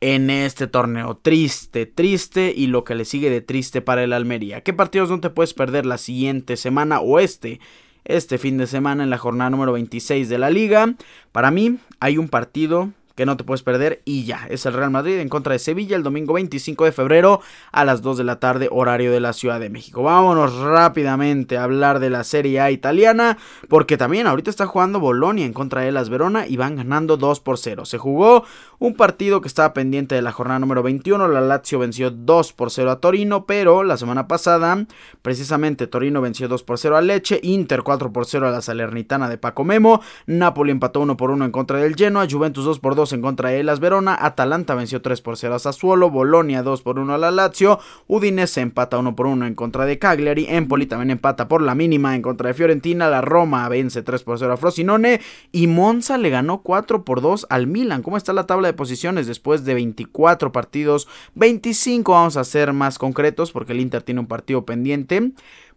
en 0.00 0.30
este 0.30 0.66
torneo. 0.66 1.16
Triste, 1.16 1.86
triste 1.86 2.52
y 2.54 2.66
lo 2.66 2.84
que 2.84 2.94
le 2.94 3.04
sigue 3.04 3.30
de 3.30 3.40
triste 3.40 3.82
para 3.82 4.02
el 4.02 4.12
Almería. 4.12 4.62
¿Qué 4.62 4.72
partidos 4.72 5.10
no 5.10 5.20
te 5.20 5.30
puedes 5.30 5.54
perder 5.54 5.86
la 5.86 5.98
siguiente 5.98 6.56
semana 6.56 7.00
o 7.00 7.18
este? 7.18 7.60
Este 8.04 8.38
fin 8.38 8.58
de 8.58 8.66
semana 8.66 9.04
en 9.04 9.10
la 9.10 9.18
jornada 9.18 9.50
número 9.50 9.72
26 9.72 10.28
de 10.28 10.38
la 10.38 10.50
liga. 10.50 10.94
Para 11.30 11.52
mí 11.52 11.78
hay 12.00 12.18
un 12.18 12.28
partido 12.28 12.90
que 13.14 13.26
no 13.26 13.36
te 13.36 13.44
puedes 13.44 13.62
perder 13.62 14.02
y 14.04 14.24
ya, 14.24 14.46
es 14.48 14.66
el 14.66 14.72
Real 14.72 14.90
Madrid 14.90 15.18
en 15.18 15.28
contra 15.28 15.52
de 15.52 15.58
Sevilla 15.58 15.96
el 15.96 16.02
domingo 16.02 16.34
25 16.34 16.84
de 16.84 16.92
febrero 16.92 17.40
a 17.70 17.84
las 17.84 18.02
2 18.02 18.18
de 18.18 18.24
la 18.24 18.40
tarde 18.40 18.68
horario 18.70 19.12
de 19.12 19.20
la 19.20 19.32
Ciudad 19.32 19.60
de 19.60 19.70
México. 19.70 20.02
Vámonos 20.02 20.58
rápidamente 20.58 21.58
a 21.58 21.64
hablar 21.64 22.00
de 22.00 22.10
la 22.10 22.24
Serie 22.24 22.60
A 22.60 22.70
italiana 22.70 23.38
porque 23.68 23.96
también 23.96 24.26
ahorita 24.26 24.50
está 24.50 24.66
jugando 24.66 25.00
Bolonia 25.00 25.44
en 25.44 25.52
contra 25.52 25.82
de 25.82 25.92
las 25.92 26.08
Verona 26.08 26.46
y 26.46 26.56
van 26.56 26.76
ganando 26.76 27.16
2 27.16 27.40
por 27.40 27.58
0. 27.58 27.84
Se 27.84 27.98
jugó 27.98 28.44
un 28.78 28.94
partido 28.94 29.40
que 29.40 29.48
estaba 29.48 29.72
pendiente 29.74 30.14
de 30.14 30.22
la 30.22 30.32
jornada 30.32 30.58
número 30.58 30.82
21, 30.82 31.28
la 31.28 31.40
Lazio 31.40 31.78
venció 31.78 32.10
2 32.10 32.52
por 32.52 32.70
0 32.70 32.90
a 32.90 33.00
Torino, 33.00 33.46
pero 33.46 33.84
la 33.84 33.96
semana 33.96 34.26
pasada 34.26 34.86
precisamente 35.22 35.86
Torino 35.86 36.20
venció 36.20 36.48
2 36.48 36.62
por 36.64 36.78
0 36.78 36.96
a 36.96 37.00
Leche, 37.00 37.40
Inter 37.42 37.82
4 37.82 38.12
por 38.12 38.26
0 38.26 38.48
a 38.48 38.50
la 38.50 38.62
Salernitana 38.62 39.28
de 39.28 39.38
Paco 39.38 39.64
Memo, 39.64 40.00
Napoli 40.26 40.72
empató 40.72 41.00
1 41.00 41.16
por 41.16 41.30
1 41.30 41.44
en 41.44 41.52
contra 41.52 41.78
del 41.78 41.94
Genoa, 41.94 42.26
Juventus 42.28 42.64
2 42.64 42.78
por 42.80 42.94
2 42.94 43.01
en 43.10 43.20
contra 43.20 43.48
de 43.48 43.64
las 43.64 43.80
Verona, 43.80 44.16
Atalanta 44.20 44.76
venció 44.76 45.02
3 45.02 45.20
por 45.20 45.36
0 45.36 45.56
a 45.56 45.58
Sassuolo, 45.58 46.10
Bolonia 46.10 46.62
2 46.62 46.82
por 46.82 47.00
1 47.00 47.14
a 47.14 47.18
la 47.18 47.32
Lazio, 47.32 47.80
Udinese 48.06 48.60
empata 48.60 48.98
1 48.98 49.16
por 49.16 49.26
1 49.26 49.46
en 49.46 49.56
contra 49.56 49.84
de 49.84 49.98
Cagliari, 49.98 50.46
Empoli 50.48 50.86
también 50.86 51.10
empata 51.10 51.48
por 51.48 51.62
la 51.62 51.74
mínima 51.74 52.14
en 52.14 52.22
contra 52.22 52.48
de 52.48 52.54
Fiorentina, 52.54 53.10
la 53.10 53.20
Roma 53.20 53.68
vence 53.68 54.02
3 54.02 54.22
por 54.22 54.38
0 54.38 54.52
a 54.52 54.56
Frosinone 54.56 55.20
y 55.50 55.66
Monza 55.66 56.18
le 56.18 56.30
ganó 56.30 56.62
4 56.62 57.04
por 57.04 57.20
2 57.20 57.46
al 57.50 57.66
Milan. 57.66 58.02
¿Cómo 58.02 58.16
está 58.16 58.32
la 58.32 58.46
tabla 58.46 58.68
de 58.68 58.74
posiciones 58.74 59.26
después 59.26 59.64
de 59.64 59.74
24 59.74 60.52
partidos? 60.52 61.08
25 61.34 62.12
vamos 62.12 62.36
a 62.36 62.44
ser 62.44 62.72
más 62.72 62.98
concretos 62.98 63.50
porque 63.50 63.72
el 63.72 63.80
Inter 63.80 64.02
tiene 64.02 64.20
un 64.20 64.26
partido 64.26 64.64
pendiente 64.64 65.32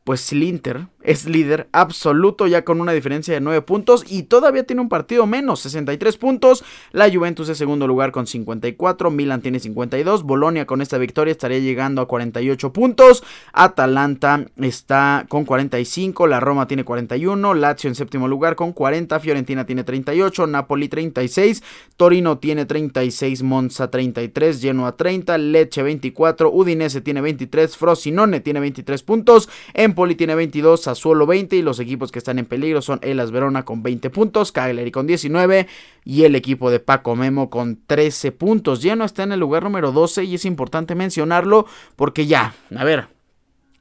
pues 0.05 0.31
el 0.31 0.43
Inter 0.43 0.87
es 1.01 1.25
líder 1.25 1.67
absoluto 1.71 2.47
ya 2.47 2.63
con 2.63 2.81
una 2.81 2.91
diferencia 2.91 3.33
de 3.33 3.41
9 3.41 3.61
puntos 3.63 4.05
y 4.07 4.23
todavía 4.23 4.63
tiene 4.63 4.81
un 4.81 4.89
partido 4.89 5.25
menos, 5.25 5.59
63 5.61 6.17
puntos. 6.17 6.63
La 6.91 7.11
Juventus 7.11 7.49
es 7.49 7.57
segundo 7.57 7.87
lugar 7.87 8.11
con 8.11 8.27
54, 8.27 9.11
Milan 9.11 9.41
tiene 9.41 9.59
52, 9.59 10.23
Bolonia 10.23 10.65
con 10.65 10.81
esta 10.81 10.97
victoria 10.97 11.31
estaría 11.31 11.59
llegando 11.59 12.01
a 12.01 12.07
48 12.07 12.71
puntos, 12.71 13.23
Atalanta 13.51 14.45
está 14.57 15.25
con 15.27 15.43
45, 15.45 16.27
la 16.27 16.39
Roma 16.39 16.67
tiene 16.67 16.83
41, 16.83 17.53
Lazio 17.55 17.87
en 17.87 17.95
séptimo 17.95 18.27
lugar 18.27 18.55
con 18.55 18.71
40, 18.71 19.19
Fiorentina 19.19 19.65
tiene 19.65 19.83
38, 19.83 20.45
Napoli 20.45 20.87
36, 20.87 21.63
Torino 21.97 22.37
tiene 22.37 22.65
36, 22.65 23.41
Monza 23.41 23.89
33, 23.89 24.61
Genoa 24.61 24.95
30, 24.95 25.37
Lecce 25.39 25.81
24, 25.81 26.51
Udinese 26.51 27.01
tiene 27.01 27.21
23, 27.21 27.75
Frosinone 27.75 28.39
tiene 28.39 28.59
23 28.59 29.01
puntos, 29.01 29.49
Empoli 29.95 30.15
tiene 30.15 30.35
22, 30.35 30.81
Sassuolo 30.81 31.25
20 31.25 31.55
y 31.55 31.61
los 31.61 31.79
equipos 31.79 32.11
que 32.11 32.19
están 32.19 32.37
en 32.37 32.45
peligro 32.45 32.81
son 32.81 32.99
Elas 33.01 33.31
Verona 33.31 33.63
con 33.63 33.81
20 33.81 34.09
puntos, 34.09 34.51
Cagliari 34.51 34.91
con 34.91 35.07
19 35.07 35.67
y 36.03 36.23
el 36.25 36.35
equipo 36.35 36.69
de 36.69 36.81
Paco 36.81 37.15
Memo 37.15 37.49
con 37.49 37.79
13 37.87 38.33
puntos. 38.33 38.81
Ya 38.81 38.97
no 38.97 39.05
está 39.05 39.23
en 39.23 39.31
el 39.31 39.39
lugar 39.39 39.63
número 39.63 39.93
12 39.93 40.25
y 40.25 40.35
es 40.35 40.43
importante 40.43 40.95
mencionarlo 40.95 41.65
porque 41.95 42.25
ya, 42.25 42.53
a 42.75 42.83
ver, 42.83 43.07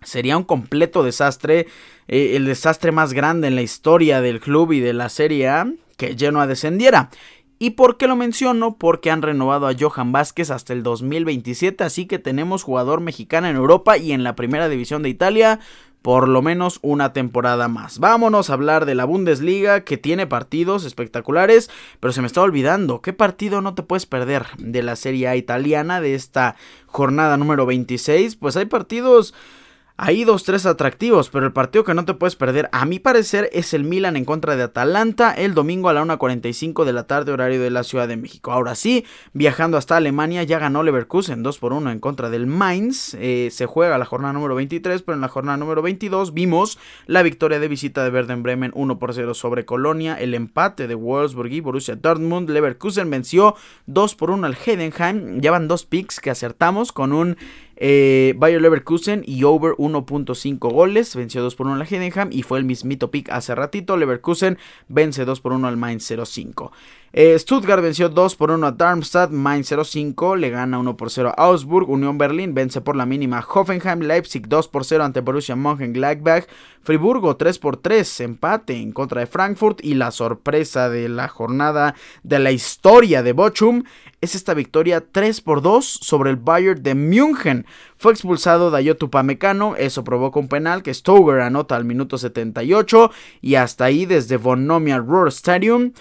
sería 0.05 0.37
un 0.37 0.45
completo 0.45 1.03
desastre, 1.03 1.67
eh, 2.07 2.37
el 2.37 2.45
desastre 2.45 2.93
más 2.93 3.13
grande 3.13 3.49
en 3.49 3.57
la 3.57 3.63
historia 3.63 4.21
del 4.21 4.39
club 4.39 4.71
y 4.71 4.79
de 4.79 4.93
la 4.93 5.09
Serie 5.09 5.49
A 5.49 5.67
que 5.97 6.15
Genoa 6.17 6.47
descendiera. 6.47 7.11
¿Y 7.59 7.71
por 7.71 7.97
qué 7.97 8.07
lo 8.07 8.15
menciono? 8.15 8.77
Porque 8.79 9.11
han 9.11 9.23
renovado 9.23 9.67
a 9.67 9.75
Johan 9.77 10.13
Vázquez 10.13 10.51
hasta 10.51 10.73
el 10.73 10.85
2027, 10.85 11.83
así 11.83 12.07
que 12.07 12.21
tenemos 12.21 12.63
jugador 12.63 13.01
mexicano 13.01 13.49
en 13.49 13.57
Europa 13.57 13.97
y 13.97 14.13
en 14.13 14.23
la 14.23 14.37
primera 14.37 14.69
división 14.69 15.03
de 15.03 15.09
Italia 15.09 15.61
por 16.05 16.29
lo 16.29 16.43
menos 16.43 16.81
una 16.83 17.15
temporada 17.15 17.67
más. 17.67 17.99
Vámonos 17.99 18.51
a 18.51 18.53
hablar 18.53 18.85
de 18.85 18.95
la 18.95 19.07
Bundesliga 19.07 19.85
que 19.85 19.97
tiene 19.97 20.27
partidos 20.27 20.85
espectaculares, 20.85 21.71
pero 21.99 22.13
se 22.13 22.21
me 22.21 22.27
está 22.27 22.43
olvidando, 22.43 23.01
¿qué 23.01 23.15
partido 23.15 23.63
no 23.63 23.75
te 23.75 23.85
puedes 23.85 24.05
perder 24.05 24.45
de 24.59 24.83
la 24.83 24.97
Serie 24.97 25.29
A 25.29 25.37
italiana 25.37 26.03
de 26.03 26.15
esta 26.15 26.57
jornada 26.85 27.39
número 27.39 27.65
26? 27.65 28.37
Pues 28.37 28.55
hay 28.59 28.67
partidos 28.67 29.33
hay 29.97 30.25
dos, 30.25 30.43
tres 30.43 30.67
atractivos, 30.67 31.31
pero 31.31 31.47
el 31.47 31.53
partido 31.53 31.85
que 31.85 31.95
no 31.95 32.05
te 32.05 32.15
puedes 32.15 32.35
perder, 32.35 32.69
a 32.73 32.85
mi 32.85 32.99
parecer, 32.99 33.49
es 33.53 33.75
el 33.75 33.85
Milan 33.85 34.17
en 34.17 34.25
contra 34.25 34.57
de 34.57 34.65
Atalanta 34.65 35.33
el 35.33 35.55
domingo 35.55 35.89
a 35.89 35.93
la 35.93 36.03
1.45 36.03 36.85
de 36.85 36.93
la 36.93 37.07
tarde, 37.07 37.31
horario 37.31 37.63
de 37.63 37.71
la 37.71 37.85
Ciudad 37.85 38.09
de 38.09 38.17
México. 38.17 38.51
Ahora 38.51 38.75
sí, 38.75 39.05
viajando 39.35 39.77
hasta 39.77 39.97
Alemania, 39.97 40.43
ya 40.43 40.59
ganó 40.59 40.83
Leverkusen 40.83 41.45
2 41.45 41.59
por 41.59 41.73
1 41.73 41.93
en 41.93 42.01
contra 42.01 42.29
del 42.29 42.49
Mainz. 42.49 43.15
Eh, 43.15 43.51
se 43.53 43.67
juega 43.67 43.97
la 43.97 44.05
jornada 44.05 44.33
número 44.33 44.57
23, 44.57 45.03
pero 45.03 45.15
en 45.15 45.21
la 45.21 45.29
jornada 45.29 45.59
número 45.59 45.81
22 45.81 46.35
vimos 46.35 46.77
la 47.07 47.23
victoria 47.23 47.61
de 47.61 47.69
visita 47.69 48.03
de 48.03 48.11
Werder 48.11 48.39
Bremen 48.39 48.73
1 48.75 48.99
por 48.99 49.15
0 49.15 49.33
sobre 49.35 49.65
Colonia, 49.65 50.17
el 50.17 50.35
empate 50.35 50.89
de 50.89 50.97
Wolfsburg 50.97 51.53
y 51.53 51.61
Borussia 51.61 51.95
Dortmund. 51.95 52.51
Leverkusen 52.51 53.11
venció 53.11 53.55
2 53.87 54.17
por 54.17 54.33
1 54.33 54.45
al 54.45 54.57
Heidenheim. 54.57 55.41
Llevan 55.41 55.69
dos 55.69 55.85
picks 55.85 56.19
que 56.19 56.31
acertamos 56.31 56.91
con 56.91 57.13
un 57.13 57.37
eh, 57.87 58.33
Bayer 58.39 58.63
Leverkusen 58.63 59.23
y 59.27 59.45
over 59.45 59.75
1.5 59.75 60.73
goles. 60.73 61.15
Venció 61.15 61.43
2 61.43 61.55
por 61.55 61.67
1 61.67 61.77
la 61.77 61.85
Heidenheim 61.85 62.31
y 62.33 62.43
fue 62.43 62.59
el 62.59 62.65
mismito 62.65 63.11
pick 63.11 63.29
hace 63.29 63.55
ratito. 63.55 63.99
Leverkusen 63.99 64.57
vence 64.89 65.27
2 65.27 65.41
por 65.43 65.53
1 65.53 65.69
al 65.69 65.77
Mainz 65.77 66.11
05. 66.11 66.73
Eh, 67.17 67.39
Stuttgart 67.39 67.81
venció 67.81 68.09
2 68.09 68.35
por 68.35 68.51
1 68.51 68.67
a 68.67 68.73
Darmstadt, 68.73 69.31
Mainz 69.31 69.71
0-5 69.71 70.37
le 70.37 70.51
gana 70.51 70.81
1 70.81 70.97
por 70.97 71.11
0 71.13 71.33
a 71.37 71.45
Augsburg, 71.45 71.89
Unión 71.89 72.19
Berlín 72.19 72.55
vence 72.55 72.81
por 72.81 72.97
la 72.97 73.07
mínima 73.07 73.39
Hoffenheim, 73.49 74.01
Leipzig 74.01 74.49
2 74.49 74.67
por 74.67 74.85
0 74.85 75.05
ante 75.05 75.21
Borussia 75.21 75.55
Mönchengladbach, 75.55 76.49
Friburgo 76.83 77.37
3 77.37 77.61
por 77.61 77.77
3 77.77 78.21
empate 78.23 78.75
en 78.75 78.91
contra 78.91 79.21
de 79.21 79.29
Frankfurt 79.29 79.79
y 79.85 79.95
la 79.95 80.11
sorpresa 80.11 80.89
de 80.91 81.09
la 81.09 81.29
jornada 81.29 81.95
de 82.25 82.41
la 82.41 82.51
historia 82.51 83.23
de 83.23 83.33
Bochum 83.33 83.85
es 84.21 84.35
esta 84.35 84.53
victoria 84.53 85.01
3 85.01 85.41
por 85.41 85.63
2 85.63 85.87
sobre 85.87 86.31
el 86.31 86.37
Bayern 86.37 86.83
de 86.83 86.97
München. 86.97 87.65
Fue 87.97 88.11
expulsado 88.11 88.73
Dayotu 88.73 89.09
Pamecano, 89.09 89.77
eso 89.77 90.03
provoca 90.03 90.41
un 90.41 90.49
penal 90.49 90.83
que 90.83 90.93
Stoger 90.93 91.43
anota 91.43 91.77
al 91.77 91.85
minuto 91.85 92.19
78 92.19 93.13
y 93.41 93.55
hasta 93.55 93.85
ahí 93.85 94.05
desde 94.05 94.37
Vonomia 94.37 94.99
Roar 94.99 95.29
Stadium 95.29 95.93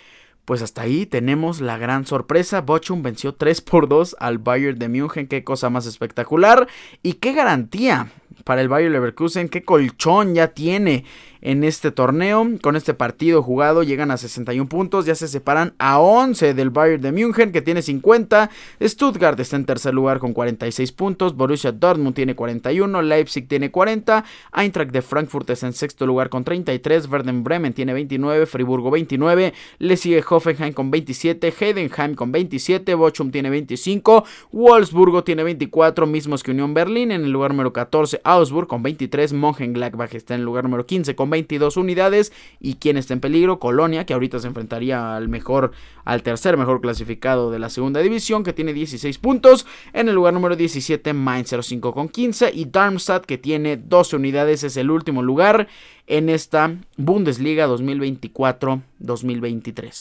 pues 0.45 0.61
hasta 0.61 0.81
ahí 0.81 1.05
tenemos 1.05 1.61
la 1.61 1.77
gran 1.77 2.05
sorpresa. 2.05 2.61
Bochum 2.61 3.01
venció 3.01 3.35
3 3.35 3.61
por 3.61 3.87
2 3.87 4.17
al 4.19 4.39
Bayern 4.39 4.77
de 4.77 4.89
München. 4.89 5.27
Qué 5.27 5.43
cosa 5.43 5.69
más 5.69 5.85
espectacular. 5.85 6.67
Y 7.01 7.13
qué 7.13 7.33
garantía 7.33 8.11
para 8.43 8.61
el 8.61 8.67
Bayern 8.67 8.93
Leverkusen. 8.93 9.47
Qué 9.47 9.63
colchón 9.63 10.35
ya 10.35 10.49
tiene 10.49 11.05
en 11.43 11.63
este 11.63 11.91
torneo. 11.91 12.47
Con 12.61 12.75
este 12.75 12.93
partido 12.93 13.43
jugado 13.43 13.83
llegan 13.83 14.09
a 14.09 14.17
61 14.17 14.67
puntos, 14.67 15.05
ya 15.05 15.13
se 15.13 15.27
separan 15.27 15.75
a 15.77 15.99
11 15.99 16.53
del 16.53 16.71
Bayern 16.71 17.01
de 17.01 17.11
München 17.11 17.51
que 17.51 17.61
tiene 17.61 17.81
50. 17.81 18.49
Stuttgart 18.81 19.39
está 19.39 19.57
en 19.57 19.65
tercer 19.65 19.93
lugar 19.93 20.19
con 20.19 20.33
46 20.33 20.91
puntos, 20.93 21.35
Borussia 21.35 21.71
Dortmund 21.71 22.15
tiene 22.15 22.35
41, 22.35 23.01
Leipzig 23.01 23.47
tiene 23.47 23.69
40, 23.69 24.23
Eintracht 24.53 24.91
de 24.91 25.01
Frankfurt 25.01 25.49
está 25.49 25.67
en 25.67 25.73
sexto 25.73 26.07
lugar 26.07 26.29
con 26.29 26.43
33, 26.43 27.09
Verden 27.09 27.43
Bremen 27.43 27.73
tiene 27.73 27.93
29, 27.93 28.45
Friburgo 28.45 28.89
29, 28.89 29.53
le 29.79 29.97
sigue 29.97 30.23
Hoffenheim 30.27 30.73
con 30.73 30.91
27, 30.91 31.53
Heidenheim 31.59 32.15
con 32.15 32.31
27, 32.31 32.95
Bochum 32.95 33.31
tiene 33.31 33.49
25, 33.49 34.23
Wolfsburgo 34.51 35.23
tiene 35.23 35.43
24, 35.43 36.07
mismos 36.07 36.41
que 36.41 36.51
Unión 36.51 36.73
Berlín 36.73 37.11
en 37.11 37.25
el 37.25 37.31
lugar 37.31 37.51
número 37.51 37.73
14, 37.73 38.21
Augsburg 38.23 38.67
con 38.67 38.81
23, 38.81 39.33
Mönchengladbach 39.33 40.13
está 40.15 40.35
en 40.35 40.41
el 40.41 40.45
lugar 40.45 40.63
número 40.63 40.85
15 40.85 41.15
con 41.15 41.32
22 41.33 41.77
unidades. 41.77 42.31
Y 42.59 42.75
quien 42.75 42.97
está 42.97 43.13
en 43.13 43.19
peligro, 43.19 43.59
Colonia, 43.59 44.05
que 44.05 44.13
ahorita 44.13 44.39
se 44.39 44.47
enfrentaría 44.47 45.15
al 45.15 45.27
mejor, 45.27 45.71
al 46.05 46.23
tercer 46.23 46.55
mejor 46.57 46.79
clasificado 46.81 47.51
de 47.51 47.59
la 47.59 47.69
segunda 47.69 47.99
división, 47.99 48.43
que 48.43 48.53
tiene 48.53 48.73
16 48.73 49.17
puntos. 49.17 49.65
En 49.91 50.07
el 50.07 50.15
lugar 50.15 50.33
número 50.33 50.55
17, 50.55 51.13
Mainz 51.13 51.53
05 51.61 51.93
con 51.93 52.07
15. 52.07 52.51
Y 52.53 52.65
Darmstadt, 52.65 53.25
que 53.25 53.37
tiene 53.37 53.77
12 53.77 54.15
unidades, 54.15 54.63
es 54.63 54.77
el 54.77 54.89
último 54.89 55.21
lugar 55.21 55.67
en 56.07 56.29
esta 56.29 56.75
Bundesliga 56.97 57.67
2024-2023. 57.67 58.83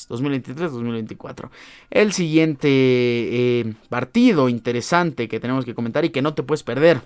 2023-2024. 0.09 1.51
El 1.91 2.13
siguiente 2.13 2.69
eh, 2.69 3.75
partido 3.89 4.49
interesante 4.49 5.29
que 5.29 5.41
tenemos 5.41 5.65
que 5.65 5.75
comentar 5.75 6.05
y 6.05 6.11
que 6.11 6.23
no 6.23 6.35
te 6.35 6.43
puedes 6.43 6.63
perder 6.63 7.01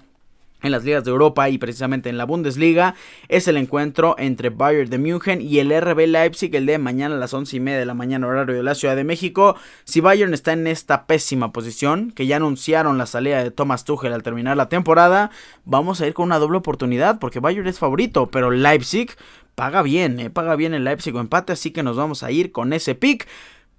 en 0.62 0.72
las 0.72 0.84
ligas 0.84 1.04
de 1.04 1.10
Europa 1.10 1.48
y 1.48 1.58
precisamente 1.58 2.08
en 2.08 2.18
la 2.18 2.24
Bundesliga 2.24 2.94
es 3.28 3.46
el 3.48 3.56
encuentro 3.56 4.16
entre 4.18 4.50
Bayern 4.50 4.90
de 4.90 4.98
München 4.98 5.40
y 5.40 5.58
el 5.58 5.70
RB 5.80 6.06
Leipzig 6.06 6.54
el 6.54 6.66
de 6.66 6.78
mañana 6.78 7.14
a 7.14 7.18
las 7.18 7.34
once 7.34 7.56
y 7.56 7.60
media 7.60 7.78
de 7.78 7.86
la 7.86 7.94
mañana 7.94 8.26
horario 8.26 8.56
de 8.56 8.62
la 8.62 8.74
Ciudad 8.74 8.96
de 8.96 9.04
México. 9.04 9.56
Si 9.84 10.00
Bayern 10.00 10.34
está 10.34 10.52
en 10.52 10.66
esta 10.66 11.06
pésima 11.06 11.52
posición, 11.52 12.10
que 12.10 12.26
ya 12.26 12.36
anunciaron 12.36 12.98
la 12.98 13.06
salida 13.06 13.42
de 13.42 13.50
Thomas 13.50 13.84
Tuchel 13.84 14.12
al 14.12 14.22
terminar 14.22 14.56
la 14.56 14.68
temporada, 14.68 15.30
vamos 15.64 16.00
a 16.00 16.06
ir 16.06 16.14
con 16.14 16.26
una 16.26 16.38
doble 16.38 16.58
oportunidad 16.58 17.18
porque 17.18 17.40
Bayern 17.40 17.68
es 17.68 17.78
favorito, 17.78 18.30
pero 18.30 18.50
Leipzig 18.50 19.10
paga 19.54 19.82
bien, 19.82 20.20
eh, 20.20 20.30
paga 20.30 20.54
bien 20.54 20.74
el 20.74 20.84
Leipzig 20.84 21.14
o 21.16 21.20
empate, 21.20 21.52
así 21.52 21.70
que 21.70 21.82
nos 21.82 21.96
vamos 21.96 22.22
a 22.22 22.30
ir 22.30 22.52
con 22.52 22.72
ese 22.72 22.94
pick 22.94 23.26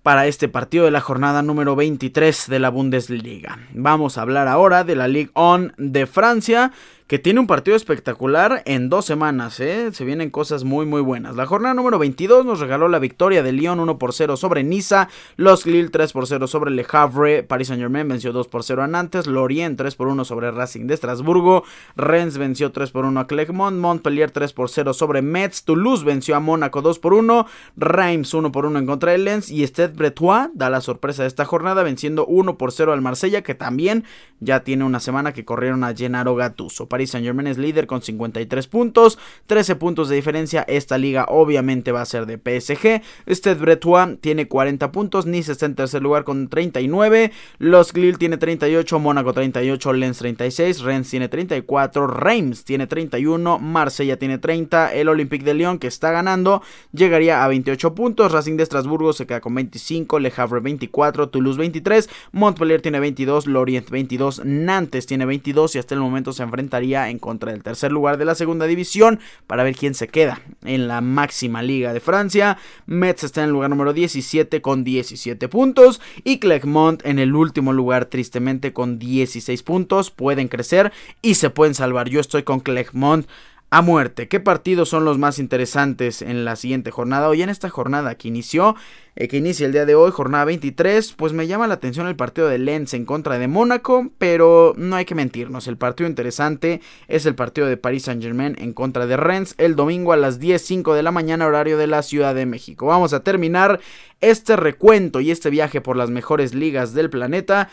para 0.07 0.25
este 0.25 0.47
partido 0.47 0.85
de 0.85 0.91
la 0.91 1.01
jornada 1.01 1.41
número 1.41 1.75
23 1.75 2.47
de 2.47 2.59
la 2.59 2.69
Bundesliga. 2.69 3.59
Vamos 3.73 4.17
a 4.17 4.21
hablar 4.21 4.47
ahora 4.47 4.85
de 4.85 4.95
la 4.95 5.09
Ligue 5.09 5.31
1 5.35 5.73
de 5.75 6.05
Francia 6.05 6.71
que 7.07 7.19
tiene 7.19 7.39
un 7.39 7.47
partido 7.47 7.77
espectacular 7.77 8.63
en 8.65 8.89
dos 8.89 9.05
semanas, 9.05 9.61
¿eh? 9.61 9.93
Se 9.93 10.03
vienen 10.03 10.29
cosas 10.29 10.65
muy 10.65 10.85
muy 10.85 10.99
buenas. 11.01 11.37
La 11.37 11.45
jornada 11.45 11.73
número 11.73 11.97
22 11.99 12.45
nos 12.45 12.59
regaló 12.59 12.89
la 12.89 12.99
victoria 12.99 13.43
de 13.43 13.53
Lyon 13.53 13.79
1 13.79 13.97
por 13.97 14.11
0 14.11 14.35
sobre 14.35 14.65
Niza, 14.65 15.07
Los 15.37 15.65
Lille 15.65 15.89
3 15.89 16.11
por 16.11 16.27
0 16.27 16.47
sobre 16.47 16.69
Le 16.71 16.85
Havre, 16.91 17.43
Paris 17.43 17.69
Saint 17.69 17.81
Germain 17.81 18.09
venció 18.09 18.33
2 18.33 18.49
por 18.49 18.63
0 18.63 18.83
a 18.83 18.87
Nantes, 18.87 19.25
Lorient 19.25 19.77
3 19.77 19.95
por 19.95 20.07
1 20.09 20.25
sobre 20.25 20.51
Racing 20.51 20.87
de 20.87 20.95
Estrasburgo, 20.95 21.63
Rennes 21.95 22.37
venció 22.37 22.73
3 22.73 22.91
por 22.91 23.05
1 23.05 23.21
a 23.21 23.27
Clermont, 23.27 23.77
Montpellier 23.77 24.29
3 24.29 24.51
por 24.51 24.69
0 24.69 24.93
sobre 24.93 25.21
Metz, 25.21 25.63
Toulouse 25.63 26.03
venció 26.03 26.35
a 26.35 26.41
Mónaco 26.41 26.81
2 26.81 26.99
por 26.99 27.13
1, 27.13 27.47
Reims 27.77 28.33
1 28.33 28.51
por 28.51 28.65
1 28.65 28.79
en 28.79 28.85
contra 28.85 29.13
de 29.13 29.19
Lens 29.19 29.49
y 29.49 29.63
Stade 29.63 29.93
Bretois 29.93 30.49
da 30.53 30.69
la 30.69 30.81
sorpresa 30.81 31.21
de 31.21 31.29
esta 31.29 31.45
jornada 31.45 31.83
venciendo 31.83 32.25
1 32.25 32.57
por 32.57 32.73
0 32.73 32.91
al 32.91 33.01
Marsella 33.01 33.43
que 33.43 33.55
también 33.55 34.03
ya 34.41 34.65
tiene 34.65 34.83
una 34.83 34.99
semana 34.99 35.31
que 35.31 35.45
corrieron 35.45 35.85
a 35.85 35.95
Gennaro 35.95 36.35
Gattuso. 36.35 36.89
Paris 36.98 37.12
Saint 37.12 37.23
Germain 37.23 37.45
es 37.45 37.60
líder 37.60 37.85
con 37.85 38.02
53 38.02 38.65
puntos, 38.65 39.19
13 39.45 39.75
puntos 39.75 40.10
de 40.10 40.15
diferencia. 40.15 40.63
Esta 40.67 40.98
liga 40.98 41.27
obviamente 41.29 41.91
va 41.91 42.02
a 42.02 42.06
ser 42.08 42.25
de 42.25 42.37
PSG. 42.37 43.04
Stade 43.27 43.62
Bretois 43.62 44.19
tiene 44.19 44.48
40 44.48 44.91
puntos, 44.91 45.27
Nice 45.27 45.52
está 45.52 45.67
en 45.67 45.75
tercer 45.75 46.02
lugar 46.02 46.23
con 46.23 46.48
39, 46.48 47.31
Los 47.60 47.95
Lille 47.95 48.17
tiene 48.17 48.37
38, 48.37 48.98
Mónaco 48.98 49.31
38, 49.31 49.93
Lens 49.93 50.17
36, 50.17 50.81
Rennes 50.81 51.08
tiene 51.08 51.29
34, 51.29 52.08
Reims 52.08 52.65
tiene 52.65 52.87
31, 52.87 53.60
Marsella 53.60 54.17
tiene 54.17 54.39
30, 54.39 54.95
el 54.95 55.10
Olympique 55.10 55.45
de 55.45 55.54
Lyon 55.54 55.77
que 55.77 55.85
está 55.85 56.10
ganando 56.10 56.63
llegaría 56.93 57.43
a 57.43 57.48
28 57.48 57.93
puntos, 57.93 58.31
Racing 58.31 58.58
de 58.58 58.63
Estrasburgo 58.63 59.13
se 59.13 59.27
queda 59.27 59.39
con 59.39 59.54
25, 59.54 60.17
Le 60.17 60.33
Havre 60.35 60.62
24, 60.62 61.29
Toulouse 61.29 61.60
23, 61.60 62.10
Montpellier 62.31 62.81
tiene 62.81 63.00
22, 63.00 63.45
Lorient 63.45 63.87
22, 63.87 64.41
Nantes 64.45 65.06
tiene 65.06 65.27
22 65.27 65.75
y 65.75 65.77
hasta 65.77 65.93
el 65.93 66.02
momento 66.02 66.33
se 66.33 66.41
enfrentaría 66.41 66.87
en 66.96 67.19
contra 67.19 67.52
del 67.52 67.63
tercer 67.63 67.92
lugar 67.92 68.17
de 68.17 68.25
la 68.25 68.35
segunda 68.35 68.65
división 68.65 69.19
para 69.46 69.63
ver 69.63 69.75
quién 69.75 69.94
se 69.94 70.08
queda 70.08 70.42
en 70.63 70.88
la 70.88 71.02
máxima 71.02 71.62
liga 71.62 71.94
de 71.94 72.00
Francia. 72.00 72.58
Metz 72.85 73.23
está 73.23 73.42
en 73.42 73.48
el 73.48 73.54
lugar 73.54 73.69
número 73.69 73.94
17 73.94 74.62
con 74.62 74.83
17 74.83 75.48
puntos 75.50 76.02
y 76.23 76.40
Clermont 76.40 77.06
en 77.06 77.19
el 77.19 77.35
último 77.35 77.73
lugar 77.73 78.06
tristemente 78.06 78.73
con 78.73 79.00
16 79.00 79.62
puntos. 79.63 80.12
Pueden 80.12 80.48
crecer 80.48 80.92
y 81.21 81.35
se 81.35 81.50
pueden 81.50 81.75
salvar. 81.75 82.10
Yo 82.10 82.19
estoy 82.19 82.44
con 82.44 82.62
Clermont 82.62 83.27
a 83.69 83.81
muerte. 83.81 84.29
¿Qué 84.29 84.39
partidos 84.39 84.89
son 84.89 85.03
los 85.03 85.17
más 85.17 85.39
interesantes 85.39 86.21
en 86.21 86.45
la 86.45 86.55
siguiente 86.55 86.89
jornada? 86.89 87.27
Hoy 87.27 87.41
en 87.41 87.49
esta 87.49 87.69
jornada 87.69 88.15
que 88.15 88.29
inició, 88.29 88.75
eh, 89.17 89.27
que 89.27 89.37
inicia 89.37 89.65
el 89.65 89.73
día 89.73 89.85
de 89.85 89.93
hoy, 89.93 90.11
jornada 90.11 90.45
23, 90.45 91.13
pues 91.13 91.33
me 91.33 91.47
llama 91.47 91.67
la 91.67 91.73
atención 91.73 92.07
el 92.07 92.15
partido 92.15 92.47
de 92.47 92.59
Lens 92.59 92.93
en 92.93 93.03
contra 93.03 93.37
de 93.37 93.49
Mónaco, 93.49 94.09
pero 94.17 94.73
no 94.77 94.95
hay 94.95 95.03
que 95.03 95.15
mentirnos, 95.15 95.67
el 95.67 95.75
partido 95.75 96.09
interesante 96.09 96.79
es 97.09 97.25
el 97.25 97.35
partido 97.35 97.67
de 97.67 97.75
Paris 97.75 98.03
Saint 98.03 98.23
Germain 98.23 98.55
en 98.57 98.71
contra 98.71 99.05
de 99.05 99.17
Rennes 99.17 99.53
el 99.57 99.75
domingo 99.75 100.13
a 100.13 100.17
las 100.17 100.39
10.05 100.39 100.95
de 100.95 101.03
la 101.03 101.11
mañana 101.11 101.45
horario 101.45 101.77
de 101.77 101.87
la 101.87 102.03
Ciudad 102.03 102.33
de 102.35 102.45
México. 102.45 102.85
Vamos 102.85 103.11
a 103.11 103.23
terminar 103.23 103.81
este 104.21 104.55
recuento 104.55 105.19
y 105.19 105.31
este 105.31 105.49
viaje 105.49 105.81
por 105.81 105.97
las 105.97 106.09
mejores 106.09 106.55
ligas 106.55 106.93
del 106.93 107.09
planeta 107.09 107.69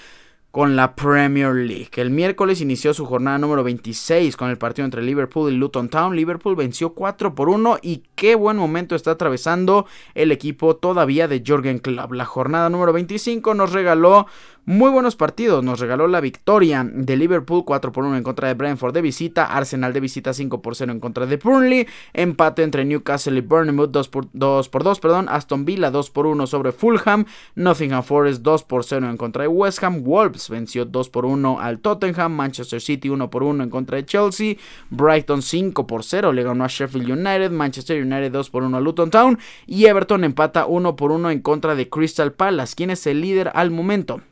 con 0.55 0.77
la 0.77 0.95
Premier 0.95 1.53
League. 1.53 1.91
El 1.97 2.11
miércoles 2.11 2.61
inició 2.61 2.95
su 2.95 3.07
jornada 3.07 3.39
número 3.39 3.65
26 3.65 4.37
con 4.37 4.51
el 4.51 4.57
partido 4.57 4.85
entre 4.85 5.03
Liverpool 5.03 5.53
y 5.53 5.57
Luton 5.57 5.89
Town. 5.89 6.15
Liverpool 6.15 6.55
venció 6.55 6.95
4 6.95 7.35
por 7.35 7.49
1 7.49 7.79
y 7.83 8.05
qué 8.15 8.37
buen 8.37 8.57
momento 8.57 8.95
está 8.95 9.11
atravesando 9.11 9.85
el 10.15 10.31
equipo 10.31 10.77
todavía 10.77 11.27
de 11.27 11.43
Jorgen 11.45 11.81
Klopp. 11.81 12.13
La 12.13 12.25
jornada 12.25 12.71
número 12.71 12.93
25 12.93 13.53
nos 13.55 13.73
regaló 13.73 14.29
muy 14.67 14.91
buenos 14.91 15.15
partidos. 15.15 15.63
Nos 15.63 15.79
regaló 15.79 16.09
la 16.09 16.23
victoria 16.23 16.89
de 16.91 17.17
Liverpool 17.17 17.65
4 17.67 17.93
por 17.93 18.05
1 18.05 18.17
en 18.17 18.23
contra 18.23 18.49
de 18.49 18.55
Brentford 18.55 18.95
de 18.95 19.03
visita. 19.03 19.45
Arsenal 19.45 19.93
de 19.93 20.01
visita 20.01 20.33
5 20.33 20.63
por 20.63 20.75
0 20.75 20.93
en 20.93 21.01
contra 21.01 21.27
de 21.27 21.37
Burnley. 21.37 21.87
Empate 22.15 22.63
entre 22.63 22.87
Newcastle 22.87 23.37
y 23.37 23.43
Bournemouth 23.43 23.91
2 23.91 24.09
por 24.09 24.27
2, 24.33 24.69
por 24.71 24.83
2 24.83 25.01
perdón. 25.01 25.29
Aston 25.29 25.67
Villa 25.67 25.91
2 25.91 26.11
por 26.11 26.27
1 26.27 26.47
sobre 26.47 26.73
Fulham. 26.73 27.27
Nottingham 27.55 28.03
Forest 28.03 28.43
2 28.43 28.65
por 28.65 28.85
0 28.85 29.11
en 29.11 29.17
contra 29.19 29.43
de 29.43 29.49
West 29.49 29.83
Ham. 29.85 30.03
Wolves 30.03 30.49
venció 30.49 30.87
2 30.87 31.11
por 31.11 31.27
1 31.27 31.61
al 31.61 31.81
Tottenham. 31.81 32.33
Manchester 32.33 32.81
City 32.81 33.11
1 33.11 33.29
por 33.29 33.43
1 33.43 33.65
en 33.65 33.71
contra 33.71 33.97
de 33.97 34.07
Chelsea. 34.07 34.57
Brighton 34.89 35.43
5 35.43 35.87
por 35.87 36.05
0 36.05 36.33
le 36.33 36.43
ganó 36.43 36.65
a 36.65 36.69
Sheffield 36.69 37.11
United. 37.11 37.51
Manchester 37.51 38.03
United 38.03 38.33
2 38.33 38.51
por 38.51 38.63
1 38.63 38.77
a 38.77 38.81
Luton 38.81 39.11
Town. 39.11 39.39
Y 39.67 39.85
Everton 39.85 40.25
empata 40.25 40.65
1 40.65 40.97
por 40.97 41.13
1 41.13 41.31
en 41.31 41.41
contra 41.41 41.75
de 41.75 41.91
Crystal 41.91 42.33
Palace. 42.33 42.75
¿Quién 42.75 42.89
es 42.89 43.07
el 43.07 43.21
líder 43.21 43.51
al 43.55 43.71
momento? 43.71 44.23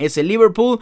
Es 0.00 0.16
el 0.18 0.28
Liverpool 0.28 0.80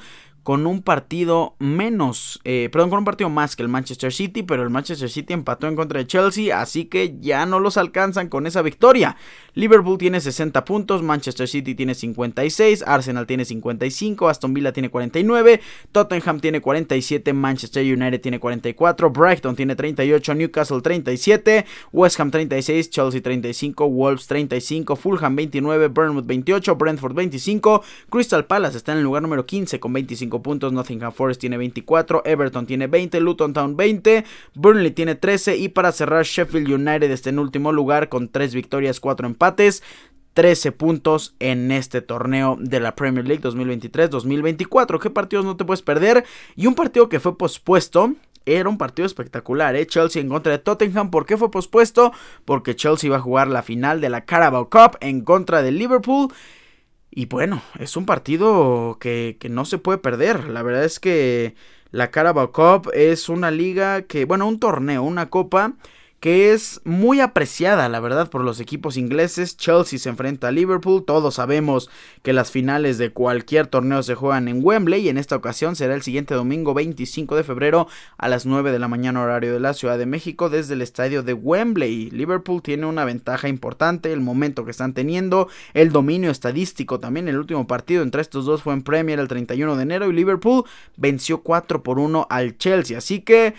con 0.49 0.66
un 0.66 0.80
partido 0.80 1.57
menos, 1.59 2.40
eh, 2.42 2.70
perdón, 2.72 2.88
con 2.88 3.01
un 3.01 3.05
partido 3.05 3.28
más 3.28 3.55
que 3.55 3.62
el 3.62 3.68
Manchester 3.68 4.11
City, 4.11 4.42
pero 4.42 4.62
el 4.62 4.70
Manchester 4.70 5.11
City 5.11 5.34
empató 5.34 5.68
en 5.68 5.76
contra 5.76 5.99
de 5.99 6.07
Chelsea, 6.07 6.59
así 6.59 6.86
que 6.86 7.16
ya 7.20 7.44
no 7.44 7.61
los 7.61 7.76
alcanzan 7.76 8.30
con 8.30 8.46
esa 8.46 8.62
victoria. 8.62 9.18
Liverpool 9.53 9.99
tiene 9.99 10.22
60 10.22 10.64
puntos, 10.64 11.03
Manchester 11.03 11.46
City 11.49 11.74
tiene 11.74 11.94
56, 11.94 12.82
Arsenal 12.86 13.26
tiene 13.26 13.44
55, 13.44 14.26
Aston 14.26 14.55
Villa 14.55 14.72
tiene 14.72 14.88
49, 14.88 15.61
Tottenham 15.92 16.40
tiene 16.40 16.62
47, 16.62 17.30
Manchester 17.34 17.84
United 17.84 18.18
tiene 18.18 18.40
44, 18.40 19.11
Brighton 19.11 19.55
tiene 19.55 19.76
38, 19.76 20.34
Newcastle 20.34 20.80
37, 20.80 21.66
West 21.92 22.18
Ham 22.20 22.30
36, 22.30 22.88
Chelsea 22.88 23.20
35, 23.20 23.86
Wolves 23.86 24.26
35, 24.26 24.96
Fulham 24.96 25.36
29, 25.36 25.88
Bournemouth 25.88 26.24
28, 26.24 26.74
Brentford 26.74 27.12
25, 27.12 27.82
Crystal 28.09 28.46
Palace 28.46 28.78
está 28.78 28.92
en 28.92 28.99
el 28.99 29.05
lugar 29.05 29.20
número 29.20 29.44
15 29.44 29.78
con 29.78 29.92
25 29.92 30.38
puntos, 30.43 30.72
Nottingham 30.72 31.12
Forest 31.12 31.41
tiene 31.41 31.57
24, 31.57 32.22
Everton 32.24 32.66
tiene 32.66 32.86
20, 32.86 33.20
Luton 33.20 33.53
Town 33.53 33.76
20, 33.76 34.24
Burnley 34.55 34.91
tiene 34.91 35.14
13 35.14 35.57
y 35.57 35.68
para 35.68 35.93
cerrar 35.93 36.24
Sheffield 36.24 36.70
United 36.70 37.11
está 37.11 37.30
en 37.30 37.39
último 37.39 37.72
lugar 37.72 38.09
con 38.09 38.28
3 38.28 38.55
victorias, 38.55 39.01
4 39.01 39.26
empates. 39.26 39.82
13 40.34 40.70
puntos 40.70 41.34
en 41.41 41.72
este 41.72 42.01
torneo 42.01 42.57
de 42.61 42.78
la 42.78 42.95
Premier 42.95 43.26
League 43.26 43.43
2023-2024. 43.43 45.01
¿Qué 45.01 45.11
partidos 45.11 45.45
no 45.45 45.57
te 45.57 45.64
puedes 45.64 45.82
perder? 45.82 46.24
Y 46.55 46.68
un 46.68 46.76
partido 46.76 47.09
que 47.09 47.18
fue 47.18 47.36
pospuesto 47.36 48.14
era 48.47 48.68
un 48.68 48.78
partido 48.78 49.05
espectacular, 49.05 49.76
¿eh? 49.76 49.86
Chelsea 49.86 50.22
en 50.22 50.28
contra 50.28 50.53
de 50.53 50.59
Tottenham. 50.59 51.11
¿Por 51.11 51.26
qué 51.26 51.36
fue 51.36 51.51
pospuesto? 51.51 52.12
Porque 52.45 52.76
Chelsea 52.76 53.11
va 53.11 53.16
a 53.16 53.20
jugar 53.20 53.49
la 53.49 53.62
final 53.62 54.01
de 54.01 54.11
la 54.11 54.24
Carabao 54.24 54.70
Cup 54.70 54.97
en 55.01 55.22
contra 55.22 55.62
de 55.62 55.72
Liverpool. 55.72 56.32
Y 57.11 57.26
bueno, 57.26 57.62
es 57.78 57.96
un 57.96 58.06
partido 58.06 58.98
que, 59.00 59.38
no 59.50 59.64
se 59.64 59.78
puede 59.78 59.98
perder. 59.98 60.48
La 60.48 60.62
verdad 60.62 60.84
es 60.84 61.00
que 61.00 61.54
la 61.90 62.11
Carabao 62.11 62.52
Cup 62.52 62.90
es 62.94 63.28
una 63.28 63.50
liga 63.50 64.02
que, 64.02 64.24
bueno, 64.24 64.46
un 64.46 64.61
torneo, 64.61 65.02
una 65.02 65.30
copa 65.30 65.74
que 66.20 66.52
es 66.52 66.80
muy 66.84 67.20
apreciada, 67.20 67.88
la 67.88 68.00
verdad, 68.00 68.28
por 68.28 68.42
los 68.42 68.58
equipos 68.58 68.96
ingleses. 68.96 69.56
Chelsea 69.56 70.00
se 70.00 70.08
enfrenta 70.08 70.48
a 70.48 70.52
Liverpool. 70.52 71.04
Todos 71.04 71.36
sabemos 71.36 71.88
que 72.22 72.32
las 72.32 72.50
finales 72.50 72.98
de 72.98 73.10
cualquier 73.10 73.68
torneo 73.68 74.02
se 74.02 74.16
juegan 74.16 74.48
en 74.48 74.60
Wembley 74.64 75.02
y 75.02 75.08
en 75.10 75.18
esta 75.18 75.36
ocasión 75.36 75.76
será 75.76 75.94
el 75.94 76.02
siguiente 76.02 76.34
domingo 76.34 76.74
25 76.74 77.36
de 77.36 77.44
febrero 77.44 77.86
a 78.16 78.28
las 78.28 78.46
9 78.46 78.72
de 78.72 78.80
la 78.80 78.88
mañana 78.88 79.22
horario 79.22 79.52
de 79.52 79.60
la 79.60 79.74
Ciudad 79.74 79.96
de 79.96 80.06
México 80.06 80.50
desde 80.50 80.74
el 80.74 80.82
estadio 80.82 81.22
de 81.22 81.34
Wembley. 81.34 82.10
Liverpool 82.10 82.62
tiene 82.62 82.86
una 82.86 83.04
ventaja 83.04 83.48
importante, 83.48 84.12
el 84.12 84.20
momento 84.20 84.64
que 84.64 84.72
están 84.72 84.94
teniendo, 84.94 85.48
el 85.72 85.92
dominio 85.92 86.32
estadístico 86.32 86.98
también. 86.98 87.28
El 87.28 87.38
último 87.38 87.68
partido 87.68 88.02
entre 88.02 88.22
estos 88.22 88.44
dos 88.44 88.64
fue 88.64 88.74
en 88.74 88.82
Premier 88.82 89.20
el 89.20 89.28
31 89.28 89.76
de 89.76 89.82
enero 89.84 90.10
y 90.10 90.12
Liverpool 90.12 90.64
venció 90.96 91.42
4 91.42 91.84
por 91.84 92.00
1 92.00 92.26
al 92.28 92.58
Chelsea. 92.58 92.98
Así 92.98 93.20
que... 93.20 93.54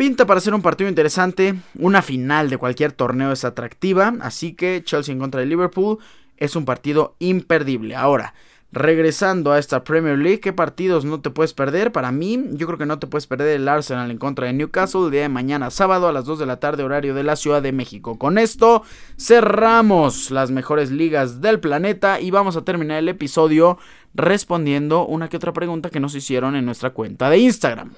Pinta 0.00 0.24
para 0.24 0.40
ser 0.40 0.54
un 0.54 0.62
partido 0.62 0.88
interesante, 0.88 1.56
una 1.78 2.00
final 2.00 2.48
de 2.48 2.56
cualquier 2.56 2.90
torneo 2.90 3.32
es 3.32 3.44
atractiva, 3.44 4.14
así 4.22 4.54
que 4.54 4.82
Chelsea 4.82 5.12
en 5.12 5.18
contra 5.18 5.40
de 5.40 5.46
Liverpool 5.46 5.98
es 6.38 6.56
un 6.56 6.64
partido 6.64 7.16
imperdible. 7.18 7.96
Ahora, 7.96 8.32
regresando 8.72 9.52
a 9.52 9.58
esta 9.58 9.84
Premier 9.84 10.16
League, 10.16 10.40
¿qué 10.40 10.54
partidos 10.54 11.04
no 11.04 11.20
te 11.20 11.28
puedes 11.28 11.52
perder? 11.52 11.92
Para 11.92 12.12
mí, 12.12 12.42
yo 12.52 12.66
creo 12.66 12.78
que 12.78 12.86
no 12.86 12.98
te 12.98 13.08
puedes 13.08 13.26
perder 13.26 13.48
el 13.48 13.68
Arsenal 13.68 14.10
en 14.10 14.16
contra 14.16 14.46
de 14.46 14.54
Newcastle 14.54 15.04
el 15.04 15.10
día 15.10 15.20
de 15.20 15.28
mañana, 15.28 15.70
sábado 15.70 16.08
a 16.08 16.12
las 16.12 16.24
2 16.24 16.38
de 16.38 16.46
la 16.46 16.60
tarde, 16.60 16.82
horario 16.82 17.12
de 17.12 17.22
la 17.22 17.36
Ciudad 17.36 17.60
de 17.60 17.72
México. 17.72 18.18
Con 18.18 18.38
esto 18.38 18.82
cerramos 19.18 20.30
las 20.30 20.50
mejores 20.50 20.90
ligas 20.90 21.42
del 21.42 21.60
planeta 21.60 22.22
y 22.22 22.30
vamos 22.30 22.56
a 22.56 22.64
terminar 22.64 23.00
el 23.00 23.10
episodio 23.10 23.76
respondiendo 24.14 25.06
una 25.06 25.28
que 25.28 25.36
otra 25.36 25.52
pregunta 25.52 25.90
que 25.90 26.00
nos 26.00 26.14
hicieron 26.14 26.56
en 26.56 26.64
nuestra 26.64 26.88
cuenta 26.88 27.28
de 27.28 27.36
Instagram. 27.36 27.92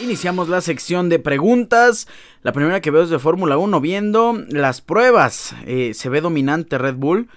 Iniciamos 0.00 0.48
la 0.48 0.60
sección 0.60 1.08
de 1.08 1.20
preguntas. 1.20 2.08
La 2.42 2.52
primera 2.52 2.80
que 2.80 2.90
veo 2.90 3.04
es 3.04 3.10
de 3.10 3.20
Fórmula 3.20 3.58
1, 3.58 3.80
viendo 3.80 4.42
las 4.48 4.80
pruebas. 4.80 5.54
Eh, 5.66 5.94
¿Se 5.94 6.08
ve 6.08 6.20
dominante 6.20 6.78
Red 6.78 6.96
Bull? 6.96 7.28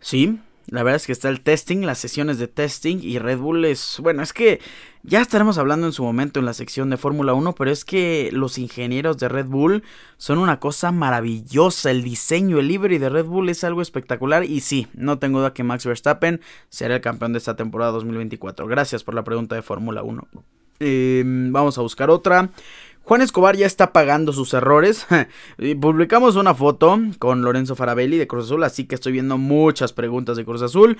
Sí, 0.00 0.40
la 0.66 0.82
verdad 0.82 0.96
es 0.96 1.06
que 1.06 1.12
está 1.12 1.28
el 1.28 1.42
testing, 1.42 1.82
las 1.82 1.98
sesiones 1.98 2.38
de 2.38 2.48
testing 2.48 2.98
y 3.02 3.18
Red 3.18 3.38
Bull 3.38 3.64
es, 3.64 3.98
bueno, 4.00 4.22
es 4.22 4.32
que 4.32 4.60
ya 5.04 5.20
estaremos 5.20 5.58
hablando 5.58 5.86
en 5.86 5.92
su 5.92 6.02
momento 6.02 6.40
en 6.40 6.46
la 6.46 6.54
sección 6.54 6.90
de 6.90 6.96
Fórmula 6.96 7.34
1, 7.34 7.54
pero 7.54 7.70
es 7.70 7.84
que 7.84 8.30
los 8.32 8.58
ingenieros 8.58 9.18
de 9.18 9.28
Red 9.28 9.46
Bull 9.46 9.84
son 10.16 10.38
una 10.38 10.58
cosa 10.58 10.90
maravillosa, 10.90 11.90
el 11.90 12.02
diseño, 12.02 12.58
el 12.58 12.68
livery 12.68 12.98
de 12.98 13.10
Red 13.10 13.26
Bull 13.26 13.48
es 13.48 13.62
algo 13.64 13.82
espectacular 13.82 14.44
y 14.44 14.60
sí, 14.60 14.88
no 14.94 15.18
tengo 15.18 15.38
duda 15.38 15.54
que 15.54 15.62
Max 15.62 15.86
Verstappen 15.86 16.40
será 16.68 16.96
el 16.96 17.00
campeón 17.00 17.32
de 17.32 17.38
esta 17.38 17.54
temporada 17.54 17.92
2024. 17.92 18.66
Gracias 18.66 19.04
por 19.04 19.14
la 19.14 19.24
pregunta 19.24 19.54
de 19.54 19.62
Fórmula 19.62 20.02
1. 20.02 20.26
Em, 20.80 21.52
vamos 21.52 21.78
a 21.78 21.82
buscar 21.82 22.10
otra. 22.10 22.50
Juan 23.04 23.20
Escobar 23.20 23.56
ya 23.56 23.66
está 23.66 23.92
pagando 23.92 24.32
sus 24.32 24.54
errores. 24.54 25.06
Publicamos 25.80 26.36
una 26.36 26.54
foto 26.54 26.98
con 27.18 27.42
Lorenzo 27.42 27.74
Farabelli 27.74 28.16
de 28.16 28.28
Cruz 28.28 28.46
Azul, 28.46 28.62
así 28.64 28.84
que 28.84 28.94
estoy 28.94 29.12
viendo 29.12 29.38
muchas 29.38 29.92
preguntas 29.92 30.36
de 30.36 30.44
Cruz 30.44 30.62
Azul. 30.62 30.98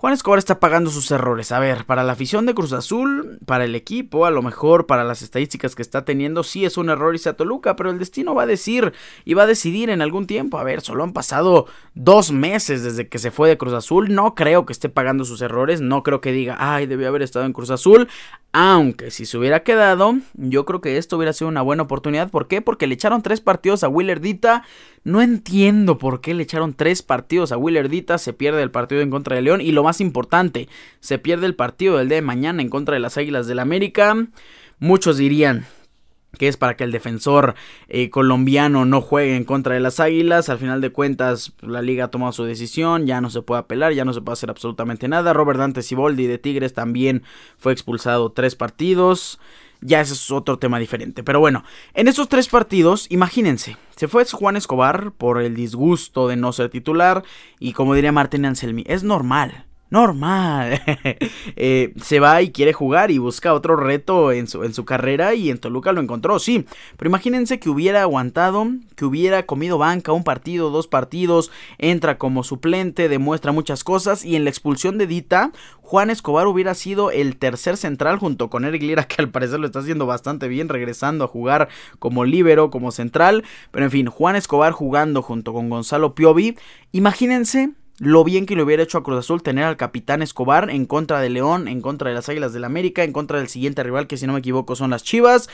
Juan 0.00 0.14
Escobar 0.14 0.38
está 0.38 0.60
pagando 0.60 0.88
sus 0.88 1.10
errores. 1.10 1.52
A 1.52 1.60
ver, 1.60 1.84
para 1.84 2.02
la 2.02 2.12
afición 2.12 2.46
de 2.46 2.54
Cruz 2.54 2.72
Azul, 2.72 3.38
para 3.44 3.66
el 3.66 3.74
equipo, 3.74 4.24
a 4.24 4.30
lo 4.30 4.40
mejor 4.40 4.86
para 4.86 5.04
las 5.04 5.20
estadísticas 5.20 5.74
que 5.74 5.82
está 5.82 6.06
teniendo, 6.06 6.42
sí 6.42 6.64
es 6.64 6.78
un 6.78 6.88
error 6.88 7.12
irse 7.12 7.28
a 7.28 7.34
Toluca, 7.34 7.76
pero 7.76 7.90
el 7.90 7.98
destino 7.98 8.34
va 8.34 8.44
a 8.44 8.46
decir 8.46 8.94
y 9.26 9.34
va 9.34 9.42
a 9.42 9.46
decidir 9.46 9.90
en 9.90 10.00
algún 10.00 10.26
tiempo. 10.26 10.58
A 10.58 10.64
ver, 10.64 10.80
solo 10.80 11.04
han 11.04 11.12
pasado 11.12 11.66
dos 11.92 12.32
meses 12.32 12.82
desde 12.82 13.08
que 13.08 13.18
se 13.18 13.30
fue 13.30 13.50
de 13.50 13.58
Cruz 13.58 13.74
Azul. 13.74 14.14
No 14.14 14.34
creo 14.34 14.64
que 14.64 14.72
esté 14.72 14.88
pagando 14.88 15.26
sus 15.26 15.42
errores. 15.42 15.82
No 15.82 16.02
creo 16.02 16.22
que 16.22 16.32
diga, 16.32 16.56
ay, 16.58 16.86
debió 16.86 17.06
haber 17.06 17.20
estado 17.20 17.44
en 17.44 17.52
Cruz 17.52 17.68
Azul. 17.68 18.08
Aunque 18.52 19.12
si 19.12 19.26
se 19.26 19.38
hubiera 19.38 19.62
quedado, 19.62 20.18
yo 20.34 20.64
creo 20.64 20.80
que 20.80 20.96
esto 20.96 21.16
hubiera 21.16 21.32
sido 21.32 21.48
una 21.48 21.62
buena 21.62 21.84
oportunidad. 21.84 22.30
¿Por 22.30 22.48
qué? 22.48 22.60
Porque 22.60 22.88
le 22.88 22.94
echaron 22.94 23.22
tres 23.22 23.40
partidos 23.40 23.84
a 23.84 23.88
Willerdita. 23.88 24.64
No 25.04 25.22
entiendo 25.22 25.98
por 25.98 26.20
qué 26.20 26.34
le 26.34 26.42
echaron 26.42 26.74
tres 26.74 27.02
partidos 27.02 27.52
a 27.52 27.56
Willerdita. 27.56 28.18
Se 28.18 28.32
pierde 28.32 28.62
el 28.62 28.72
partido 28.72 29.02
en 29.02 29.10
contra 29.10 29.36
de 29.36 29.42
León. 29.42 29.60
Y 29.60 29.70
lo 29.70 29.84
más 29.84 30.00
importante, 30.00 30.68
se 30.98 31.18
pierde 31.18 31.46
el 31.46 31.54
partido 31.54 31.96
del 31.96 32.08
día 32.08 32.16
de 32.16 32.22
mañana 32.22 32.60
en 32.60 32.70
contra 32.70 32.94
de 32.94 33.00
las 33.00 33.16
Águilas 33.16 33.46
del 33.46 33.60
América. 33.60 34.16
Muchos 34.80 35.16
dirían, 35.16 35.66
que 36.38 36.48
es 36.48 36.56
para 36.56 36.76
que 36.76 36.84
el 36.84 36.92
defensor 36.92 37.54
eh, 37.88 38.10
colombiano 38.10 38.84
no 38.84 39.00
juegue 39.00 39.36
en 39.36 39.44
contra 39.44 39.74
de 39.74 39.80
las 39.80 40.00
Águilas. 40.00 40.48
Al 40.48 40.58
final 40.58 40.80
de 40.80 40.90
cuentas, 40.90 41.52
la 41.60 41.82
liga 41.82 42.06
ha 42.06 42.10
tomado 42.10 42.32
su 42.32 42.44
decisión, 42.44 43.06
ya 43.06 43.20
no 43.20 43.30
se 43.30 43.42
puede 43.42 43.60
apelar, 43.60 43.92
ya 43.92 44.04
no 44.04 44.12
se 44.12 44.20
puede 44.20 44.34
hacer 44.34 44.50
absolutamente 44.50 45.08
nada. 45.08 45.32
Robert 45.32 45.58
Dante 45.58 45.82
Siboldi 45.82 46.26
de 46.26 46.38
Tigres 46.38 46.74
también 46.74 47.22
fue 47.58 47.72
expulsado 47.72 48.32
tres 48.32 48.56
partidos. 48.56 49.40
Ya 49.82 50.02
ese 50.02 50.12
es 50.12 50.30
otro 50.30 50.58
tema 50.58 50.78
diferente. 50.78 51.22
Pero 51.22 51.40
bueno, 51.40 51.64
en 51.94 52.06
esos 52.06 52.28
tres 52.28 52.48
partidos, 52.48 53.06
imagínense, 53.08 53.78
se 53.96 54.08
fue 54.08 54.26
Juan 54.26 54.56
Escobar 54.56 55.12
por 55.12 55.40
el 55.40 55.54
disgusto 55.54 56.28
de 56.28 56.36
no 56.36 56.52
ser 56.52 56.68
titular. 56.68 57.22
Y 57.58 57.72
como 57.72 57.94
diría 57.94 58.12
Martín 58.12 58.44
Anselmi, 58.44 58.84
es 58.86 59.04
normal 59.04 59.69
normal. 59.90 60.80
Eh, 61.56 61.92
se 62.00 62.20
va 62.20 62.40
y 62.42 62.52
quiere 62.52 62.72
jugar 62.72 63.10
y 63.10 63.18
busca 63.18 63.52
otro 63.52 63.76
reto 63.76 64.32
en 64.32 64.46
su, 64.46 64.64
en 64.64 64.72
su 64.72 64.84
carrera 64.84 65.34
y 65.34 65.50
en 65.50 65.58
Toluca 65.58 65.92
lo 65.92 66.00
encontró, 66.00 66.38
sí. 66.38 66.64
Pero 66.96 67.08
imagínense 67.08 67.58
que 67.58 67.68
hubiera 67.68 68.02
aguantado, 68.02 68.66
que 68.96 69.04
hubiera 69.04 69.44
comido 69.44 69.76
banca 69.76 70.12
un 70.12 70.24
partido, 70.24 70.70
dos 70.70 70.86
partidos, 70.86 71.50
entra 71.78 72.18
como 72.18 72.44
suplente, 72.44 73.08
demuestra 73.08 73.52
muchas 73.52 73.84
cosas 73.84 74.24
y 74.24 74.36
en 74.36 74.44
la 74.44 74.50
expulsión 74.50 74.96
de 74.96 75.06
Dita, 75.06 75.52
Juan 75.90 76.08
Escobar 76.08 76.46
hubiera 76.46 76.74
sido 76.74 77.10
el 77.10 77.36
tercer 77.36 77.76
central 77.76 78.18
junto 78.18 78.48
con 78.48 78.64
Eric 78.64 78.82
Lira, 78.82 79.04
que 79.08 79.20
al 79.20 79.30
parecer 79.30 79.58
lo 79.58 79.66
está 79.66 79.80
haciendo 79.80 80.06
bastante 80.06 80.46
bien, 80.46 80.68
regresando 80.68 81.24
a 81.24 81.28
jugar 81.28 81.68
como 81.98 82.24
líbero, 82.24 82.70
como 82.70 82.92
central. 82.92 83.42
Pero 83.72 83.86
en 83.86 83.90
fin, 83.90 84.06
Juan 84.06 84.36
Escobar 84.36 84.72
jugando 84.72 85.20
junto 85.20 85.52
con 85.52 85.68
Gonzalo 85.68 86.14
Piovi. 86.14 86.56
Imagínense 86.92 87.70
lo 88.00 88.24
bien 88.24 88.46
que 88.46 88.56
le 88.56 88.62
hubiera 88.62 88.82
hecho 88.82 88.96
a 88.96 89.02
Cruz 89.02 89.18
Azul 89.18 89.42
tener 89.42 89.64
al 89.64 89.76
capitán 89.76 90.22
Escobar 90.22 90.70
en 90.70 90.86
contra 90.86 91.20
de 91.20 91.28
León, 91.28 91.68
en 91.68 91.82
contra 91.82 92.08
de 92.08 92.14
las 92.14 92.30
Águilas 92.30 92.54
del 92.54 92.64
América, 92.64 93.04
en 93.04 93.12
contra 93.12 93.38
del 93.38 93.48
siguiente 93.48 93.82
rival 93.82 94.06
que 94.06 94.16
si 94.16 94.26
no 94.26 94.32
me 94.32 94.38
equivoco 94.38 94.74
son 94.74 94.90
las 94.90 95.04
Chivas. 95.04 95.50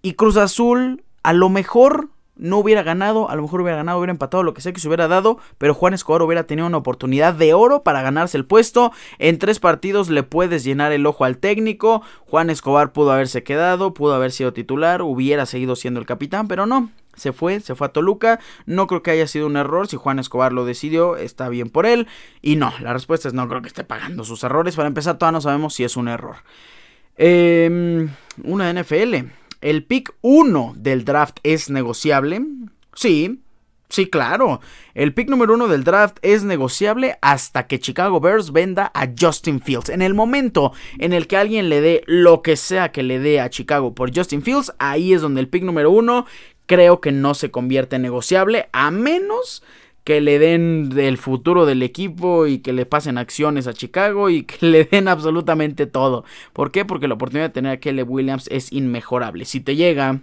Y 0.00 0.14
Cruz 0.14 0.38
Azul 0.38 1.04
a 1.22 1.34
lo 1.34 1.50
mejor 1.50 2.08
no 2.34 2.56
hubiera 2.58 2.82
ganado, 2.82 3.28
a 3.28 3.36
lo 3.36 3.42
mejor 3.42 3.60
hubiera 3.60 3.76
ganado, 3.76 3.98
hubiera 3.98 4.10
empatado, 4.10 4.42
lo 4.42 4.54
que 4.54 4.62
sea 4.62 4.72
que 4.72 4.80
se 4.80 4.88
hubiera 4.88 5.06
dado, 5.06 5.36
pero 5.58 5.74
Juan 5.74 5.92
Escobar 5.92 6.22
hubiera 6.22 6.46
tenido 6.46 6.66
una 6.66 6.78
oportunidad 6.78 7.34
de 7.34 7.52
oro 7.52 7.82
para 7.82 8.00
ganarse 8.00 8.38
el 8.38 8.46
puesto. 8.46 8.90
En 9.18 9.38
tres 9.38 9.60
partidos 9.60 10.08
le 10.08 10.22
puedes 10.22 10.64
llenar 10.64 10.92
el 10.92 11.04
ojo 11.04 11.26
al 11.26 11.36
técnico. 11.36 12.02
Juan 12.26 12.48
Escobar 12.48 12.92
pudo 12.94 13.12
haberse 13.12 13.42
quedado, 13.42 13.92
pudo 13.92 14.14
haber 14.14 14.32
sido 14.32 14.54
titular, 14.54 15.02
hubiera 15.02 15.44
seguido 15.44 15.76
siendo 15.76 16.00
el 16.00 16.06
capitán, 16.06 16.48
pero 16.48 16.64
no, 16.64 16.90
se 17.14 17.32
fue, 17.32 17.60
se 17.60 17.74
fue 17.74 17.86
a 17.86 17.92
Toluca. 17.92 18.40
No 18.66 18.86
creo 18.86 19.02
que 19.02 19.10
haya 19.10 19.26
sido 19.26 19.46
un 19.46 19.56
error. 19.56 19.88
Si 19.88 19.96
Juan 19.96 20.18
Escobar 20.18 20.52
lo 20.52 20.64
decidió, 20.64 21.16
está 21.16 21.48
bien 21.48 21.70
por 21.70 21.86
él. 21.86 22.06
Y 22.40 22.56
no, 22.56 22.72
la 22.80 22.92
respuesta 22.92 23.28
es 23.28 23.34
no 23.34 23.48
creo 23.48 23.62
que 23.62 23.68
esté 23.68 23.84
pagando 23.84 24.24
sus 24.24 24.42
errores. 24.44 24.76
Para 24.76 24.88
empezar, 24.88 25.18
todavía 25.18 25.38
no 25.38 25.40
sabemos 25.40 25.74
si 25.74 25.84
es 25.84 25.96
un 25.96 26.08
error. 26.08 26.36
Eh, 27.16 28.08
una 28.44 28.72
NFL. 28.72 29.14
¿El 29.60 29.84
pick 29.84 30.12
1 30.22 30.74
del 30.76 31.04
draft 31.04 31.38
es 31.44 31.70
negociable? 31.70 32.42
Sí, 32.94 33.42
sí, 33.88 34.06
claro. 34.06 34.60
El 34.94 35.14
pick 35.14 35.30
número 35.30 35.54
1 35.54 35.68
del 35.68 35.84
draft 35.84 36.18
es 36.22 36.42
negociable 36.42 37.16
hasta 37.22 37.68
que 37.68 37.78
Chicago 37.78 38.18
Bears 38.18 38.50
venda 38.50 38.90
a 38.92 39.08
Justin 39.18 39.60
Fields. 39.60 39.88
En 39.88 40.02
el 40.02 40.14
momento 40.14 40.72
en 40.98 41.12
el 41.12 41.28
que 41.28 41.36
alguien 41.36 41.68
le 41.68 41.80
dé 41.80 42.02
lo 42.06 42.42
que 42.42 42.56
sea 42.56 42.90
que 42.90 43.04
le 43.04 43.20
dé 43.20 43.40
a 43.40 43.50
Chicago 43.50 43.94
por 43.94 44.12
Justin 44.12 44.42
Fields, 44.42 44.72
ahí 44.80 45.12
es 45.12 45.22
donde 45.22 45.40
el 45.40 45.48
pick 45.48 45.62
número 45.62 45.92
1 45.92 46.26
creo 46.66 47.00
que 47.00 47.12
no 47.12 47.34
se 47.34 47.50
convierte 47.50 47.96
en 47.96 48.02
negociable 48.02 48.68
a 48.72 48.90
menos 48.90 49.62
que 50.04 50.20
le 50.20 50.38
den 50.38 50.90
el 50.96 51.16
futuro 51.16 51.64
del 51.64 51.82
equipo 51.82 52.46
y 52.46 52.58
que 52.58 52.72
le 52.72 52.86
pasen 52.86 53.18
acciones 53.18 53.66
a 53.66 53.72
Chicago 53.72 54.30
y 54.30 54.44
que 54.44 54.66
le 54.66 54.84
den 54.84 55.08
absolutamente 55.08 55.86
todo. 55.86 56.24
¿Por 56.52 56.70
qué? 56.70 56.84
Porque 56.84 57.08
la 57.08 57.14
oportunidad 57.14 57.48
de 57.48 57.54
tener 57.54 57.72
a 57.72 57.80
Kelly 57.80 58.02
Williams 58.02 58.48
es 58.50 58.72
inmejorable. 58.72 59.44
Si 59.44 59.60
te 59.60 59.76
llega 59.76 60.20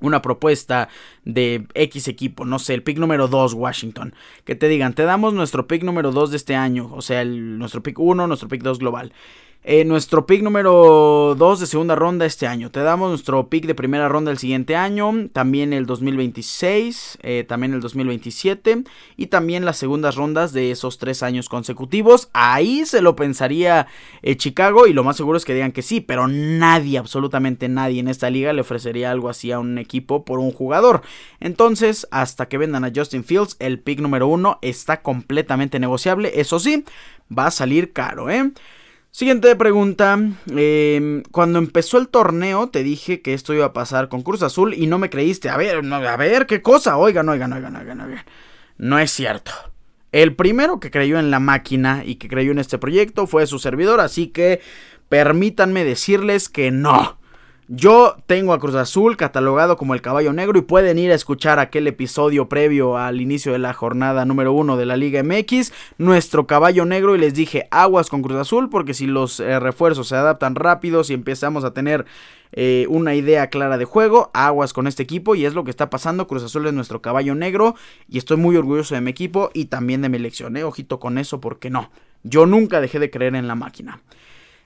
una 0.00 0.20
propuesta 0.20 0.88
de 1.24 1.66
X 1.74 2.08
equipo, 2.08 2.44
no 2.44 2.58
sé, 2.58 2.74
el 2.74 2.82
pick 2.82 2.98
número 2.98 3.28
2 3.28 3.54
Washington, 3.54 4.14
que 4.44 4.56
te 4.56 4.68
digan, 4.68 4.94
te 4.94 5.04
damos 5.04 5.32
nuestro 5.32 5.66
pick 5.66 5.82
número 5.82 6.10
2 6.10 6.32
de 6.32 6.36
este 6.36 6.56
año, 6.56 6.90
o 6.92 7.00
sea, 7.00 7.22
el, 7.22 7.58
nuestro 7.58 7.82
pick 7.82 7.98
1, 7.98 8.26
nuestro 8.26 8.48
pick 8.48 8.62
2 8.62 8.80
global. 8.80 9.12
Eh, 9.66 9.86
nuestro 9.86 10.26
pick 10.26 10.42
número 10.42 11.34
2 11.38 11.60
de 11.60 11.66
segunda 11.66 11.94
ronda 11.94 12.26
este 12.26 12.46
año. 12.46 12.70
Te 12.70 12.80
damos 12.80 13.08
nuestro 13.08 13.48
pick 13.48 13.64
de 13.64 13.74
primera 13.74 14.10
ronda 14.10 14.30
el 14.30 14.36
siguiente 14.36 14.76
año. 14.76 15.30
También 15.32 15.72
el 15.72 15.86
2026. 15.86 17.16
Eh, 17.22 17.46
también 17.48 17.72
el 17.72 17.80
2027. 17.80 18.84
Y 19.16 19.28
también 19.28 19.64
las 19.64 19.78
segundas 19.78 20.16
rondas 20.16 20.52
de 20.52 20.70
esos 20.70 20.98
tres 20.98 21.22
años 21.22 21.48
consecutivos. 21.48 22.28
Ahí 22.34 22.84
se 22.84 23.00
lo 23.00 23.16
pensaría 23.16 23.86
eh, 24.20 24.36
Chicago. 24.36 24.86
Y 24.86 24.92
lo 24.92 25.02
más 25.02 25.16
seguro 25.16 25.38
es 25.38 25.46
que 25.46 25.54
digan 25.54 25.72
que 25.72 25.80
sí. 25.80 26.02
Pero 26.02 26.28
nadie, 26.28 26.98
absolutamente 26.98 27.70
nadie 27.70 28.00
en 28.00 28.08
esta 28.08 28.28
liga 28.28 28.52
le 28.52 28.60
ofrecería 28.60 29.10
algo 29.10 29.30
así 29.30 29.50
a 29.50 29.60
un 29.60 29.78
equipo 29.78 30.26
por 30.26 30.40
un 30.40 30.52
jugador. 30.52 31.00
Entonces, 31.40 32.06
hasta 32.10 32.48
que 32.48 32.58
vendan 32.58 32.84
a 32.84 32.92
Justin 32.94 33.24
Fields, 33.24 33.56
el 33.60 33.78
pick 33.78 34.00
número 34.00 34.26
1 34.26 34.58
está 34.60 35.00
completamente 35.00 35.80
negociable. 35.80 36.32
Eso 36.38 36.60
sí, 36.60 36.84
va 37.36 37.46
a 37.46 37.50
salir 37.50 37.94
caro, 37.94 38.28
¿eh? 38.28 38.52
Siguiente 39.14 39.54
pregunta. 39.54 40.18
Em, 40.56 41.22
cuando 41.30 41.60
empezó 41.60 41.98
el 41.98 42.08
torneo 42.08 42.68
te 42.70 42.82
dije 42.82 43.22
que 43.22 43.32
esto 43.32 43.54
iba 43.54 43.66
a 43.66 43.72
pasar 43.72 44.08
con 44.08 44.22
Cruz 44.22 44.42
Azul 44.42 44.74
y 44.74 44.88
no 44.88 44.98
me 44.98 45.08
creíste. 45.08 45.50
A 45.50 45.56
ver, 45.56 45.84
a 45.84 46.16
ver, 46.16 46.46
¿qué 46.46 46.62
cosa? 46.62 46.96
Oigan, 46.96 47.28
oigan, 47.28 47.52
oigan, 47.52 47.76
oigan, 47.76 48.00
oigan. 48.00 48.24
No 48.76 48.98
es 48.98 49.12
cierto. 49.12 49.52
El 50.10 50.34
primero 50.34 50.80
que 50.80 50.90
creyó 50.90 51.20
en 51.20 51.30
la 51.30 51.38
máquina 51.38 52.02
y 52.04 52.16
que 52.16 52.26
creyó 52.26 52.50
en 52.50 52.58
este 52.58 52.76
proyecto 52.76 53.28
fue 53.28 53.46
su 53.46 53.60
servidor, 53.60 54.00
así 54.00 54.26
que 54.26 54.60
permítanme 55.08 55.84
decirles 55.84 56.48
que 56.48 56.72
no. 56.72 57.16
Yo 57.68 58.16
tengo 58.26 58.52
a 58.52 58.60
Cruz 58.60 58.74
Azul 58.74 59.16
catalogado 59.16 59.78
como 59.78 59.94
el 59.94 60.02
caballo 60.02 60.34
negro 60.34 60.58
y 60.58 60.62
pueden 60.62 60.98
ir 60.98 61.10
a 61.10 61.14
escuchar 61.14 61.58
aquel 61.58 61.86
episodio 61.86 62.46
previo 62.46 62.98
al 62.98 63.22
inicio 63.22 63.52
de 63.52 63.58
la 63.58 63.72
jornada 63.72 64.26
número 64.26 64.52
uno 64.52 64.76
de 64.76 64.84
la 64.84 64.98
Liga 64.98 65.22
MX, 65.22 65.72
nuestro 65.96 66.46
caballo 66.46 66.84
negro 66.84 67.14
y 67.14 67.18
les 67.18 67.32
dije 67.32 67.66
aguas 67.70 68.10
con 68.10 68.20
Cruz 68.20 68.36
Azul 68.36 68.68
porque 68.68 68.92
si 68.92 69.06
los 69.06 69.40
eh, 69.40 69.58
refuerzos 69.60 70.08
se 70.08 70.16
adaptan 70.16 70.56
rápido, 70.56 71.04
si 71.04 71.14
empezamos 71.14 71.64
a 71.64 71.72
tener 71.72 72.04
eh, 72.52 72.84
una 72.90 73.14
idea 73.14 73.48
clara 73.48 73.78
de 73.78 73.86
juego, 73.86 74.30
aguas 74.34 74.74
con 74.74 74.86
este 74.86 75.02
equipo 75.02 75.34
y 75.34 75.46
es 75.46 75.54
lo 75.54 75.64
que 75.64 75.70
está 75.70 75.88
pasando, 75.88 76.26
Cruz 76.26 76.42
Azul 76.42 76.66
es 76.66 76.74
nuestro 76.74 77.00
caballo 77.00 77.34
negro 77.34 77.76
y 78.10 78.18
estoy 78.18 78.36
muy 78.36 78.58
orgulloso 78.58 78.94
de 78.94 79.00
mi 79.00 79.10
equipo 79.10 79.50
y 79.54 79.66
también 79.66 80.02
de 80.02 80.10
mi 80.10 80.18
elección, 80.18 80.58
eh. 80.58 80.64
ojito 80.64 81.00
con 81.00 81.16
eso 81.16 81.40
porque 81.40 81.70
no, 81.70 81.90
yo 82.24 82.44
nunca 82.44 82.82
dejé 82.82 82.98
de 82.98 83.10
creer 83.10 83.34
en 83.34 83.48
la 83.48 83.54
máquina. 83.54 84.02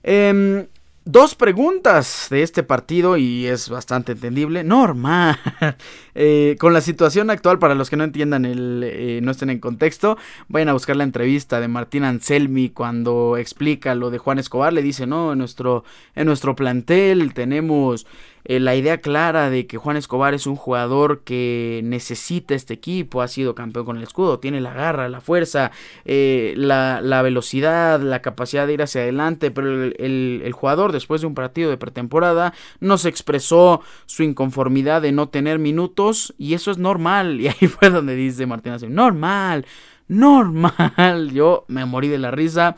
Eh, 0.03 0.66
Dos 1.11 1.35
preguntas 1.35 2.27
de 2.29 2.43
este 2.43 2.63
partido 2.63 3.17
y 3.17 3.47
es 3.47 3.71
bastante 3.71 4.13
entendible. 4.13 4.63
Normal. 4.63 5.39
Eh, 6.21 6.57
con 6.59 6.73
la 6.73 6.81
situación 6.81 7.31
actual, 7.31 7.61
para 7.61 7.77
los 7.77 7.89
que 7.91 7.97
no 7.97 8.03
entiendan, 8.03 8.45
el, 8.45 8.83
eh, 8.85 9.21
no 9.23 9.31
estén 9.31 9.51
en 9.51 9.61
contexto, 9.61 10.19
vayan 10.49 10.69
a 10.69 10.73
buscar 10.73 10.97
la 10.97 11.05
entrevista 11.05 11.61
de 11.61 11.69
Martín 11.69 12.03
Anselmi 12.03 12.71
cuando 12.71 13.37
explica 13.37 13.95
lo 13.95 14.11
de 14.11 14.19
Juan 14.19 14.41
Escobar. 14.41 14.73
Le 14.73 14.83
dice, 14.83 15.07
no, 15.07 15.31
en 15.33 15.39
nuestro, 15.39 15.85
en 16.17 16.27
nuestro 16.27 16.57
plantel 16.57 17.33
tenemos 17.35 18.05
eh, 18.49 18.61
la 18.61 18.74
idea 18.74 19.03
clara 19.03 19.51
de 19.51 19.66
que 19.66 19.76
Juan 19.76 19.99
Escobar 19.99 20.32
es 20.32 20.46
un 20.46 20.57
jugador 20.57 21.20
que 21.22 21.82
necesita 21.84 22.55
este 22.55 22.72
equipo, 22.72 23.20
ha 23.20 23.28
sido 23.28 23.55
campeón 23.55 23.84
con 23.84 23.99
el 23.99 24.03
escudo, 24.03 24.38
tiene 24.38 24.62
la 24.62 24.72
garra, 24.72 25.11
la 25.11 25.20
fuerza, 25.20 25.70
eh, 26.07 26.55
la, 26.57 27.20
velocidad, 27.22 28.01
la 28.01 28.22
capacidad 28.22 28.66
de 28.66 28.72
ir 28.72 28.82
hacia 28.82 29.03
adelante, 29.03 29.51
pero 29.51 29.84
el, 29.84 30.51
jugador 30.55 30.92
después 30.92 31.20
de 31.20 31.26
un 31.26 31.34
partido 31.34 31.68
de 31.68 31.76
pretemporada 31.76 32.55
no 32.80 32.96
se 32.96 33.11
expresó 33.11 33.82
su 34.07 34.22
inconformidad 34.22 35.03
de 35.03 35.12
no 35.12 35.28
tener 35.28 35.59
minutos 35.59 36.34
y 36.38 36.55
eso 36.55 36.70
es 36.70 36.78
normal. 36.78 37.38
Y 37.49 37.49
ahí 37.49 37.68
fue 37.68 37.90
donde 37.90 38.14
dice 38.14 38.46
Martín 38.46 38.72
normal, 38.88 39.66
normal. 40.09 41.30
Yo 41.32 41.64
me 41.68 41.84
morí 41.84 42.09
de 42.09 42.18
la 42.18 42.30
risa. 42.30 42.76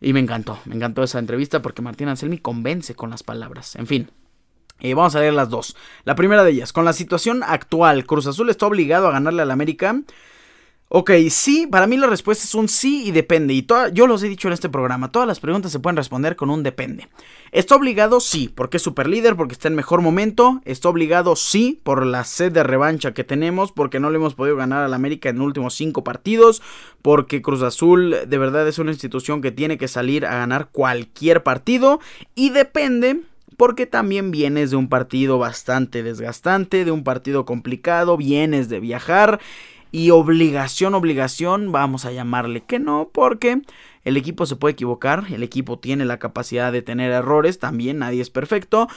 Y 0.00 0.12
me 0.12 0.20
encantó, 0.20 0.58
me 0.66 0.76
encantó 0.76 1.02
esa 1.02 1.18
entrevista 1.18 1.62
porque 1.62 1.80
Martín 1.80 2.08
Anselmi 2.08 2.38
convence 2.38 2.94
con 2.94 3.10
las 3.10 3.22
palabras. 3.22 3.76
En 3.76 3.86
fin, 3.86 4.10
eh, 4.80 4.94
vamos 4.94 5.14
a 5.14 5.20
leer 5.20 5.32
las 5.32 5.48
dos. 5.48 5.76
La 6.04 6.14
primera 6.14 6.44
de 6.44 6.50
ellas, 6.50 6.72
con 6.72 6.84
la 6.84 6.92
situación 6.92 7.42
actual, 7.42 8.06
Cruz 8.06 8.26
Azul 8.26 8.50
está 8.50 8.66
obligado 8.66 9.08
a 9.08 9.12
ganarle 9.12 9.42
al 9.42 9.50
América. 9.50 10.00
Ok, 10.88 11.10
sí, 11.30 11.66
para 11.66 11.88
mí 11.88 11.96
la 11.96 12.06
respuesta 12.06 12.44
es 12.44 12.54
un 12.54 12.68
sí 12.68 13.08
y 13.08 13.10
depende. 13.10 13.52
Y 13.54 13.66
yo 13.92 14.06
los 14.06 14.22
he 14.22 14.28
dicho 14.28 14.46
en 14.46 14.54
este 14.54 14.68
programa, 14.68 15.10
todas 15.10 15.26
las 15.26 15.40
preguntas 15.40 15.72
se 15.72 15.80
pueden 15.80 15.96
responder 15.96 16.36
con 16.36 16.48
un 16.48 16.62
depende. 16.62 17.08
¿Está 17.50 17.74
obligado? 17.74 18.20
Sí, 18.20 18.52
porque 18.54 18.76
es 18.76 18.84
super 18.84 19.08
líder, 19.08 19.34
porque 19.34 19.54
está 19.54 19.66
en 19.66 19.74
mejor 19.74 20.00
momento. 20.00 20.60
¿Está 20.64 20.88
obligado? 20.88 21.34
Sí, 21.34 21.80
por 21.82 22.06
la 22.06 22.22
sed 22.22 22.52
de 22.52 22.62
revancha 22.62 23.14
que 23.14 23.24
tenemos, 23.24 23.72
porque 23.72 23.98
no 23.98 24.10
le 24.10 24.16
hemos 24.16 24.34
podido 24.34 24.54
ganar 24.54 24.84
al 24.84 24.94
América 24.94 25.28
en 25.28 25.38
los 25.38 25.46
últimos 25.46 25.74
cinco 25.74 26.04
partidos, 26.04 26.62
porque 27.02 27.42
Cruz 27.42 27.62
Azul 27.62 28.14
de 28.24 28.38
verdad 28.38 28.68
es 28.68 28.78
una 28.78 28.92
institución 28.92 29.42
que 29.42 29.50
tiene 29.50 29.78
que 29.78 29.88
salir 29.88 30.24
a 30.24 30.36
ganar 30.36 30.68
cualquier 30.70 31.42
partido. 31.42 31.98
Y 32.36 32.50
depende 32.50 33.22
porque 33.56 33.86
también 33.86 34.30
vienes 34.30 34.70
de 34.70 34.76
un 34.76 34.88
partido 34.88 35.38
bastante 35.38 36.02
desgastante, 36.02 36.84
de 36.84 36.90
un 36.90 37.04
partido 37.04 37.44
complicado, 37.44 38.16
vienes 38.16 38.68
de 38.68 38.80
viajar 38.80 39.40
y 39.92 40.10
obligación, 40.10 40.94
obligación, 40.94 41.72
vamos 41.72 42.04
a 42.04 42.12
llamarle 42.12 42.62
que 42.62 42.78
no, 42.78 43.08
porque 43.12 43.62
el 44.04 44.16
equipo 44.16 44.46
se 44.46 44.56
puede 44.56 44.72
equivocar, 44.72 45.24
el 45.30 45.42
equipo 45.42 45.78
tiene 45.78 46.04
la 46.04 46.18
capacidad 46.18 46.70
de 46.72 46.82
tener 46.82 47.12
errores, 47.12 47.58
también 47.58 47.98
nadie 47.98 48.20
es 48.20 48.30
perfecto. 48.30 48.88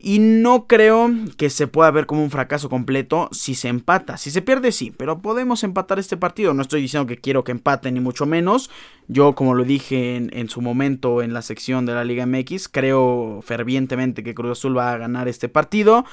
Y 0.00 0.20
no 0.20 0.68
creo 0.68 1.10
que 1.36 1.50
se 1.50 1.66
pueda 1.66 1.90
ver 1.90 2.06
como 2.06 2.22
un 2.22 2.30
fracaso 2.30 2.68
completo 2.68 3.28
si 3.32 3.56
se 3.56 3.66
empata. 3.66 4.16
Si 4.16 4.30
se 4.30 4.42
pierde, 4.42 4.70
sí, 4.70 4.92
pero 4.96 5.20
podemos 5.20 5.64
empatar 5.64 5.98
este 5.98 6.16
partido. 6.16 6.54
No 6.54 6.62
estoy 6.62 6.80
diciendo 6.80 7.06
que 7.06 7.18
quiero 7.18 7.42
que 7.42 7.50
empate, 7.50 7.90
ni 7.90 7.98
mucho 7.98 8.24
menos. 8.24 8.70
Yo, 9.08 9.34
como 9.34 9.54
lo 9.54 9.64
dije 9.64 10.14
en, 10.14 10.30
en, 10.32 10.48
su 10.48 10.60
momento 10.60 11.20
en 11.20 11.32
la 11.32 11.42
sección 11.42 11.84
de 11.84 11.94
la 11.94 12.04
Liga 12.04 12.26
MX, 12.26 12.68
creo 12.68 13.40
fervientemente 13.42 14.22
que 14.22 14.34
Cruz 14.34 14.52
Azul 14.52 14.78
va 14.78 14.92
a 14.92 14.98
ganar 14.98 15.26
este 15.26 15.48
partido. 15.48 16.04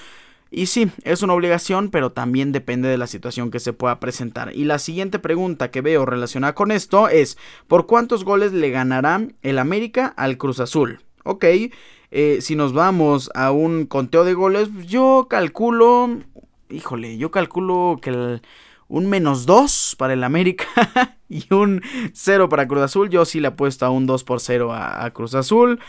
Y 0.49 0.67
sí, 0.67 0.89
es 1.03 1.21
una 1.21 1.33
obligación, 1.33 1.89
pero 1.89 2.11
también 2.11 2.51
depende 2.51 2.87
de 2.87 2.97
la 2.97 3.07
situación 3.07 3.51
que 3.51 3.59
se 3.59 3.73
pueda 3.73 3.99
presentar. 3.99 4.55
Y 4.55 4.63
la 4.63 4.79
siguiente 4.79 5.19
pregunta 5.19 5.69
que 5.69 5.81
veo 5.81 6.05
relacionada 6.05 6.55
con 6.55 6.71
esto 6.71 7.09
es, 7.09 7.37
¿por 7.67 7.87
cuántos 7.87 8.23
goles 8.23 8.53
le 8.53 8.69
ganará 8.69 9.27
el 9.41 9.59
América 9.59 10.07
al 10.15 10.37
Cruz 10.37 10.59
Azul? 10.59 11.01
Ok, 11.23 11.45
eh, 12.11 12.39
si 12.41 12.55
nos 12.55 12.73
vamos 12.73 13.29
a 13.35 13.51
un 13.51 13.85
conteo 13.85 14.23
de 14.23 14.33
goles, 14.33 14.69
yo 14.87 15.27
calculo, 15.29 16.19
híjole, 16.69 17.17
yo 17.17 17.31
calculo 17.31 17.99
que 18.01 18.41
un 18.87 19.07
menos 19.07 19.45
2 19.45 19.95
para 19.97 20.13
el 20.13 20.23
América 20.23 20.65
y 21.29 21.51
un 21.53 21.81
0 22.13 22.49
para 22.49 22.67
Cruz 22.67 22.83
Azul. 22.83 23.09
Yo 23.09 23.25
sí 23.25 23.39
le 23.39 23.47
apuesto 23.47 23.85
a 23.85 23.89
un 23.89 24.05
2 24.05 24.23
por 24.23 24.39
0 24.39 24.73
a 24.73 25.09
Cruz 25.11 25.35
Azul. 25.35 25.79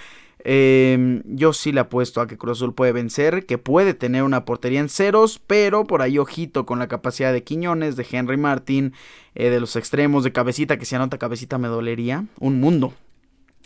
Em, 0.49 1.23
yo 1.25 1.53
sí 1.53 1.73
le 1.73 1.81
apuesto 1.81 2.21
a 2.21 2.29
que 2.29 2.39
Cruz 2.39 2.59
Azul 2.59 2.73
puede 2.73 2.93
vencer, 2.93 3.47
que 3.47 3.59
puede 3.59 3.95
tener 3.95 4.23
una 4.23 4.45
portería 4.45 4.79
en 4.79 4.89
ceros, 4.89 5.41
pero 5.45 5.85
por 5.89 6.03
ahí 6.03 6.19
ojito 6.19 6.67
con 6.67 6.79
la 6.79 6.87
capacidad 6.87 7.33
de 7.33 7.43
Quiñones, 7.43 7.97
de 7.97 8.07
Henry 8.09 8.37
Martin, 8.37 8.93
eh, 9.35 9.51
de 9.51 9.59
los 9.59 9.75
extremos, 9.75 10.23
de 10.23 10.31
Cabecita, 10.31 10.79
que 10.79 10.85
si 10.85 10.95
anota 10.95 11.19
Cabecita 11.19 11.59
me 11.59 11.67
dolería. 11.67 12.27
Un 12.39 12.61
mundo. 12.61 12.95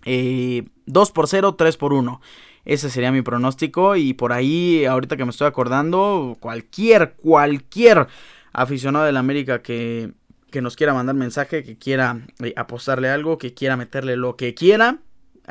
Eh, 0.05 0.65
2 0.87 1.11
por 1.13 1.29
0, 1.29 1.55
3 1.55 1.77
por 1.77 1.93
1. 1.93 2.21
Ese 2.65 2.91
sería 2.91 3.13
mi 3.13 3.23
pronóstico 3.23 3.97
y 3.97 4.13
por 4.15 4.33
ahí, 4.33 4.85
ahorita 4.85 5.17
que 5.17 5.25
me 5.25 5.31
estoy 5.31 5.47
acordando, 5.47 6.37
cualquier, 6.41 7.15
cualquier 7.15 8.07
aficionado 8.53 9.07
del 9.07 9.17
América 9.17 9.63
que, 9.63 10.13
que 10.51 10.61
nos 10.61 10.77
quiera 10.77 10.95
mandar 10.95 11.15
mensaje, 11.15 11.63
que 11.63 11.79
quiera 11.79 12.21
eh, 12.41 12.53
apostarle 12.57 13.09
algo, 13.09 13.39
que 13.39 13.55
quiera 13.55 13.77
meterle 13.77 14.17
lo 14.17 14.37
que 14.37 14.55
quiera, 14.55 14.99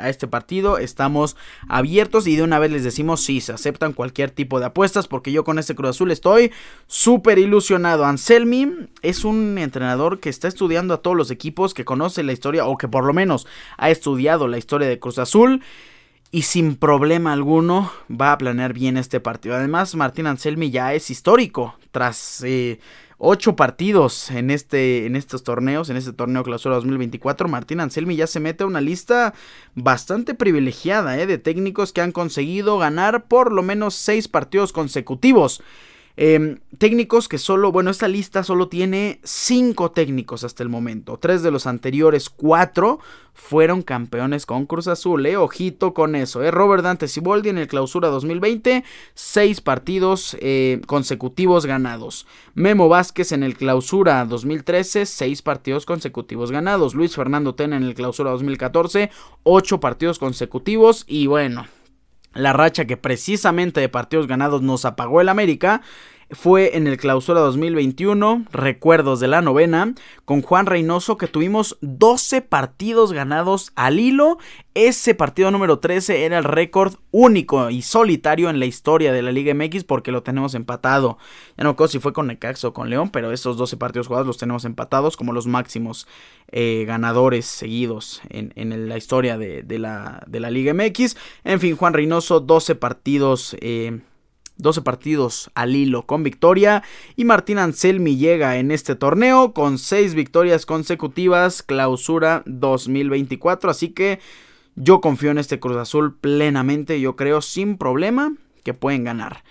a 0.00 0.08
este 0.08 0.26
partido. 0.26 0.78
Estamos 0.78 1.36
abiertos 1.68 2.26
y 2.26 2.36
de 2.36 2.42
una 2.42 2.58
vez 2.58 2.70
les 2.70 2.84
decimos 2.84 3.22
si 3.22 3.40
se 3.40 3.52
aceptan 3.52 3.92
cualquier 3.92 4.30
tipo 4.30 4.60
de 4.60 4.66
apuestas 4.66 5.08
porque 5.08 5.32
yo 5.32 5.44
con 5.44 5.58
este 5.58 5.74
Cruz 5.74 5.90
Azul 5.90 6.10
estoy 6.10 6.52
súper 6.86 7.38
ilusionado. 7.38 8.04
Anselmi 8.04 8.88
es 9.02 9.24
un 9.24 9.58
entrenador 9.58 10.20
que 10.20 10.28
está 10.28 10.48
estudiando 10.48 10.94
a 10.94 11.02
todos 11.02 11.16
los 11.16 11.30
equipos, 11.30 11.74
que 11.74 11.84
conoce 11.84 12.22
la 12.22 12.32
historia 12.32 12.66
o 12.66 12.76
que 12.76 12.88
por 12.88 13.04
lo 13.04 13.12
menos 13.12 13.46
ha 13.76 13.90
estudiado 13.90 14.48
la 14.48 14.58
historia 14.58 14.88
de 14.88 14.98
Cruz 14.98 15.18
Azul. 15.18 15.62
Y 16.32 16.42
sin 16.42 16.76
problema 16.76 17.32
alguno 17.32 17.90
va 18.08 18.30
a 18.30 18.38
planear 18.38 18.72
bien 18.72 18.96
este 18.96 19.18
partido. 19.18 19.56
Además, 19.56 19.96
Martín 19.96 20.28
Anselmi 20.28 20.70
ya 20.70 20.94
es 20.94 21.10
histórico. 21.10 21.74
Tras 21.90 22.44
eh, 22.46 22.78
ocho 23.22 23.54
partidos 23.54 24.30
en, 24.30 24.50
este, 24.50 25.04
en 25.04 25.14
estos 25.14 25.44
torneos, 25.44 25.90
en 25.90 25.98
este 25.98 26.14
torneo 26.14 26.42
clausura 26.42 26.74
2024, 26.76 27.48
Martín 27.48 27.80
Anselmi 27.80 28.16
ya 28.16 28.26
se 28.26 28.40
mete 28.40 28.64
a 28.64 28.66
una 28.66 28.80
lista 28.80 29.34
bastante 29.74 30.34
privilegiada 30.34 31.18
eh, 31.18 31.26
de 31.26 31.36
técnicos 31.36 31.92
que 31.92 32.00
han 32.00 32.12
conseguido 32.12 32.78
ganar 32.78 33.26
por 33.26 33.52
lo 33.52 33.62
menos 33.62 33.94
seis 33.94 34.26
partidos 34.26 34.72
consecutivos. 34.72 35.62
Em, 36.16 36.58
técnicos 36.78 37.28
que 37.28 37.38
solo, 37.38 37.72
bueno, 37.72 37.90
esta 37.90 38.08
lista 38.08 38.42
solo 38.42 38.68
tiene 38.68 39.20
cinco 39.22 39.90
técnicos 39.92 40.44
hasta 40.44 40.62
el 40.62 40.68
momento. 40.68 41.18
Tres 41.18 41.42
de 41.42 41.50
los 41.50 41.66
anteriores 41.66 42.28
cuatro 42.28 42.98
fueron 43.32 43.82
campeones 43.82 44.44
con 44.44 44.66
Cruz 44.66 44.86
Azul, 44.86 45.24
eh. 45.24 45.36
Ojito 45.36 45.94
con 45.94 46.14
eso, 46.14 46.42
eh. 46.42 46.50
Robert 46.50 46.82
Dante 46.82 47.08
Siboldi 47.08 47.48
en 47.48 47.58
el 47.58 47.68
clausura 47.68 48.08
2020, 48.08 48.84
seis 49.14 49.60
partidos 49.60 50.36
eh, 50.40 50.80
consecutivos 50.86 51.64
ganados. 51.64 52.26
Memo 52.54 52.88
Vázquez 52.88 53.32
en 53.32 53.42
el 53.42 53.56
clausura 53.56 54.24
2013, 54.24 55.06
seis 55.06 55.42
partidos 55.42 55.86
consecutivos 55.86 56.50
ganados. 56.50 56.94
Luis 56.94 57.14
Fernando 57.14 57.54
Tena 57.54 57.76
en 57.76 57.84
el 57.84 57.94
clausura 57.94 58.30
2014, 58.32 59.10
ocho 59.44 59.80
partidos 59.80 60.18
consecutivos. 60.18 61.04
Y 61.06 61.26
bueno, 61.26 61.66
la 62.34 62.52
racha 62.52 62.84
que 62.84 62.96
precisamente 62.96 63.80
de 63.80 63.88
partidos 63.88 64.26
ganados 64.26 64.62
nos 64.62 64.84
apagó 64.84 65.20
el 65.20 65.28
América 65.28 65.82
fue 66.32 66.76
en 66.76 66.86
el 66.86 66.96
clausura 66.96 67.40
2021, 67.40 68.44
recuerdos 68.52 69.20
de 69.20 69.28
la 69.28 69.42
novena, 69.42 69.94
con 70.24 70.42
Juan 70.42 70.66
Reynoso 70.66 71.16
que 71.16 71.26
tuvimos 71.26 71.76
12 71.80 72.42
partidos 72.42 73.12
ganados 73.12 73.72
al 73.74 73.98
hilo. 73.98 74.38
Ese 74.74 75.16
partido 75.16 75.50
número 75.50 75.80
13 75.80 76.24
era 76.24 76.38
el 76.38 76.44
récord 76.44 76.94
único 77.10 77.70
y 77.70 77.82
solitario 77.82 78.48
en 78.48 78.60
la 78.60 78.66
historia 78.66 79.12
de 79.12 79.22
la 79.22 79.32
Liga 79.32 79.52
MX 79.52 79.82
porque 79.82 80.12
lo 80.12 80.22
tenemos 80.22 80.54
empatado. 80.54 81.18
Ya 81.56 81.64
no 81.64 81.70
recuerdo 81.70 81.92
si 81.92 81.98
fue 81.98 82.12
con 82.12 82.28
Necax 82.28 82.64
o 82.64 82.72
con 82.72 82.88
León, 82.88 83.10
pero 83.10 83.32
esos 83.32 83.56
12 83.56 83.76
partidos 83.76 84.06
jugados 84.06 84.26
los 84.26 84.38
tenemos 84.38 84.64
empatados 84.64 85.16
como 85.16 85.32
los 85.32 85.48
máximos 85.48 86.06
eh, 86.52 86.84
ganadores 86.86 87.46
seguidos 87.46 88.22
en, 88.28 88.88
la 88.88 88.96
historia 88.96 89.36
de, 89.36 89.64
la, 89.78 90.22
de, 90.28 90.40
la, 90.40 90.50
Liga 90.50 90.72
MX. 90.74 91.16
En 91.42 91.58
fin, 91.58 91.76
Juan 91.76 91.92
Reynoso, 91.92 92.38
12 92.38 92.76
partidos 92.76 93.56
eh, 93.60 94.00
12 94.62 94.82
partidos 94.82 95.50
al 95.54 95.74
hilo 95.74 96.06
con 96.06 96.22
victoria 96.22 96.82
y 97.16 97.24
Martín 97.24 97.58
Anselmi 97.58 98.16
llega 98.16 98.56
en 98.56 98.70
este 98.70 98.94
torneo 98.94 99.52
con 99.52 99.78
6 99.78 100.14
victorias 100.14 100.66
consecutivas 100.66 101.62
clausura 101.62 102.42
2024 102.46 103.70
así 103.70 103.88
que 103.88 104.20
yo 104.76 105.00
confío 105.00 105.30
en 105.30 105.38
este 105.38 105.60
Cruz 105.60 105.76
Azul 105.76 106.16
plenamente 106.16 107.00
yo 107.00 107.16
creo 107.16 107.42
sin 107.42 107.78
problema 107.78 108.34
que 108.64 108.74
pueden 108.74 109.04
ganar 109.04 109.42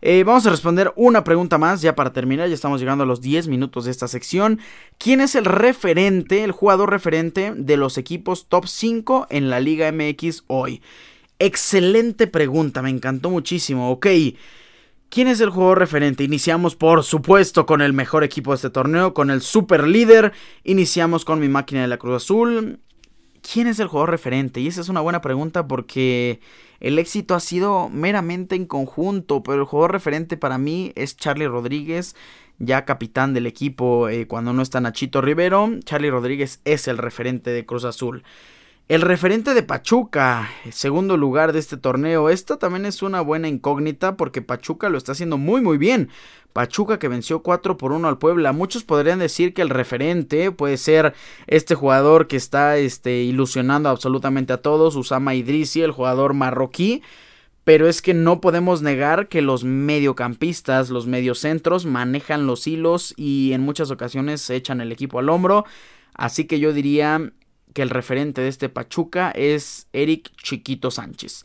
eh, 0.00 0.22
vamos 0.22 0.46
a 0.46 0.50
responder 0.50 0.92
una 0.94 1.24
pregunta 1.24 1.58
más 1.58 1.82
ya 1.82 1.96
para 1.96 2.12
terminar, 2.12 2.48
ya 2.48 2.54
estamos 2.54 2.80
llegando 2.80 3.02
a 3.02 3.06
los 3.06 3.20
10 3.20 3.48
minutos 3.48 3.84
de 3.84 3.90
esta 3.90 4.06
sección. 4.06 4.60
¿Quién 4.96 5.20
es 5.20 5.34
el 5.34 5.44
referente, 5.44 6.44
el 6.44 6.52
jugador 6.52 6.90
referente 6.90 7.52
de 7.56 7.76
los 7.76 7.98
equipos 7.98 8.48
top 8.48 8.66
5 8.68 9.26
en 9.30 9.50
la 9.50 9.58
Liga 9.58 9.90
MX 9.90 10.44
hoy? 10.46 10.82
Excelente 11.38 12.26
pregunta, 12.26 12.82
me 12.82 12.90
encantó 12.90 13.30
muchísimo. 13.30 13.90
Ok, 13.90 14.06
¿Quién 15.10 15.28
es 15.28 15.40
el 15.40 15.48
jugador 15.48 15.78
referente? 15.78 16.22
Iniciamos 16.22 16.76
por 16.76 17.02
supuesto 17.02 17.64
con 17.64 17.80
el 17.80 17.94
mejor 17.94 18.24
equipo 18.24 18.50
de 18.50 18.56
este 18.56 18.68
torneo, 18.68 19.14
con 19.14 19.30
el 19.30 19.40
super 19.40 19.88
líder. 19.88 20.32
Iniciamos 20.64 21.24
con 21.24 21.40
mi 21.40 21.48
máquina 21.48 21.80
de 21.80 21.88
la 21.88 21.96
Cruz 21.96 22.24
Azul. 22.24 22.80
¿Quién 23.40 23.68
es 23.68 23.78
el 23.80 23.86
jugador 23.86 24.10
referente? 24.10 24.60
Y 24.60 24.66
esa 24.66 24.82
es 24.82 24.90
una 24.90 25.00
buena 25.00 25.22
pregunta 25.22 25.66
porque 25.66 26.40
el 26.80 26.98
éxito 26.98 27.34
ha 27.34 27.40
sido 27.40 27.88
meramente 27.88 28.54
en 28.54 28.66
conjunto, 28.66 29.42
pero 29.42 29.62
el 29.62 29.64
jugador 29.64 29.92
referente 29.92 30.36
para 30.36 30.58
mí 30.58 30.92
es 30.94 31.16
Charlie 31.16 31.48
Rodríguez, 31.48 32.14
ya 32.58 32.84
capitán 32.84 33.32
del 33.32 33.46
equipo 33.46 34.10
eh, 34.10 34.26
cuando 34.26 34.52
no 34.52 34.60
está 34.60 34.78
Nachito 34.82 35.22
Rivero. 35.22 35.70
Charlie 35.84 36.10
Rodríguez 36.10 36.60
es 36.66 36.86
el 36.86 36.98
referente 36.98 37.50
de 37.50 37.64
Cruz 37.64 37.84
Azul. 37.84 38.24
El 38.88 39.02
referente 39.02 39.52
de 39.52 39.62
Pachuca, 39.62 40.48
segundo 40.70 41.18
lugar 41.18 41.52
de 41.52 41.58
este 41.58 41.76
torneo. 41.76 42.30
Esta 42.30 42.56
también 42.56 42.86
es 42.86 43.02
una 43.02 43.20
buena 43.20 43.46
incógnita 43.46 44.16
porque 44.16 44.40
Pachuca 44.40 44.88
lo 44.88 44.96
está 44.96 45.12
haciendo 45.12 45.36
muy 45.36 45.60
muy 45.60 45.76
bien. 45.76 46.08
Pachuca 46.54 46.98
que 46.98 47.08
venció 47.08 47.42
4 47.42 47.76
por 47.76 47.92
1 47.92 48.08
al 48.08 48.16
Puebla. 48.16 48.52
Muchos 48.52 48.84
podrían 48.84 49.18
decir 49.18 49.52
que 49.52 49.60
el 49.60 49.68
referente 49.68 50.52
puede 50.52 50.78
ser 50.78 51.12
este 51.46 51.74
jugador 51.74 52.28
que 52.28 52.38
está 52.38 52.78
este, 52.78 53.24
ilusionando 53.24 53.90
absolutamente 53.90 54.54
a 54.54 54.62
todos, 54.62 54.96
Usama 54.96 55.34
Idrisi, 55.34 55.82
el 55.82 55.92
jugador 55.92 56.32
marroquí. 56.32 57.02
Pero 57.64 57.88
es 57.88 58.00
que 58.00 58.14
no 58.14 58.40
podemos 58.40 58.80
negar 58.80 59.28
que 59.28 59.42
los 59.42 59.64
mediocampistas, 59.64 60.88
los 60.88 61.06
mediocentros 61.06 61.84
manejan 61.84 62.46
los 62.46 62.66
hilos 62.66 63.12
y 63.18 63.52
en 63.52 63.60
muchas 63.60 63.90
ocasiones 63.90 64.48
echan 64.48 64.80
el 64.80 64.92
equipo 64.92 65.18
al 65.18 65.28
hombro. 65.28 65.66
Así 66.14 66.46
que 66.46 66.58
yo 66.58 66.72
diría 66.72 67.32
que 67.74 67.82
el 67.82 67.90
referente 67.90 68.40
de 68.40 68.48
este 68.48 68.68
Pachuca 68.68 69.30
es 69.30 69.88
Eric 69.92 70.30
Chiquito 70.42 70.90
Sánchez. 70.90 71.44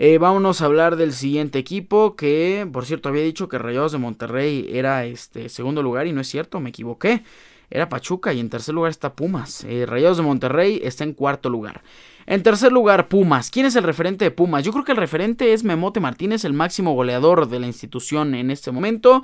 Eh, 0.00 0.18
vámonos 0.18 0.62
a 0.62 0.66
hablar 0.66 0.94
del 0.94 1.12
siguiente 1.12 1.58
equipo 1.58 2.14
que, 2.14 2.68
por 2.72 2.86
cierto, 2.86 3.08
había 3.08 3.24
dicho 3.24 3.48
que 3.48 3.58
Rayados 3.58 3.90
de 3.90 3.98
Monterrey 3.98 4.68
era 4.72 5.04
este 5.04 5.48
segundo 5.48 5.82
lugar 5.82 6.06
y 6.06 6.12
no 6.12 6.20
es 6.20 6.28
cierto, 6.28 6.60
me 6.60 6.70
equivoqué. 6.70 7.24
Era 7.70 7.88
Pachuca 7.88 8.32
y 8.32 8.40
en 8.40 8.48
tercer 8.48 8.74
lugar 8.74 8.90
está 8.90 9.14
Pumas. 9.14 9.64
Eh, 9.64 9.86
Rayados 9.86 10.18
de 10.18 10.22
Monterrey 10.22 10.80
está 10.84 11.04
en 11.04 11.14
cuarto 11.14 11.50
lugar. 11.50 11.82
En 12.26 12.42
tercer 12.42 12.70
lugar, 12.70 13.08
Pumas. 13.08 13.50
¿Quién 13.50 13.66
es 13.66 13.74
el 13.74 13.84
referente 13.84 14.24
de 14.24 14.30
Pumas? 14.30 14.62
Yo 14.62 14.72
creo 14.72 14.84
que 14.84 14.92
el 14.92 14.98
referente 14.98 15.52
es 15.52 15.64
Memote 15.64 15.98
Martínez, 15.98 16.44
el 16.44 16.52
máximo 16.52 16.94
goleador 16.94 17.48
de 17.48 17.58
la 17.58 17.66
institución 17.66 18.34
en 18.34 18.50
este 18.50 18.70
momento. 18.70 19.22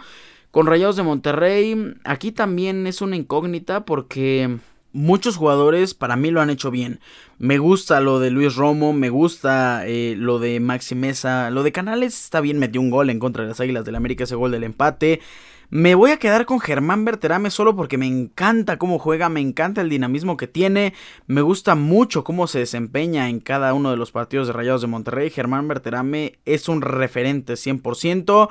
Con 0.50 0.66
Rayados 0.66 0.96
de 0.96 1.02
Monterrey, 1.02 1.94
aquí 2.04 2.32
también 2.32 2.86
es 2.86 3.00
una 3.00 3.16
incógnita 3.16 3.84
porque 3.84 4.58
muchos 4.94 5.36
jugadores 5.36 5.92
para 5.92 6.16
mí 6.16 6.30
lo 6.30 6.40
han 6.40 6.48
hecho 6.48 6.70
bien. 6.70 7.00
Me 7.38 7.58
gusta 7.58 8.00
lo 8.00 8.20
de 8.20 8.30
Luis 8.30 8.54
Romo, 8.54 8.94
me 8.94 9.10
gusta 9.10 9.86
eh, 9.86 10.14
lo 10.16 10.38
de 10.38 10.60
Maxi 10.60 10.94
Mesa, 10.94 11.50
lo 11.50 11.62
de 11.62 11.72
Canales 11.72 12.24
está 12.24 12.40
bien, 12.40 12.58
metió 12.58 12.80
un 12.80 12.90
gol 12.90 13.10
en 13.10 13.18
contra 13.18 13.42
de 13.42 13.50
las 13.50 13.60
Águilas 13.60 13.84
del 13.84 13.96
América, 13.96 14.24
ese 14.24 14.36
gol 14.36 14.52
del 14.52 14.64
empate. 14.64 15.20
Me 15.68 15.96
voy 15.96 16.12
a 16.12 16.18
quedar 16.18 16.46
con 16.46 16.60
Germán 16.60 17.04
Berterame 17.04 17.50
solo 17.50 17.74
porque 17.74 17.98
me 17.98 18.06
encanta 18.06 18.78
cómo 18.78 18.98
juega, 18.98 19.28
me 19.28 19.40
encanta 19.40 19.80
el 19.80 19.88
dinamismo 19.88 20.36
que 20.36 20.46
tiene, 20.46 20.94
me 21.26 21.40
gusta 21.40 21.74
mucho 21.74 22.22
cómo 22.22 22.46
se 22.46 22.60
desempeña 22.60 23.28
en 23.28 23.40
cada 23.40 23.74
uno 23.74 23.90
de 23.90 23.96
los 23.96 24.12
partidos 24.12 24.46
de 24.46 24.52
Rayados 24.52 24.82
de 24.82 24.86
Monterrey. 24.86 25.30
Germán 25.30 25.66
Berterame 25.66 26.38
es 26.44 26.68
un 26.68 26.80
referente 26.82 27.54
100% 27.54 28.48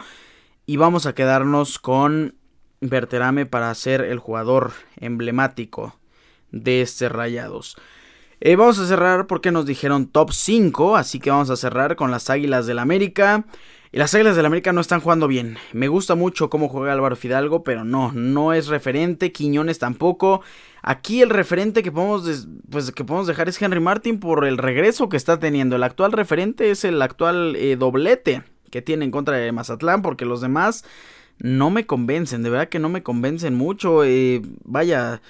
y 0.65 0.77
vamos 0.77 1.05
a 1.05 1.15
quedarnos 1.15 1.79
con 1.79 2.35
Berterame 2.81 3.45
para 3.45 3.73
ser 3.75 4.01
el 4.01 4.19
jugador 4.19 4.73
emblemático 4.97 5.95
de 6.53 6.81
este 6.81 7.09
Rayados. 7.09 7.75
Eh, 8.39 8.55
vamos 8.55 8.79
a 8.79 8.87
cerrar 8.87 9.27
porque 9.27 9.51
nos 9.51 9.65
dijeron 9.65 10.07
top 10.07 10.31
5, 10.31 10.95
así 10.95 11.19
que 11.19 11.29
vamos 11.29 11.49
a 11.49 11.55
cerrar 11.55 11.95
con 11.95 12.11
las 12.11 12.29
Águilas 12.29 12.65
del 12.65 12.79
América. 12.79 13.45
Y 13.91 13.97
las 13.97 14.13
Águilas 14.15 14.35
del 14.35 14.45
América 14.45 14.73
no 14.73 14.81
están 14.81 15.01
jugando 15.01 15.27
bien. 15.27 15.57
Me 15.71 15.87
gusta 15.87 16.15
mucho 16.15 16.49
cómo 16.49 16.67
juega 16.67 16.93
Álvaro 16.93 17.15
Fidalgo, 17.15 17.63
pero 17.63 17.85
no, 17.85 18.11
no 18.11 18.51
es 18.51 18.67
referente. 18.67 19.31
Quiñones 19.31 19.77
tampoco. 19.79 20.41
Aquí 20.81 21.21
el 21.21 21.29
referente 21.29 21.83
que 21.83 21.91
podemos, 21.91 22.47
pues, 22.69 22.91
que 22.91 23.05
podemos 23.05 23.27
dejar 23.27 23.49
es 23.49 23.61
Henry 23.61 23.79
Martin 23.79 24.19
por 24.19 24.45
el 24.45 24.57
regreso 24.57 25.09
que 25.09 25.17
está 25.17 25.39
teniendo. 25.39 25.75
El 25.75 25.83
actual 25.83 26.11
referente 26.11 26.71
es 26.71 26.83
el 26.85 27.01
actual 27.01 27.55
eh, 27.55 27.75
doblete 27.75 28.43
que 28.71 28.81
tiene 28.81 29.05
en 29.05 29.11
contra 29.11 29.37
de 29.37 29.51
Mazatlán, 29.51 30.01
porque 30.01 30.25
los 30.25 30.41
demás 30.41 30.83
no 31.37 31.69
me 31.69 31.85
convencen. 31.85 32.41
De 32.41 32.49
verdad 32.49 32.69
que 32.69 32.79
no 32.79 32.89
me 32.89 33.03
convencen 33.03 33.55
mucho. 33.55 34.03
Eh, 34.03 34.41
vaya. 34.65 35.21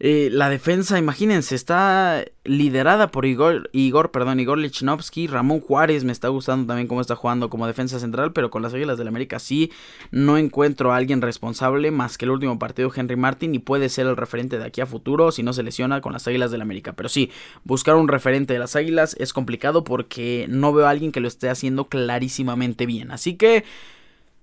Eh, 0.00 0.28
la 0.30 0.48
defensa, 0.48 0.96
imagínense, 0.96 1.56
está 1.56 2.24
liderada 2.44 3.10
por 3.10 3.26
Igor, 3.26 3.68
Igor, 3.72 4.12
perdón, 4.12 4.38
Igor 4.38 4.56
Lichnowsky, 4.58 5.26
Ramón 5.26 5.60
Juárez, 5.60 6.04
me 6.04 6.12
está 6.12 6.28
gustando 6.28 6.68
también 6.68 6.86
cómo 6.86 7.00
está 7.00 7.16
jugando 7.16 7.50
como 7.50 7.66
defensa 7.66 7.98
central, 7.98 8.32
pero 8.32 8.48
con 8.48 8.62
las 8.62 8.72
Águilas 8.72 8.96
del 8.96 9.08
América 9.08 9.40
sí 9.40 9.72
no 10.12 10.38
encuentro 10.38 10.92
a 10.92 10.96
alguien 10.96 11.20
responsable 11.20 11.90
más 11.90 12.16
que 12.16 12.26
el 12.26 12.30
último 12.30 12.60
partido 12.60 12.92
Henry 12.94 13.16
Martin 13.16 13.56
y 13.56 13.58
puede 13.58 13.88
ser 13.88 14.06
el 14.06 14.16
referente 14.16 14.58
de 14.58 14.66
aquí 14.66 14.80
a 14.80 14.86
futuro 14.86 15.32
si 15.32 15.42
no 15.42 15.52
se 15.52 15.64
lesiona 15.64 16.00
con 16.00 16.12
las 16.12 16.28
Águilas 16.28 16.52
del 16.52 16.62
América. 16.62 16.92
Pero 16.92 17.08
sí, 17.08 17.32
buscar 17.64 17.96
un 17.96 18.06
referente 18.06 18.52
de 18.52 18.60
las 18.60 18.76
Águilas 18.76 19.16
es 19.18 19.32
complicado 19.32 19.82
porque 19.82 20.46
no 20.48 20.72
veo 20.72 20.86
a 20.86 20.90
alguien 20.90 21.10
que 21.10 21.20
lo 21.20 21.26
esté 21.26 21.48
haciendo 21.50 21.88
clarísimamente 21.88 22.86
bien. 22.86 23.10
Así 23.10 23.34
que 23.34 23.64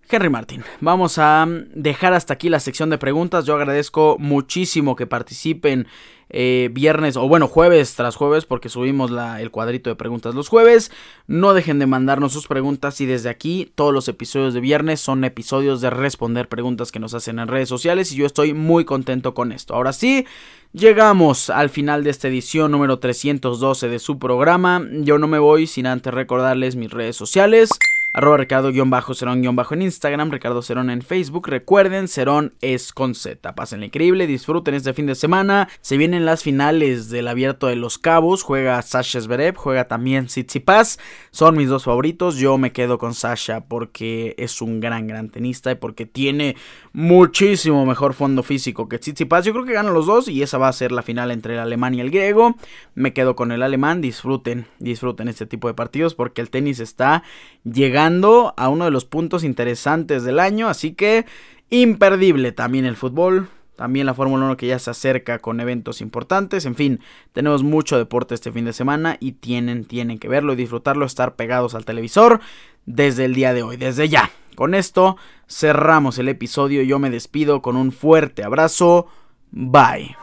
Henry 0.09 0.29
Martin. 0.29 0.63
Vamos 0.81 1.17
a 1.17 1.47
dejar 1.73 2.13
hasta 2.13 2.33
aquí 2.33 2.49
la 2.49 2.59
sección 2.59 2.89
de 2.89 2.97
preguntas. 2.97 3.45
Yo 3.45 3.55
agradezco 3.55 4.17
muchísimo 4.19 4.95
que 4.95 5.07
participen 5.07 5.87
eh, 6.30 6.69
viernes 6.71 7.17
o 7.17 7.28
bueno 7.28 7.47
jueves 7.47 7.95
tras 7.95 8.15
jueves 8.15 8.45
porque 8.45 8.69
subimos 8.69 9.11
el 9.39 9.51
cuadrito 9.51 9.89
de 9.89 9.95
preguntas 9.95 10.36
los 10.36 10.49
jueves. 10.49 10.91
No 11.28 11.53
dejen 11.53 11.80
de 11.80 11.86
mandarnos 11.86 12.34
sus 12.34 12.47
preguntas 12.47 12.99
y 13.01 13.05
desde 13.05 13.30
aquí 13.30 13.71
todos 13.76 13.93
los 13.93 14.07
episodios 14.07 14.53
de 14.53 14.59
viernes 14.59 14.99
son 14.99 15.23
episodios 15.23 15.82
de 15.82 15.89
responder 15.89 16.47
preguntas 16.47 16.91
que 16.91 16.99
nos 16.99 17.13
hacen 17.13 17.39
en 17.39 17.47
redes 17.47 17.69
sociales 17.69 18.11
y 18.11 18.15
yo 18.15 18.26
estoy 18.26 18.53
muy 18.53 18.86
contento 18.86 19.34
con 19.34 19.51
esto. 19.51 19.76
Ahora 19.76 19.93
sí, 19.93 20.26
llegamos 20.73 21.49
al 21.49 21.69
final 21.69 22.03
de 22.03 22.09
esta 22.09 22.28
edición 22.28 22.71
número 22.71 22.99
312 22.99 23.88
de 23.89 23.99
su 23.99 24.19
programa. 24.19 24.86
Yo 25.01 25.17
no 25.17 25.28
me 25.28 25.39
voy 25.39 25.67
sin 25.67 25.88
antes 25.88 26.13
recordarles 26.13 26.76
mis 26.76 26.91
redes 26.91 27.15
sociales 27.15 27.69
arroba 28.15 28.38
Ricardo-Cerón- 28.38 29.71
en 29.71 29.82
Instagram, 29.82 30.32
Ricardo 30.32 30.61
Cerón 30.61 30.89
en 30.89 31.01
Facebook. 31.01 31.49
Recuerden, 31.49 32.07
Cerón 32.07 32.53
es 32.61 32.93
con 32.93 33.13
Z. 33.13 33.53
Pasen 33.55 33.84
increíble, 33.84 34.26
disfruten 34.26 34.73
este 34.73 34.93
fin 34.93 35.05
de 35.05 35.15
semana. 35.15 35.67
Se 35.82 35.97
vienen 35.97 36.14
las 36.24 36.43
finales 36.43 37.09
del 37.09 37.28
Abierto 37.28 37.68
de 37.68 37.76
los 37.76 37.97
Cabos. 37.97 38.43
Juega 38.43 38.82
Sasha 38.82 39.20
Zverev, 39.20 39.55
juega 39.55 39.89
también 39.89 40.28
Tsitsipas. 40.28 40.99
Son 41.32 41.57
mis 41.57 41.68
dos 41.68 41.84
favoritos. 41.84 42.38
Yo 42.38 42.57
me 42.57 42.72
quedo 42.72 42.97
con 42.97 43.13
Sasha 43.13 43.66
porque 43.66 44.36
es 44.38 44.61
un 44.61 44.80
gran, 44.80 45.07
gran 45.07 45.30
tenista 45.30 45.72
y 45.72 45.76
porque 45.76 46.05
tiene 46.05 46.55
muchísimo 46.93 47.86
mejor 47.86 48.13
fondo 48.13 48.43
físico 48.43 48.88
que 48.88 48.99
Tsitsipas. 48.99 49.43
Yo 49.43 49.51
creo 49.51 49.66
que 49.66 49.74
ganan 49.74 49.93
los 49.93 50.05
dos 50.05 50.30
y 50.30 50.41
esa 50.43 50.57
va 50.57 50.70
a 50.70 50.74
ser 50.74 50.93
la 50.93 51.01
final 51.01 51.32
entre 51.32 51.55
el 51.55 51.59
alemán 51.59 51.95
y 51.95 51.99
el 51.99 52.11
griego. 52.11 52.55
Me 52.93 53.11
quedo 53.11 53.36
con 53.36 53.51
el 53.51 53.63
alemán. 53.63 53.99
Disfruten, 53.99 54.68
disfruten 54.80 55.28
este 55.28 55.45
tipo 55.45 55.68
de 55.68 55.74
partidos 55.74 56.16
porque 56.16 56.39
el 56.39 56.51
tenis 56.51 56.80
está 56.80 57.24
llegando 57.66 58.53
a 58.55 58.70
uno 58.70 58.86
de 58.86 58.91
los 58.91 59.05
puntos 59.05 59.43
interesantes 59.43 60.24
del 60.24 60.39
año, 60.39 60.68
así 60.68 60.93
que 60.93 61.26
imperdible 61.70 62.51
también 62.51 62.86
el 62.86 62.95
fútbol, 62.95 63.49
también 63.76 64.05
la 64.05 64.13
Fórmula 64.13 64.45
1 64.45 64.57
que 64.57 64.67
ya 64.67 64.80
se 64.80 64.91
acerca 64.91 65.39
con 65.39 65.59
eventos 65.59 66.01
importantes, 66.01 66.65
en 66.65 66.76
fin, 66.76 66.99
tenemos 67.34 67.63
mucho 67.63 67.97
deporte 67.97 68.34
este 68.34 68.51
fin 68.51 68.65
de 68.65 68.73
semana 68.73 69.17
y 69.19 69.34
tienen, 69.34 69.86
tienen 69.86 70.17
que 70.17 70.28
verlo 70.28 70.53
y 70.53 70.55
disfrutarlo, 70.55 71.05
estar 71.05 71.36
pegados 71.36 71.76
al 71.76 71.86
televisor 71.86 72.39
desde 72.86 73.26
el 73.26 73.34
día 73.34 73.53
de 73.53 73.63
hoy, 73.63 73.78
desde 73.78 74.09
ya. 74.09 74.32
Con 74.55 74.73
esto 74.73 75.17
cerramos 75.49 76.17
el 76.17 76.30
episodio, 76.30 76.82
yo 76.84 76.97
me 76.99 77.09
despido 77.09 77.61
con 77.61 77.76
un 77.76 77.91
fuerte 77.91 78.43
abrazo, 78.43 79.07
bye. 79.51 80.15